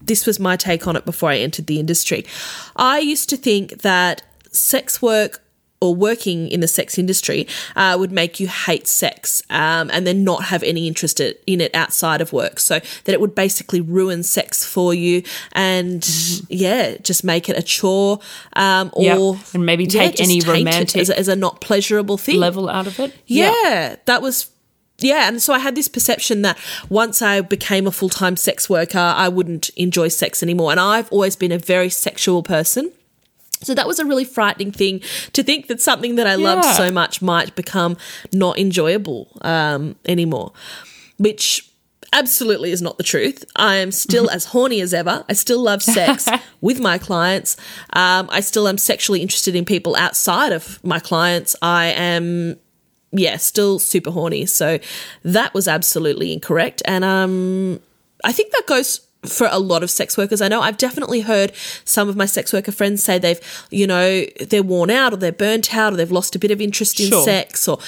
this 0.04 0.28
was 0.28 0.40
my 0.40 0.56
take 0.56 0.86
on 0.86 0.96
it 0.96 1.04
before 1.04 1.32
I 1.32 1.38
entered 1.38 1.66
the 1.66 1.80
industry. 1.80 2.28
I 2.76 3.00
used 3.00 3.28
to 3.30 3.38
think 3.38 3.82
that 3.82 4.22
sex 4.52 5.02
work 5.02 5.42
or 5.82 5.96
working 5.96 6.48
in 6.50 6.60
the 6.60 6.68
sex 6.68 6.98
industry 6.98 7.48
uh, 7.76 7.96
would 7.98 8.12
make 8.12 8.40
you 8.40 8.48
hate 8.48 8.88
sex 8.88 9.42
um, 9.50 9.90
and 9.92 10.06
then 10.06 10.24
not 10.24 10.46
have 10.46 10.62
any 10.64 10.88
interest 10.88 11.20
in 11.20 11.62
it 11.62 11.74
outside 11.74 12.22
of 12.22 12.34
work. 12.34 12.60
So 12.60 12.80
that 12.80 13.14
it 13.14 13.22
would 13.22 13.36
basically 13.36 13.82
ruin 13.82 14.24
sex 14.24 14.66
for 14.66 14.94
you 14.94 15.24
and, 15.54 16.08
yeah, 16.50 16.98
just 16.98 17.24
make 17.24 17.50
it 17.50 17.58
a 17.58 17.64
chore 17.64 18.20
um, 18.54 18.92
or. 18.94 19.36
Yep. 19.36 19.54
And 19.54 19.66
maybe 19.66 19.86
take 19.88 20.18
just 20.18 20.24
any 20.24 20.42
romantic 20.42 21.02
as 21.02 21.10
a, 21.10 21.18
as 21.18 21.28
a 21.28 21.36
not 21.36 21.62
pleasurable 21.62 22.18
thing. 22.18 22.40
Level 22.40 22.70
out 22.70 22.88
of 22.88 23.00
it. 23.00 23.16
Yeah, 23.26 23.96
that 24.06 24.22
was 24.22 24.52
yeah, 25.02 25.28
and 25.28 25.42
so 25.42 25.54
I 25.54 25.60
had 25.60 25.76
this 25.76 25.88
perception 25.88 26.42
that 26.42 26.58
once 26.90 27.22
I 27.22 27.42
became 27.42 27.88
a 27.88 27.92
full 27.92 28.10
time 28.10 28.36
sex 28.36 28.70
worker, 28.70 29.00
I 29.00 29.30
wouldn't 29.30 29.70
enjoy 29.78 30.10
sex 30.10 30.44
anymore. 30.44 30.72
And 30.72 30.80
I've 30.80 31.12
always 31.12 31.36
been 31.36 31.52
a 31.52 31.58
very 31.58 31.90
sexual 31.90 32.44
person. 32.44 32.92
So 33.62 33.74
that 33.74 33.88
was 33.88 34.00
a 34.00 34.06
really 34.06 34.26
frightening 34.26 34.72
thing 34.72 35.02
to 35.34 35.44
think 35.44 35.68
that 35.68 35.82
something 35.82 36.16
that 36.16 36.28
I 36.28 36.36
loved 36.36 36.66
so 36.76 36.92
much 36.92 37.22
might 37.22 37.56
become 37.56 37.98
not 38.32 38.58
enjoyable 38.58 39.38
um, 39.42 39.96
anymore, 40.06 40.54
which 41.18 41.70
absolutely 42.14 42.72
is 42.72 42.82
not 42.82 42.98
the 42.98 43.04
truth. 43.04 43.44
I 43.56 43.76
am 43.76 43.92
still 43.92 44.30
as 44.32 44.46
horny 44.46 44.82
as 44.82 44.94
ever. 44.94 45.26
I 45.28 45.34
still 45.34 45.62
love 45.62 45.84
sex 45.84 46.30
with 46.62 46.80
my 46.80 46.98
clients. 46.98 47.58
Um, 47.94 48.30
I 48.32 48.40
still 48.40 48.68
am 48.68 48.78
sexually 48.78 49.22
interested 49.22 49.56
in 49.56 49.66
people 49.66 49.96
outside 49.96 50.54
of 50.54 50.84
my 50.84 51.00
clients. 51.00 51.56
I 51.62 51.88
am 51.88 52.58
yeah, 53.12 53.38
still 53.38 53.80
super 53.80 54.12
horny. 54.12 54.46
So 54.46 54.80
that 55.24 55.54
was 55.54 55.68
absolutely 55.68 56.32
incorrect. 56.32 56.82
And 56.86 57.04
um, 57.04 57.80
I 58.24 58.32
think 58.32 58.52
that 58.52 58.68
goes 58.68 59.02
for 59.26 59.48
a 59.52 59.60
lot 59.60 59.84
of 59.84 59.92
sex 59.92 60.18
workers. 60.18 60.42
I 60.42 60.48
know 60.48 60.62
I've 60.62 60.78
definitely 60.78 61.22
heard 61.22 61.52
some 61.84 62.08
of 62.08 62.16
my 62.16 62.26
sex 62.26 62.54
worker 62.54 62.72
friends 62.72 63.04
say 63.04 63.20
they've, 63.20 63.40
you 63.70 63.86
know, 63.86 64.24
they're 64.50 64.64
worn 64.64 64.90
out 64.90 65.12
or 65.14 65.18
they're 65.18 65.32
burnt 65.34 65.76
out 65.76 65.92
or 65.94 65.98
they've 65.98 66.10
lost 66.12 66.36
a 66.36 66.40
bit 66.40 66.52
of 66.52 66.62
interest 66.62 67.00
in 67.02 67.10
Sure. 67.10 67.24
sex 67.26 67.68
or, 67.68 67.80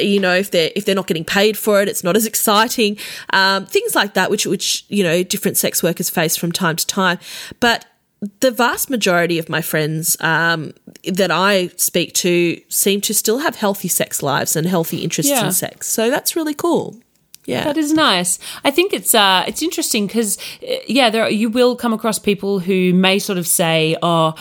you 0.00 0.18
know, 0.18 0.34
if 0.34 0.50
they're 0.50 0.70
if 0.74 0.84
they're 0.84 0.94
not 0.96 1.06
getting 1.06 1.24
paid 1.24 1.56
for 1.56 1.80
it, 1.80 1.88
it's 1.88 2.02
not 2.02 2.16
as 2.16 2.26
exciting. 2.26 2.98
Um, 3.32 3.64
things 3.66 3.94
like 3.94 4.14
that, 4.14 4.30
which 4.30 4.44
which 4.46 4.84
you 4.88 5.04
know 5.04 5.22
different 5.22 5.56
sex 5.56 5.82
workers 5.82 6.10
face 6.10 6.36
from 6.36 6.50
time 6.50 6.74
to 6.76 6.86
time. 6.86 7.18
But 7.60 7.84
the 8.40 8.50
vast 8.52 8.88
majority 8.90 9.38
of 9.38 9.48
my 9.48 9.60
friends 9.60 10.16
um, 10.20 10.72
that 11.04 11.30
I 11.32 11.68
speak 11.76 12.14
to 12.14 12.60
seem 12.68 13.00
to 13.02 13.14
still 13.14 13.38
have 13.38 13.56
healthy 13.56 13.88
sex 13.88 14.22
lives 14.22 14.54
and 14.56 14.64
healthy 14.66 14.98
interests 14.98 15.30
Yeah. 15.30 15.46
in 15.46 15.52
sex. 15.52 15.88
So 15.88 16.08
that's 16.10 16.36
really 16.36 16.54
cool. 16.54 17.00
Yeah. 17.44 17.64
That 17.64 17.76
is 17.76 17.92
nice. 17.92 18.38
I 18.64 18.70
think 18.70 18.92
it's 18.92 19.14
uh, 19.14 19.44
it's 19.46 19.62
interesting 19.62 20.06
because 20.06 20.38
yeah, 20.86 21.10
there 21.10 21.28
you 21.28 21.50
will 21.50 21.74
come 21.74 21.92
across 21.92 22.18
people 22.18 22.60
who 22.60 22.94
may 22.94 23.18
sort 23.18 23.38
of 23.38 23.46
say, 23.46 23.96
"Oh, 24.00 24.34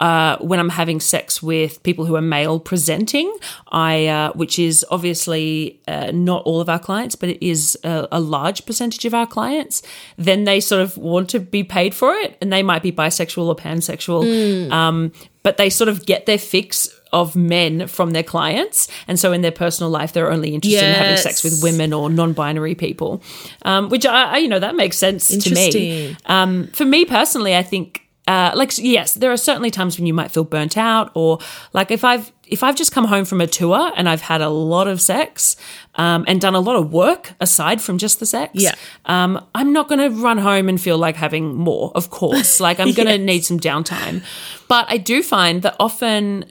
uh, 0.00 0.36
when 0.38 0.58
I'm 0.58 0.68
having 0.68 1.00
sex 1.00 1.42
with 1.42 1.82
people 1.82 2.04
who 2.04 2.16
are 2.16 2.20
male 2.20 2.58
presenting, 2.60 3.32
I 3.68 4.06
uh, 4.06 4.32
which 4.32 4.58
is 4.58 4.84
obviously 4.90 5.80
uh, 5.88 6.10
not 6.12 6.42
all 6.42 6.60
of 6.60 6.68
our 6.68 6.78
clients, 6.78 7.14
but 7.14 7.30
it 7.30 7.42
is 7.44 7.78
a, 7.84 8.08
a 8.12 8.20
large 8.20 8.66
percentage 8.66 9.04
of 9.04 9.14
our 9.14 9.26
clients. 9.26 9.82
Then 10.18 10.44
they 10.44 10.60
sort 10.60 10.82
of 10.82 10.98
want 10.98 11.30
to 11.30 11.40
be 11.40 11.64
paid 11.64 11.94
for 11.94 12.12
it, 12.14 12.36
and 12.42 12.52
they 12.52 12.62
might 12.62 12.82
be 12.82 12.92
bisexual 12.92 13.46
or 13.46 13.56
pansexual, 13.56 14.70
um, 14.70 15.12
but 15.42 15.56
they 15.56 15.70
sort 15.70 15.88
of 15.88 16.04
get 16.04 16.26
their 16.26 16.38
fix." 16.38 16.98
Of 17.12 17.36
men 17.36 17.88
from 17.88 18.12
their 18.12 18.22
clients, 18.22 18.88
and 19.06 19.20
so 19.20 19.32
in 19.32 19.42
their 19.42 19.52
personal 19.52 19.90
life, 19.90 20.12
they're 20.14 20.30
only 20.32 20.54
interested 20.54 20.82
in 20.88 20.94
having 20.94 21.16
sex 21.18 21.44
with 21.44 21.62
women 21.62 21.92
or 21.92 22.08
non-binary 22.08 22.74
people, 22.74 23.22
um, 23.66 23.90
which 23.90 24.06
I, 24.06 24.24
I, 24.34 24.36
you 24.38 24.48
know, 24.48 24.58
that 24.58 24.74
makes 24.76 24.96
sense 24.96 25.28
to 25.28 25.54
me. 25.54 26.16
Um, 26.26 26.68
for 26.68 26.86
me 26.86 27.04
personally, 27.04 27.54
I 27.54 27.62
think, 27.62 28.00
uh, 28.26 28.52
like, 28.54 28.72
yes, 28.78 29.12
there 29.14 29.30
are 29.30 29.36
certainly 29.36 29.70
times 29.70 29.98
when 29.98 30.06
you 30.06 30.14
might 30.14 30.30
feel 30.30 30.44
burnt 30.44 30.78
out, 30.78 31.10
or 31.14 31.38
like 31.74 31.90
if 31.90 32.02
I've 32.02 32.32
if 32.46 32.62
I've 32.62 32.76
just 32.76 32.92
come 32.92 33.04
home 33.06 33.24
from 33.24 33.40
a 33.40 33.46
tour 33.46 33.92
and 33.96 34.08
I've 34.08 34.20
had 34.22 34.40
a 34.42 34.48
lot 34.50 34.86
of 34.86 35.00
sex 35.00 35.56
um, 35.96 36.24
and 36.28 36.38
done 36.40 36.54
a 36.54 36.60
lot 36.60 36.76
of 36.76 36.92
work 36.92 37.32
aside 37.40 37.80
from 37.80 37.96
just 37.98 38.20
the 38.20 38.26
sex, 38.26 38.50
Yeah. 38.54 38.74
um, 39.06 39.42
I'm 39.54 39.72
not 39.72 39.88
going 39.88 40.00
to 40.00 40.10
run 40.22 40.36
home 40.38 40.68
and 40.68 40.78
feel 40.80 40.98
like 40.98 41.16
having 41.16 41.54
more. 41.54 41.92
Of 41.94 42.10
course, 42.10 42.60
like 42.66 42.78
I'm 42.80 42.92
going 42.92 43.08
to 43.08 43.16
Yes. 43.18 43.26
need 43.26 43.44
some 43.44 43.58
downtime, 43.58 44.22
but 44.68 44.84
I 44.88 44.98
do 44.98 45.22
find 45.22 45.62
that 45.62 45.76
often 45.80 46.44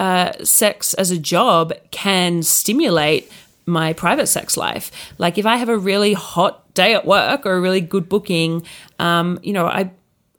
uh, 0.00 0.32
sex 0.44 0.94
as 0.94 1.10
a 1.10 1.18
job 1.18 1.72
can 1.90 2.42
stimulate 2.42 3.30
my 3.66 3.92
private 3.92 4.26
sex 4.28 4.56
life. 4.56 4.90
Like 5.18 5.38
if 5.38 5.46
I 5.46 5.56
have 5.56 5.68
a 5.68 5.76
really 5.76 6.14
hot 6.14 6.54
day 6.74 6.94
at 6.94 7.04
work 7.06 7.44
or 7.46 7.52
a 7.54 7.60
really 7.60 7.80
good 7.82 8.08
booking, 8.08 8.62
um, 8.98 9.38
you 9.42 9.52
know, 9.52 9.66
I 9.66 9.90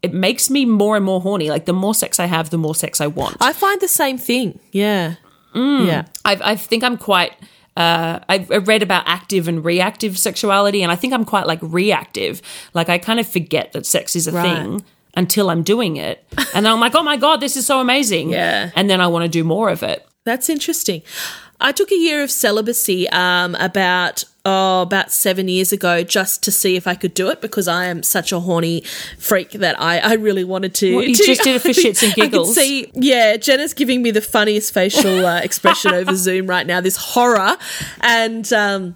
it 0.01 0.13
makes 0.13 0.49
me 0.49 0.65
more 0.65 0.95
and 0.97 1.05
more 1.05 1.21
horny. 1.21 1.49
Like 1.51 1.65
the 1.65 1.73
more 1.73 1.93
sex 1.93 2.19
I 2.19 2.25
have, 2.25 2.49
the 2.49 2.57
more 2.57 2.73
sex 2.75 2.99
I 2.99 3.07
want. 3.07 3.37
I 3.39 3.53
find 3.53 3.79
the 3.79 3.87
same 3.87 4.17
thing. 4.17 4.59
Yeah. 4.71 5.15
Mm. 5.53 5.85
Yeah. 5.85 6.05
I, 6.25 6.33
I 6.53 6.55
think 6.55 6.83
I'm 6.83 6.97
quite. 6.97 7.33
Uh, 7.77 8.19
I've 8.27 8.49
read 8.67 8.83
about 8.83 9.03
active 9.05 9.47
and 9.47 9.63
reactive 9.63 10.17
sexuality, 10.17 10.81
and 10.83 10.91
I 10.91 10.95
think 10.95 11.13
I'm 11.13 11.23
quite 11.25 11.45
like 11.47 11.59
reactive. 11.61 12.41
Like 12.73 12.89
I 12.89 12.97
kind 12.97 13.19
of 13.19 13.27
forget 13.27 13.71
that 13.73 13.85
sex 13.85 14.15
is 14.15 14.27
a 14.27 14.31
Right. 14.31 14.43
thing 14.55 14.83
until 15.15 15.49
I'm 15.49 15.63
doing 15.63 15.97
it, 15.97 16.23
and 16.53 16.65
then 16.65 16.71
I'm 16.73 16.79
like, 16.79 16.95
oh 16.95 17.03
my 17.03 17.17
god, 17.17 17.41
this 17.41 17.57
is 17.57 17.65
so 17.65 17.79
amazing. 17.79 18.29
Yeah. 18.29 18.71
and 18.75 18.89
then 18.89 19.01
I 19.01 19.07
want 19.07 19.23
to 19.23 19.29
do 19.29 19.43
more 19.43 19.69
of 19.69 19.83
it. 19.83 20.05
That's 20.23 20.49
interesting. 20.49 21.01
I 21.59 21.71
took 21.71 21.91
a 21.91 21.95
year 21.97 22.23
of 22.23 22.31
celibacy 22.31 23.07
um, 23.09 23.55
about 23.55 24.23
oh 24.43 24.81
about 24.81 25.11
seven 25.11 25.47
years 25.47 25.71
ago 25.71 26.01
just 26.03 26.41
to 26.43 26.51
see 26.51 26.75
if 26.75 26.87
I 26.87 26.95
could 26.95 27.13
do 27.13 27.29
it 27.29 27.39
because 27.41 27.67
I 27.67 27.85
am 27.85 28.01
such 28.01 28.31
a 28.31 28.39
horny 28.39 28.81
freak 29.19 29.51
that 29.51 29.79
I, 29.79 29.99
I 29.99 30.13
really 30.13 30.43
wanted 30.43 30.73
to. 30.75 30.87
You 30.87 31.13
to- 31.15 31.23
just 31.23 31.43
did 31.43 31.55
it 31.57 31.61
for 31.61 31.69
shits 31.69 32.01
and 32.01 32.11
I 32.13 32.15
could 32.15 32.31
giggles? 32.31 32.55
see, 32.55 32.89
yeah. 32.95 33.37
Jenna's 33.37 33.75
giving 33.75 34.01
me 34.01 34.09
the 34.09 34.21
funniest 34.21 34.73
facial 34.73 35.25
uh, 35.25 35.39
expression 35.41 35.93
over 35.93 36.15
Zoom 36.27 36.47
right 36.47 36.65
now. 36.65 36.81
This 36.81 36.97
horror 36.97 37.57
and. 38.01 38.51
Um, 38.53 38.95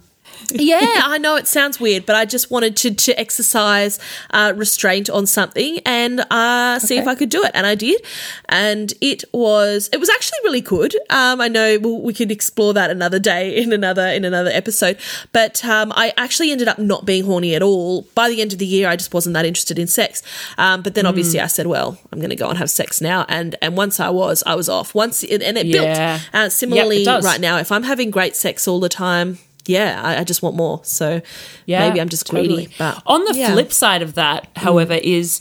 yeah, 0.52 1.02
I 1.04 1.18
know 1.18 1.36
it 1.36 1.46
sounds 1.46 1.78
weird, 1.80 2.06
but 2.06 2.16
I 2.16 2.24
just 2.24 2.50
wanted 2.50 2.76
to 2.78 2.94
to 2.94 3.18
exercise 3.18 3.98
uh, 4.30 4.52
restraint 4.56 5.08
on 5.10 5.26
something 5.26 5.78
and 5.86 6.20
uh, 6.30 6.78
see 6.78 6.98
if 6.98 7.06
I 7.06 7.14
could 7.14 7.28
do 7.30 7.42
it, 7.42 7.50
and 7.54 7.66
I 7.66 7.74
did, 7.74 8.00
and 8.48 8.92
it 9.00 9.24
was 9.32 9.88
it 9.92 9.98
was 10.00 10.08
actually 10.10 10.38
really 10.44 10.60
good. 10.60 10.94
Um, 11.10 11.40
I 11.40 11.48
know 11.48 11.78
we'll, 11.80 12.00
we 12.02 12.12
could 12.14 12.30
explore 12.30 12.74
that 12.74 12.90
another 12.90 13.18
day 13.18 13.56
in 13.56 13.72
another 13.72 14.06
in 14.06 14.24
another 14.24 14.50
episode, 14.50 14.98
but 15.32 15.64
um, 15.64 15.92
I 15.94 16.12
actually 16.16 16.50
ended 16.52 16.68
up 16.68 16.78
not 16.78 17.04
being 17.04 17.24
horny 17.24 17.54
at 17.54 17.62
all. 17.62 18.02
By 18.14 18.28
the 18.28 18.40
end 18.40 18.52
of 18.52 18.58
the 18.58 18.66
year, 18.66 18.88
I 18.88 18.96
just 18.96 19.12
wasn't 19.14 19.34
that 19.34 19.44
interested 19.46 19.78
in 19.78 19.86
sex. 19.86 20.22
Um, 20.58 20.82
but 20.82 20.94
then 20.94 21.06
obviously 21.06 21.40
I 21.40 21.46
said, 21.46 21.66
well, 21.66 21.98
I'm 22.12 22.18
going 22.18 22.30
to 22.30 22.36
go 22.36 22.48
and 22.48 22.58
have 22.58 22.70
sex 22.70 23.00
now, 23.00 23.24
and 23.28 23.56
and 23.62 23.76
once 23.76 24.00
I 24.00 24.10
was, 24.10 24.42
I 24.46 24.54
was 24.54 24.68
off. 24.68 24.94
Once 24.94 25.22
it, 25.24 25.42
and 25.42 25.56
it 25.58 25.66
Yeah. 25.66 26.18
built. 26.18 26.34
Uh, 26.34 26.48
similarly, 26.48 27.04
does. 27.04 27.24
right 27.24 27.40
now, 27.40 27.58
if 27.58 27.72
I'm 27.72 27.82
having 27.82 28.10
great 28.10 28.36
sex 28.36 28.66
all 28.68 28.80
the 28.80 28.88
time. 28.88 29.38
Yeah, 29.68 30.00
I, 30.02 30.18
I 30.20 30.24
just 30.24 30.42
want 30.42 30.56
more. 30.56 30.80
So 30.84 31.20
Yeah, 31.66 31.88
maybe 31.88 32.00
I'm 32.00 32.08
just 32.08 32.28
greedy. 32.28 32.68
But 32.78 33.02
on 33.06 33.24
the 33.24 33.34
yeah. 33.34 33.50
Mm. 33.50 33.52
flip 33.54 33.72
side 33.72 34.02
of 34.02 34.14
that, 34.14 34.48
however, 34.56 34.94
is 34.94 35.40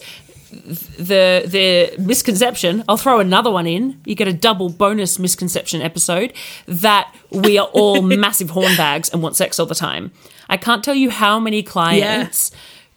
the 0.52 1.44
the 1.46 1.96
misconception. 2.02 2.84
I'll 2.88 2.98
throw 2.98 3.20
another 3.20 3.52
one 3.52 3.68
in. 3.68 4.00
You 4.06 4.16
get 4.16 4.28
a 4.28 4.34
double 4.34 4.70
bonus 4.70 5.20
misconception 5.20 5.82
episode 5.82 6.34
that 6.68 7.14
we 7.32 7.58
are 7.58 7.68
all 7.68 8.02
massive 8.18 8.52
hornbags 8.52 9.12
and 9.12 9.22
want 9.22 9.36
sex 9.36 9.60
all 9.60 9.66
the 9.66 9.76
time. 9.76 10.12
I 10.50 10.58
can't 10.58 10.84
tell 10.84 10.96
you 10.96 11.10
how 11.10 11.40
many 11.40 11.64
clients 11.64 12.52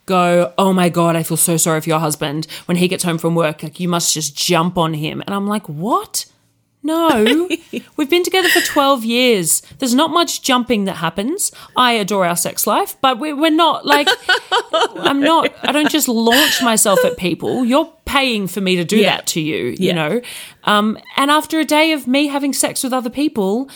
go, 0.07 0.53
"Oh 0.57 0.73
my 0.73 0.89
god, 0.89 1.17
I 1.17 1.23
feel 1.23 1.37
so 1.37 1.57
sorry 1.57 1.81
for 1.81 1.89
your 1.89 1.99
husband 1.99 2.47
when 2.67 2.77
he 2.77 2.89
gets 2.89 3.05
home 3.05 3.19
from 3.19 3.35
work. 3.35 3.63
Like 3.63 3.81
you 3.81 3.89
must 3.89 4.15
just 4.15 4.37
jump 4.37 4.79
on 4.79 4.95
him." 4.95 5.23
And 5.27 5.35
I'm 5.35 5.47
like, 5.47 5.69
"What?" 5.69 6.27
No, 6.83 7.49
we've 7.97 8.09
been 8.09 8.23
together 8.23 8.49
for 8.49 8.61
12 8.61 9.05
years. 9.05 9.63
There's 9.79 9.95
not 9.95 10.11
much 10.11 10.43
jumping 10.43 10.85
that 10.85 10.95
happens. 10.97 11.51
I 11.77 11.93
adore 11.93 12.25
our 12.25 12.37
sex 12.37 12.67
life, 12.67 12.97
but 13.01 13.19
we, 13.19 13.33
we're 13.33 13.51
not 13.51 13.85
like, 13.85 14.09
I'm 14.97 15.21
not, 15.21 15.53
I 15.63 15.73
don't 15.73 15.91
just 15.91 16.09
launch 16.09 16.63
myself 16.63 17.05
at 17.05 17.17
people. 17.17 17.65
You're 17.65 17.93
paying 18.05 18.47
for 18.47 18.61
me 18.61 18.77
to 18.77 18.85
do 18.85 18.97
Yeah. 18.97 19.17
that 19.17 19.27
to 19.29 19.41
you, 19.41 19.75
you 19.79 19.93
know? 19.93 20.21
Um, 20.65 20.99
and 21.17 21.31
after 21.31 21.59
a 21.59 21.65
day 21.65 21.93
of 21.93 22.07
me 22.07 22.29
having 22.29 22.53
sex 22.53 22.83
with 22.85 22.93
other 22.93 23.11
people, 23.11 23.69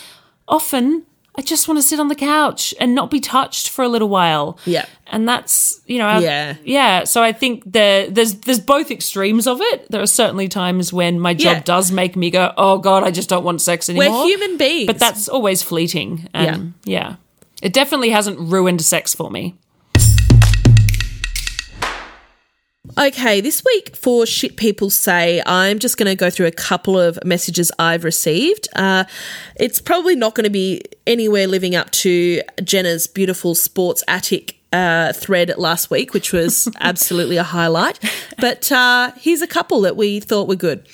often 0.47 1.05
I 1.35 1.41
just 1.41 1.67
want 1.67 1.79
to 1.79 1.81
sit 1.81 1.99
on 1.99 2.09
the 2.09 2.15
couch 2.15 2.75
and 2.79 2.93
not 2.93 3.09
be 3.09 3.19
touched 3.19 3.69
for 3.69 3.83
a 3.83 3.87
little 3.89 4.07
while. 4.09 4.59
Yeah. 4.65 4.85
And 5.07 5.27
that's, 5.27 5.81
you 5.87 5.97
know, 5.97 6.05
our- 6.05 6.21
Yeah. 6.21 6.55
yeah. 6.63 7.03
So 7.05 7.23
I 7.23 7.31
think 7.31 7.63
there, 7.65 8.07
there's 8.09 8.35
there's 8.35 8.59
both 8.59 8.91
extremes 8.91 9.47
of 9.47 9.59
it. 9.59 9.87
There 9.89 10.01
are 10.01 10.05
certainly 10.07 10.47
times 10.47 10.93
when 10.93 11.19
my 11.19 11.33
job 11.33 11.57
Yeah. 11.57 11.61
does 11.63 11.91
make 11.91 12.15
me 12.15 12.29
go, 12.29 12.53
oh 12.55 12.77
god, 12.77 13.03
I 13.03 13.09
just 13.11 13.29
don't 13.29 13.43
want 13.43 13.61
sex 13.61 13.89
anymore. 13.89 14.09
We're 14.21 14.25
human 14.27 14.57
beings. 14.57 14.85
but 14.87 14.99
that's 14.99 15.27
always 15.27 15.63
fleeting. 15.63 16.29
And 16.35 16.73
yeah. 16.85 17.15
it 17.63 17.73
definitely 17.73 18.11
hasn't 18.11 18.39
ruined 18.39 18.81
sex 18.83 19.15
for 19.15 19.31
me. 19.31 19.55
Okay, 22.95 23.41
this 23.41 23.63
week 23.65 23.95
for 23.95 24.23
Shit 24.27 24.55
People 24.55 24.91
Say, 24.91 25.41
I'm 25.47 25.79
just 25.79 25.97
going 25.97 26.05
to 26.05 26.15
go 26.15 26.29
through 26.29 26.45
a 26.45 26.51
couple 26.51 26.99
of 26.99 27.17
messages 27.25 27.71
I've 27.79 28.03
received. 28.03 28.67
Uh, 28.75 29.05
it's 29.55 29.81
probably 29.81 30.15
not 30.15 30.35
going 30.35 30.43
to 30.43 30.51
be 30.51 30.83
anywhere 31.07 31.47
living 31.47 31.73
up 31.73 31.89
to 31.91 32.41
Jenna's 32.63 33.07
beautiful 33.07 33.55
sports 33.55 34.03
attic 34.07 34.57
uh, 34.71 35.11
thread 35.11 35.55
last 35.57 35.89
week, 35.89 36.13
which 36.13 36.31
was 36.31 36.69
absolutely 36.79 37.37
a 37.37 37.43
highlight. 37.43 37.97
But 38.37 38.71
uh, 38.71 39.11
here's 39.17 39.41
a 39.41 39.47
couple 39.47 39.81
that 39.81 39.97
we 39.97 40.19
thought 40.19 40.47
were 40.47 40.55
good. 40.55 40.87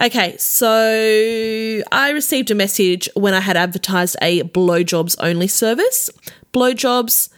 Okay, 0.00 0.36
so 0.38 1.82
I 1.92 2.10
received 2.10 2.50
a 2.50 2.56
message 2.56 3.08
when 3.14 3.34
I 3.34 3.40
had 3.40 3.56
advertised 3.56 4.16
a 4.20 4.42
blowjobs 4.42 5.14
only 5.20 5.46
service. 5.46 6.10
Blowjobs, 6.52 7.28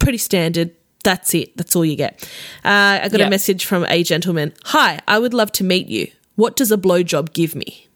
pretty 0.00 0.18
standard. 0.18 0.72
That's 1.02 1.34
it. 1.34 1.56
That's 1.56 1.74
all 1.74 1.84
you 1.84 1.96
get. 1.96 2.22
Uh, 2.64 3.00
I 3.02 3.08
got 3.10 3.20
Yeah. 3.20 3.26
a 3.26 3.30
message 3.30 3.64
from 3.64 3.84
a 3.88 4.02
gentleman. 4.02 4.52
Hi, 4.66 5.00
I 5.08 5.18
would 5.18 5.32
love 5.34 5.50
to 5.52 5.64
meet 5.64 5.88
you. 5.88 6.08
What 6.36 6.56
does 6.56 6.70
a 6.70 6.76
blowjob 6.76 7.32
give 7.32 7.54
me? 7.54 7.86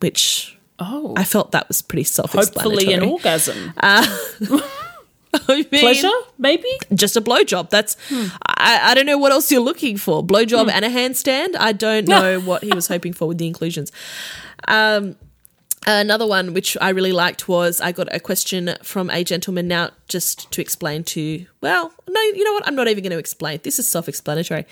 Which 0.00 0.56
Oh. 0.78 1.14
I 1.16 1.22
felt 1.22 1.52
that 1.52 1.68
was 1.68 1.80
pretty 1.82 2.02
self-explanatory. 2.04 2.74
Hopefully 2.86 2.94
an 2.94 3.02
orgasm. 3.04 3.72
I 3.80 4.58
mean, 5.48 5.64
Pleasure, 5.64 6.10
maybe? 6.38 6.68
just 6.94 7.16
a 7.16 7.20
blowjob. 7.22 7.70
That's 7.70 7.96
I, 8.46 8.80
I 8.90 8.94
don't 8.94 9.06
know 9.06 9.16
what 9.16 9.32
else 9.32 9.50
you're 9.50 9.62
looking 9.62 9.96
for. 9.96 10.22
Blowjob 10.26 10.68
and 10.70 10.84
a 10.84 10.88
handstand. 10.90 11.56
I 11.58 11.72
don't 11.72 12.06
know 12.06 12.38
what 12.40 12.62
he 12.64 12.70
was 12.74 12.88
hoping 12.88 13.12
for 13.14 13.26
with 13.28 13.38
the 13.38 13.46
inclusions. 13.46 13.90
Um, 14.68 15.16
another 15.86 16.26
one 16.26 16.54
which 16.54 16.76
I 16.80 16.90
really 16.90 17.12
liked 17.12 17.48
was 17.48 17.80
I 17.80 17.92
got 17.92 18.14
a 18.14 18.20
question 18.20 18.74
from 18.82 19.10
a 19.10 19.24
gentleman. 19.24 19.68
Now, 19.68 19.90
just 20.08 20.50
to 20.52 20.60
explain 20.60 21.04
to 21.04 21.46
well, 21.60 21.92
no, 22.08 22.20
you 22.20 22.44
know 22.44 22.52
what? 22.52 22.66
I'm 22.66 22.74
not 22.74 22.88
even 22.88 23.02
going 23.02 23.12
to 23.12 23.18
explain. 23.18 23.60
This 23.62 23.78
is 23.78 23.88
self-explanatory. 23.88 24.66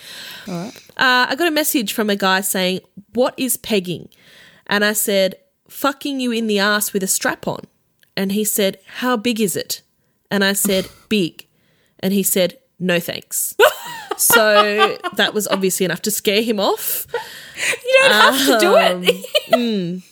Uh, 0.48 0.70
I 0.96 1.34
got 1.36 1.48
a 1.48 1.50
message 1.50 1.92
from 1.92 2.10
a 2.10 2.16
guy 2.16 2.40
saying, 2.40 2.80
"What 3.14 3.34
is 3.36 3.56
pegging?" 3.56 4.08
And 4.66 4.84
I 4.84 4.92
said, 4.92 5.36
"Fucking 5.68 6.20
you 6.20 6.32
in 6.32 6.46
the 6.46 6.58
ass 6.58 6.92
with 6.92 7.02
a 7.02 7.08
strap 7.08 7.46
on." 7.48 7.64
And 8.16 8.32
he 8.32 8.44
said, 8.44 8.78
"How 8.98 9.16
big 9.16 9.40
is 9.40 9.56
it?" 9.56 9.82
And 10.30 10.44
I 10.44 10.52
said, 10.52 10.88
"Big." 11.08 11.46
And 12.00 12.12
he 12.12 12.22
said, 12.22 12.58
"No 12.78 13.00
thanks." 13.00 13.56
so 14.16 14.98
that 15.16 15.34
was 15.34 15.48
obviously 15.48 15.84
enough 15.84 16.02
to 16.02 16.10
scare 16.10 16.42
him 16.42 16.60
off. 16.60 17.06
You 17.84 17.98
don't 18.02 18.12
have 18.12 18.46
to 18.46 18.58
do 18.60 18.76
it. 18.76 20.02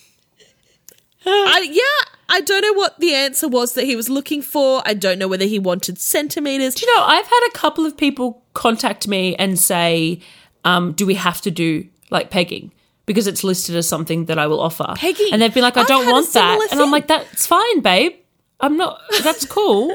I, 1.48 1.68
yeah, 1.70 2.14
I 2.28 2.40
don't 2.40 2.62
know 2.62 2.72
what 2.74 2.98
the 3.00 3.14
answer 3.14 3.48
was 3.48 3.74
that 3.74 3.84
he 3.84 3.96
was 3.96 4.08
looking 4.08 4.42
for. 4.42 4.82
I 4.84 4.94
don't 4.94 5.18
know 5.18 5.28
whether 5.28 5.44
he 5.44 5.58
wanted 5.58 5.98
centimeters. 5.98 6.74
Do 6.74 6.86
you 6.86 6.96
know, 6.96 7.04
I've 7.04 7.26
had 7.26 7.48
a 7.48 7.52
couple 7.52 7.86
of 7.86 7.96
people 7.96 8.42
contact 8.54 9.08
me 9.08 9.34
and 9.36 9.58
say, 9.58 10.20
um, 10.64 10.92
do 10.92 11.06
we 11.06 11.14
have 11.14 11.40
to 11.42 11.50
do 11.50 11.86
like 12.10 12.30
pegging? 12.30 12.72
Because 13.06 13.26
it's 13.26 13.42
listed 13.42 13.74
as 13.74 13.88
something 13.88 14.26
that 14.26 14.38
I 14.38 14.46
will 14.46 14.60
offer. 14.60 14.92
Pegging? 14.96 15.28
And 15.32 15.40
they've 15.40 15.54
been 15.54 15.62
like, 15.62 15.78
I 15.78 15.82
I've 15.82 15.86
don't 15.86 16.06
want 16.06 16.30
that. 16.34 16.52
similar 16.52 16.68
And 16.70 16.80
I'm 16.80 16.90
like, 16.90 17.06
that's 17.06 17.46
fine, 17.46 17.80
babe. 17.80 18.12
I'm 18.60 18.76
not, 18.76 19.00
that's 19.22 19.46
cool. 19.46 19.94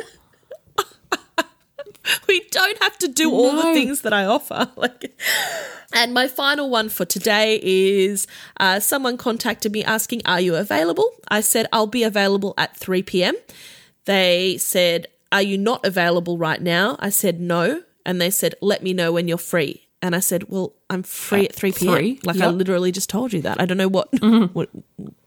We 2.28 2.42
don't 2.52 2.82
have 2.84 2.98
to 3.00 3.08
do 3.08 3.32
all 3.32 3.52
the 3.56 3.74
things 3.74 4.02
that 4.02 4.14
I 4.14 4.26
offer. 4.26 4.70
Like, 4.76 5.18
and 5.94 6.14
my 6.14 6.28
final 6.28 6.70
one 6.70 6.90
for 6.90 7.06
today 7.06 7.60
is 7.64 8.28
uh, 8.60 8.80
someone 8.80 9.18
contacted 9.18 9.72
me 9.72 9.84
asking, 9.84 10.22
"Are 10.26 10.42
you 10.42 10.56
available?" 10.56 11.10
I 11.30 11.42
said, 11.42 11.68
"I'll 11.72 11.88
be 11.88 12.04
available 12.04 12.54
at 12.58 12.76
three 12.76 13.04
p.m." 13.04 13.36
They 14.06 14.58
said, 14.58 15.08
"Are 15.32 15.42
you 15.42 15.58
not 15.58 15.86
available 15.86 16.38
right 16.38 16.62
now?" 16.62 16.98
I 17.00 17.10
said, 17.10 17.40
"No," 17.40 17.84
and 18.06 18.20
they 18.20 18.30
said, 18.32 18.56
"Let 18.62 18.84
me 18.84 18.94
know 18.94 19.12
when 19.12 19.28
you're 19.28 19.38
free." 19.38 19.88
And 20.02 20.16
I 20.16 20.20
said, 20.20 20.50
"Well, 20.50 20.74
I'm 20.90 21.04
free 21.04 21.46
at 21.46 21.56
three 21.56 21.72
p.m." 21.72 21.94
three, 21.96 22.20
Like 22.26 22.42
I 22.42 22.48
literally 22.48 22.92
just 22.92 23.10
told 23.10 23.32
you 23.32 23.42
that. 23.44 23.62
I 23.62 23.66
don't 23.66 23.78
know 23.78 23.88
what, 23.88 24.10
what 24.54 24.70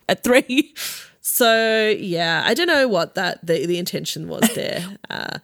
at 0.08 0.22
three. 0.22 0.74
So 1.22 1.88
yeah, 1.98 2.42
I 2.44 2.54
don't 2.54 2.68
know 2.68 2.86
what 2.86 3.14
that 3.14 3.44
the 3.46 3.66
the 3.66 3.78
intention 3.78 4.28
was 4.28 4.42
there. 4.54 4.84
uh, 5.10 5.38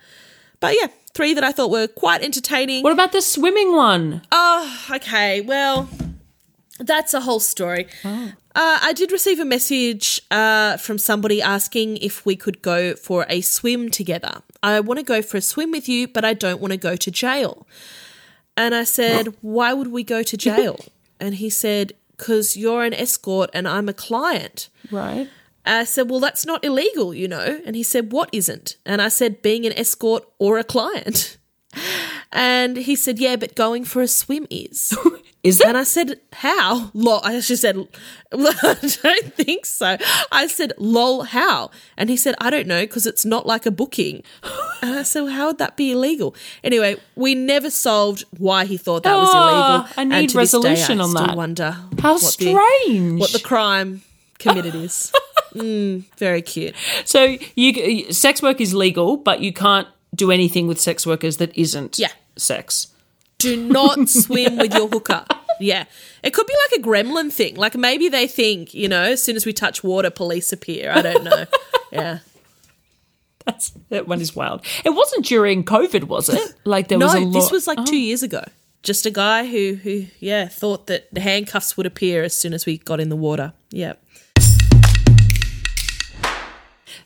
but 0.61 0.75
yeah, 0.81 0.89
three 1.15 1.35
that 1.35 1.45
I 1.45 1.53
thought 1.53 1.71
were 1.71 1.87
quite 1.87 2.23
entertaining. 2.23 2.83
What 2.83 2.93
about 2.93 3.13
the 3.13 3.23
swimming 3.23 3.75
one? 3.75 4.23
Oh, 4.33 4.87
okay. 4.95 5.41
Well, 5.41 5.89
that's 6.79 7.15
a 7.15 7.21
whole 7.21 7.41
story. 7.41 7.87
Uh, 8.05 8.79
I 8.83 8.93
did 8.93 9.13
receive 9.13 9.41
a 9.41 9.45
message 9.45 10.21
uh, 10.31 10.77
from 10.77 10.99
somebody 10.99 11.41
asking 11.41 11.99
if 11.99 12.27
we 12.27 12.37
could 12.37 12.61
go 12.61 12.95
for 12.95 13.25
a 13.29 13.41
swim 13.41 13.91
together. 13.91 14.43
I 14.63 14.81
want 14.81 14.99
to 14.99 15.05
go 15.05 15.23
for 15.23 15.39
a 15.39 15.41
swim 15.41 15.71
with 15.71 15.89
you, 15.89 16.07
but 16.07 16.25
I 16.25 16.35
don't 16.35 16.61
want 16.61 16.73
to 16.73 16.77
go 16.77 16.95
to 16.97 17.11
jail. 17.11 17.67
And 18.57 18.75
I 18.75 18.85
said, 18.85 19.35
Why 19.41 19.73
would 19.73 19.89
we 19.89 20.05
go 20.05 20.23
to 20.23 20.37
jail? 20.37 20.79
and 21.21 21.37
he 21.37 21.49
said, 21.49 21.95
Because 22.17 22.57
you're 22.57 22.85
an 22.85 22.93
escort 22.93 23.51
and 23.55 23.67
I'm 23.67 23.89
a 23.89 23.95
client. 23.95 24.69
Right. 24.91 25.29
I 25.65 25.85
said, 25.85 26.11
Well, 26.11 26.21
that's 26.21 26.45
not 26.47 26.65
illegal, 26.65 27.15
you 27.15 27.29
know. 27.29 27.61
And 27.67 27.77
he 27.77 27.83
said, 27.83 28.13
What 28.13 28.29
isn't? 28.33 28.77
And 28.85 29.01
I 29.03 29.09
said, 29.09 29.43
Being 29.43 29.65
an 29.67 29.73
escort 29.79 30.25
or 30.39 30.59
a 30.59 30.65
client. 30.65 31.37
And 32.35 32.79
he 32.79 32.97
said, 32.97 33.19
Yeah, 33.19 33.37
but 33.37 33.55
going 33.55 33.85
for 33.85 34.01
a 34.03 34.09
swim 34.09 34.47
is. 34.51 34.97
Is 35.43 35.61
it? 35.61 35.67
And 35.67 35.77
I 35.77 35.83
said, 35.83 36.21
How? 36.33 36.91
Lol. 36.95 37.21
I 37.25 37.35
actually 37.37 37.57
said, 37.57 37.77
I 38.33 38.75
don't 39.03 39.35
think 39.35 39.67
so. 39.67 39.97
I 40.31 40.47
said, 40.47 40.73
Lol, 40.79 41.25
how? 41.25 41.71
And 41.99 42.09
he 42.09 42.17
said, 42.17 42.35
I 42.41 42.49
don't 42.49 42.67
know, 42.69 42.83
because 42.83 43.07
it's 43.07 43.25
not 43.25 43.45
like 43.45 43.67
a 43.67 43.71
booking. 43.73 44.23
And 44.83 44.99
I 44.99 45.03
said, 45.03 45.23
well, 45.25 45.33
How 45.33 45.47
would 45.49 45.59
that 45.59 45.77
be 45.77 45.93
illegal? 45.93 46.35
Anyway, 46.65 46.97
we 47.17 47.35
never 47.35 47.71
solved 47.71 48.25
why 48.39 48.65
he 48.67 48.77
thought 48.79 49.03
that 49.03 49.17
was 49.17 49.29
Oh, 49.31 49.39
illegal. 49.43 49.89
I 49.89 49.93
And 49.99 50.11
need 50.11 50.31
to 50.31 50.39
this 50.39 50.53
day, 50.53 50.59
resolution 50.59 51.01
I 51.01 51.05
on 51.05 51.15
that. 51.15 51.37
wonder 51.37 51.71
How 52.01 52.13
what 52.15 52.21
the- 52.23 52.29
strange. 52.87 53.21
what 53.21 53.33
the 53.33 53.41
crime 53.41 54.03
committed 54.39 54.75
is. 54.77 55.13
Mm, 55.55 56.05
very 56.17 56.43
cute. 56.43 56.75
so 57.05 57.37
you 57.55 58.13
sex 58.13 58.41
work 58.43 58.61
is 58.61 58.75
legal, 58.75 59.17
but 59.17 59.41
you 59.41 59.53
can't 59.53 59.89
do 60.15 60.31
anything 60.31 60.67
with 60.67 60.81
sex 60.81 61.07
workers 61.07 61.39
that 61.39 61.57
isn't 61.57 61.99
Yeah. 61.99 62.13
sex. 62.37 62.89
Do 63.39 63.57
not 63.57 64.09
swim 64.09 64.57
with 64.57 64.75
your 64.75 64.89
hooker. 64.89 65.25
Yeah. 65.61 65.85
It 66.23 66.33
could 66.35 66.47
be 66.47 66.55
like 66.71 66.81
a 66.81 66.83
gremlin 66.83 67.33
thing. 67.33 67.57
Like 67.57 67.75
maybe 67.77 68.09
they 68.09 68.27
think, 68.27 68.73
you 68.75 68.89
know, 68.89 69.03
as 69.03 69.23
soon 69.23 69.37
as 69.37 69.45
we 69.47 69.53
touch 69.53 69.83
water, 69.83 70.11
police 70.11 70.53
appear. 70.53 70.93
I 70.93 71.03
don't 71.03 71.25
know. 71.25 71.45
yeah. 71.93 72.19
That's 73.45 73.71
that 73.89 74.07
one 74.07 74.21
is 74.21 74.37
wild. 74.37 74.65
It 74.85 74.91
wasn't 74.91 75.25
during 75.27 75.65
COVID, 75.65 76.05
was 76.05 76.29
it? 76.29 76.55
Like 76.65 76.89
there 76.89 76.99
No, 76.99 77.07
was 77.07 77.15
a 77.15 77.21
lot. 77.21 77.29
Oh. 77.29 77.33
this 77.41 77.51
was 77.51 77.67
like 77.67 77.85
two 77.85 77.97
years 77.99 78.23
ago. 78.23 78.45
Just 78.85 79.07
a 79.07 79.11
guy 79.11 79.47
who, 79.47 79.75
who, 79.83 80.07
yeah, 80.21 80.47
thought 80.49 80.87
that 80.89 81.13
the 81.13 81.21
handcuffs 81.21 81.77
would 81.77 81.87
appear 81.87 82.23
as 82.25 82.35
soon 82.37 82.53
as 82.53 82.67
we 82.67 82.79
got 82.79 83.01
in 83.01 83.09
the 83.09 83.17
water. 83.17 83.53
Yeah. 83.71 83.95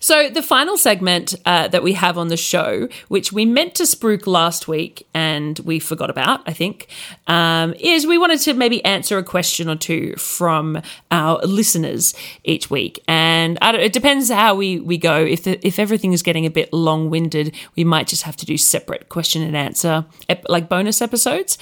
So, 0.00 0.28
the 0.28 0.42
final 0.42 0.76
segment 0.76 1.34
uh, 1.44 1.68
that 1.68 1.82
we 1.82 1.94
have 1.94 2.18
on 2.18 2.28
the 2.28 2.36
show, 2.36 2.88
which 3.08 3.32
we 3.32 3.44
meant 3.44 3.74
to 3.76 3.84
spruik 3.84 4.26
last 4.26 4.68
week 4.68 5.06
and 5.14 5.58
we 5.60 5.78
forgot 5.78 6.10
about, 6.10 6.42
I 6.46 6.52
think, 6.52 6.88
um, 7.26 7.74
is 7.74 8.06
we 8.06 8.18
wanted 8.18 8.40
to 8.40 8.54
maybe 8.54 8.84
answer 8.84 9.18
a 9.18 9.24
question 9.24 9.68
or 9.68 9.76
two 9.76 10.14
from 10.16 10.80
our 11.10 11.38
listeners 11.44 12.14
each 12.44 12.70
week. 12.70 13.02
And 13.08 13.58
it 13.62 13.92
depends 13.92 14.30
how 14.30 14.54
we, 14.54 14.80
we 14.80 14.98
go. 14.98 15.24
If, 15.24 15.44
the, 15.44 15.66
if 15.66 15.78
everything 15.78 16.12
is 16.12 16.22
getting 16.22 16.46
a 16.46 16.50
bit 16.50 16.72
long 16.72 17.10
winded, 17.10 17.54
we 17.76 17.84
might 17.84 18.06
just 18.06 18.22
have 18.22 18.36
to 18.36 18.46
do 18.46 18.56
separate 18.56 19.08
question 19.08 19.42
and 19.42 19.56
answer, 19.56 20.04
ep- 20.28 20.48
like 20.48 20.68
bonus 20.68 21.00
episodes. 21.00 21.58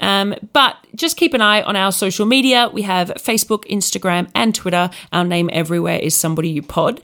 Um, 0.00 0.34
but 0.52 0.76
just 0.94 1.16
keep 1.16 1.34
an 1.34 1.40
eye 1.40 1.62
on 1.62 1.76
our 1.76 1.92
social 1.92 2.26
media. 2.26 2.68
We 2.72 2.82
have 2.82 3.08
Facebook, 3.14 3.64
Instagram, 3.64 4.30
and 4.34 4.54
Twitter. 4.54 4.90
Our 5.12 5.24
name 5.24 5.48
everywhere 5.52 5.98
is 5.98 6.14
Somebody 6.14 6.50
You 6.50 6.62
Pod. 6.62 7.00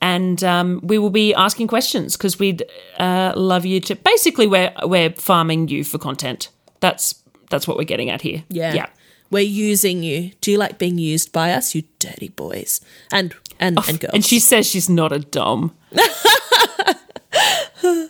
And 0.00 0.42
um, 0.44 0.80
we 0.82 0.98
will 0.98 1.10
be 1.10 1.34
asking 1.34 1.66
questions 1.66 2.16
because 2.16 2.38
we'd 2.38 2.62
uh, 2.98 3.32
love 3.34 3.66
you 3.66 3.80
to. 3.80 3.96
Basically, 3.96 4.46
we're 4.46 4.72
we're 4.84 5.10
farming 5.10 5.68
you 5.68 5.82
for 5.82 5.98
content. 5.98 6.50
That's 6.80 7.20
that's 7.50 7.66
what 7.66 7.76
we're 7.76 7.84
getting 7.84 8.10
at 8.10 8.22
here. 8.22 8.44
Yeah. 8.48 8.74
yeah. 8.74 8.86
We're 9.30 9.40
using 9.40 10.02
you. 10.02 10.32
Do 10.40 10.52
you 10.52 10.58
like 10.58 10.78
being 10.78 10.98
used 10.98 11.32
by 11.32 11.52
us, 11.52 11.74
you 11.74 11.82
dirty 11.98 12.28
boys? 12.28 12.80
And 13.12 13.34
and, 13.58 13.78
and 13.88 14.00
girls. 14.00 14.14
And 14.14 14.24
she 14.24 14.38
says 14.38 14.66
she's 14.66 14.88
not 14.88 15.12
a 15.12 15.18
dom. 15.18 15.74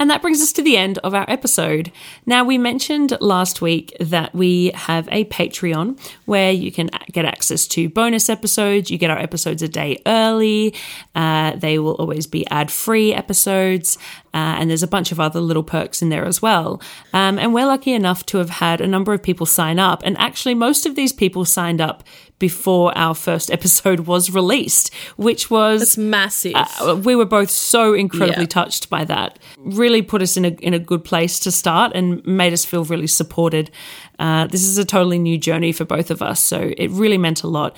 And 0.00 0.08
that 0.08 0.22
brings 0.22 0.40
us 0.40 0.50
to 0.54 0.62
the 0.62 0.78
end 0.78 0.96
of 0.98 1.14
our 1.14 1.26
episode. 1.28 1.92
Now, 2.24 2.42
we 2.42 2.56
mentioned 2.56 3.16
last 3.20 3.60
week 3.60 3.94
that 4.00 4.34
we 4.34 4.70
have 4.74 5.06
a 5.12 5.26
Patreon 5.26 6.00
where 6.24 6.50
you 6.50 6.72
can 6.72 6.88
get 7.12 7.26
access 7.26 7.66
to 7.68 7.90
bonus 7.90 8.30
episodes. 8.30 8.90
You 8.90 8.96
get 8.96 9.10
our 9.10 9.18
episodes 9.18 9.62
a 9.62 9.68
day 9.68 10.00
early. 10.06 10.74
Uh, 11.14 11.54
they 11.56 11.78
will 11.78 11.96
always 11.96 12.26
be 12.26 12.46
ad 12.48 12.70
free 12.70 13.12
episodes. 13.12 13.98
Uh, 14.32 14.56
and 14.58 14.70
there's 14.70 14.82
a 14.82 14.88
bunch 14.88 15.12
of 15.12 15.20
other 15.20 15.40
little 15.40 15.62
perks 15.62 16.00
in 16.00 16.08
there 16.08 16.24
as 16.24 16.40
well. 16.40 16.80
Um, 17.12 17.38
and 17.38 17.52
we're 17.52 17.66
lucky 17.66 17.92
enough 17.92 18.24
to 18.26 18.38
have 18.38 18.50
had 18.50 18.80
a 18.80 18.86
number 18.86 19.12
of 19.12 19.22
people 19.22 19.44
sign 19.44 19.78
up. 19.78 20.00
And 20.02 20.16
actually, 20.16 20.54
most 20.54 20.86
of 20.86 20.94
these 20.94 21.12
people 21.12 21.44
signed 21.44 21.80
up 21.80 22.04
before 22.40 22.96
our 22.98 23.14
first 23.14 23.50
episode 23.52 24.00
was 24.00 24.30
released, 24.30 24.92
which 25.16 25.48
was 25.48 25.82
it's 25.82 25.96
massive. 25.96 26.54
uh, 26.56 26.96
we 27.04 27.14
were 27.14 27.24
both 27.24 27.50
so 27.50 27.94
incredibly 27.94 28.42
Yeah. 28.42 28.48
touched 28.48 28.90
by 28.90 29.04
that. 29.04 29.38
Really 29.58 30.02
put 30.02 30.20
us 30.22 30.36
in 30.36 30.44
a 30.44 30.48
in 30.60 30.74
a 30.74 30.78
good 30.80 31.04
place 31.04 31.38
to 31.40 31.52
start 31.52 31.92
and 31.94 32.26
made 32.26 32.52
us 32.52 32.64
feel 32.64 32.82
really 32.84 33.06
supported. 33.06 33.70
Uh, 34.18 34.48
this 34.48 34.62
is 34.64 34.76
a 34.78 34.84
totally 34.84 35.18
new 35.18 35.38
journey 35.38 35.70
for 35.72 35.84
both 35.84 36.10
of 36.10 36.20
us, 36.20 36.40
so 36.42 36.72
it 36.76 36.90
really 36.90 37.18
meant 37.18 37.44
a 37.44 37.46
lot. 37.48 37.76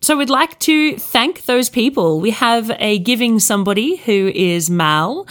So 0.00 0.16
we'd 0.16 0.30
like 0.30 0.58
to 0.60 0.96
thank 0.98 1.46
those 1.46 1.70
people. 1.70 2.20
We 2.20 2.30
have 2.32 2.70
a 2.78 2.98
giving 2.98 3.38
somebody 3.40 3.96
who 3.96 4.30
is 4.34 4.68
Mal. 4.68 5.26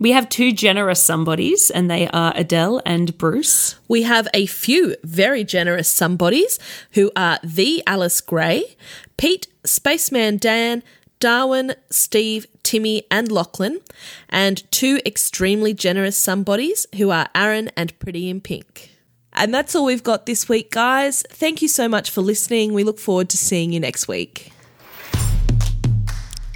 We 0.00 0.12
have 0.12 0.28
two 0.28 0.52
generous 0.52 1.02
somebodies, 1.02 1.70
and 1.70 1.90
they 1.90 2.06
are 2.10 2.32
Adele 2.36 2.80
and 2.86 3.18
Bruce. 3.18 3.80
We 3.88 4.04
have 4.04 4.28
a 4.32 4.46
few 4.46 4.94
very 5.02 5.42
generous 5.42 5.88
somebodies 5.88 6.60
who 6.92 7.10
are 7.16 7.40
the 7.42 7.82
Alice 7.84 8.20
Gray, 8.20 8.76
Pete, 9.16 9.48
Spaceman 9.64 10.36
Dan, 10.36 10.84
Darwin, 11.18 11.74
Steve, 11.90 12.46
Timmy, 12.62 13.06
and 13.10 13.32
Lachlan, 13.32 13.80
and 14.28 14.70
two 14.70 15.00
extremely 15.04 15.74
generous 15.74 16.16
somebodies 16.16 16.86
who 16.96 17.10
are 17.10 17.28
Aaron 17.34 17.68
and 17.76 17.98
Pretty 17.98 18.30
in 18.30 18.40
Pink. 18.40 18.92
And 19.32 19.52
that's 19.52 19.74
all 19.74 19.84
we've 19.84 20.04
got 20.04 20.26
this 20.26 20.48
week, 20.48 20.70
guys. 20.70 21.24
Thank 21.28 21.60
you 21.60 21.66
so 21.66 21.88
much 21.88 22.08
for 22.08 22.20
listening. 22.20 22.72
We 22.72 22.84
look 22.84 23.00
forward 23.00 23.30
to 23.30 23.36
seeing 23.36 23.72
you 23.72 23.80
next 23.80 24.06
week. 24.06 24.52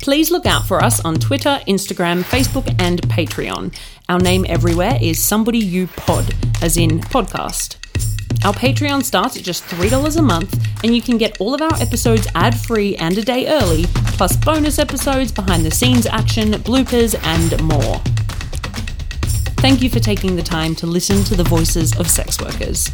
Please 0.03 0.33
look 0.33 0.47
out 0.47 0.67
for 0.67 0.83
us 0.83 0.99
on 1.05 1.15
Twitter, 1.15 1.61
Instagram, 1.69 2.25
Facebook, 2.25 2.75
and 2.81 3.01
Patreon. 3.03 3.73
Our 4.09 4.19
name 4.19 4.45
everywhere 4.49 4.99
is 5.01 5.23
Somebody 5.23 5.61
You 5.61 5.87
Pod, 5.87 6.35
as 6.61 6.77
in 6.77 6.99
podcast. 6.99 7.77
Our 8.45 8.53
Patreon 8.53 9.05
starts 9.05 9.37
at 9.37 9.45
just 9.45 9.63
$3 9.63 10.19
a 10.19 10.23
month, 10.23 10.61
and 10.83 10.93
you 10.93 11.01
can 11.01 11.19
get 11.19 11.41
all 11.41 11.55
of 11.55 11.63
our 11.63 11.75
episodes 11.81 12.27
ad 12.35 12.59
free 12.59 12.97
and 12.97 13.17
a 13.17 13.23
day 13.23 13.47
early, 13.47 13.85
plus 14.17 14.37
bonus 14.37 14.81
episodes, 14.81 15.31
behind 15.31 15.65
the 15.65 15.71
scenes 15.71 16.07
action, 16.07 16.51
bloopers, 16.55 17.15
and 17.23 17.63
more. 17.63 17.99
Thank 19.63 19.83
you 19.83 19.89
for 19.89 20.01
taking 20.01 20.35
the 20.35 20.43
time 20.43 20.75
to 20.77 20.87
listen 20.89 21.23
to 21.27 21.37
the 21.37 21.45
voices 21.45 21.97
of 21.97 22.11
sex 22.11 22.41
workers. 22.41 22.91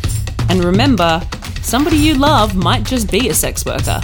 And 0.50 0.62
remember, 0.62 1.22
somebody 1.62 1.96
you 1.96 2.16
love 2.16 2.54
might 2.54 2.84
just 2.84 3.10
be 3.10 3.30
a 3.30 3.34
sex 3.34 3.64
worker. 3.64 4.02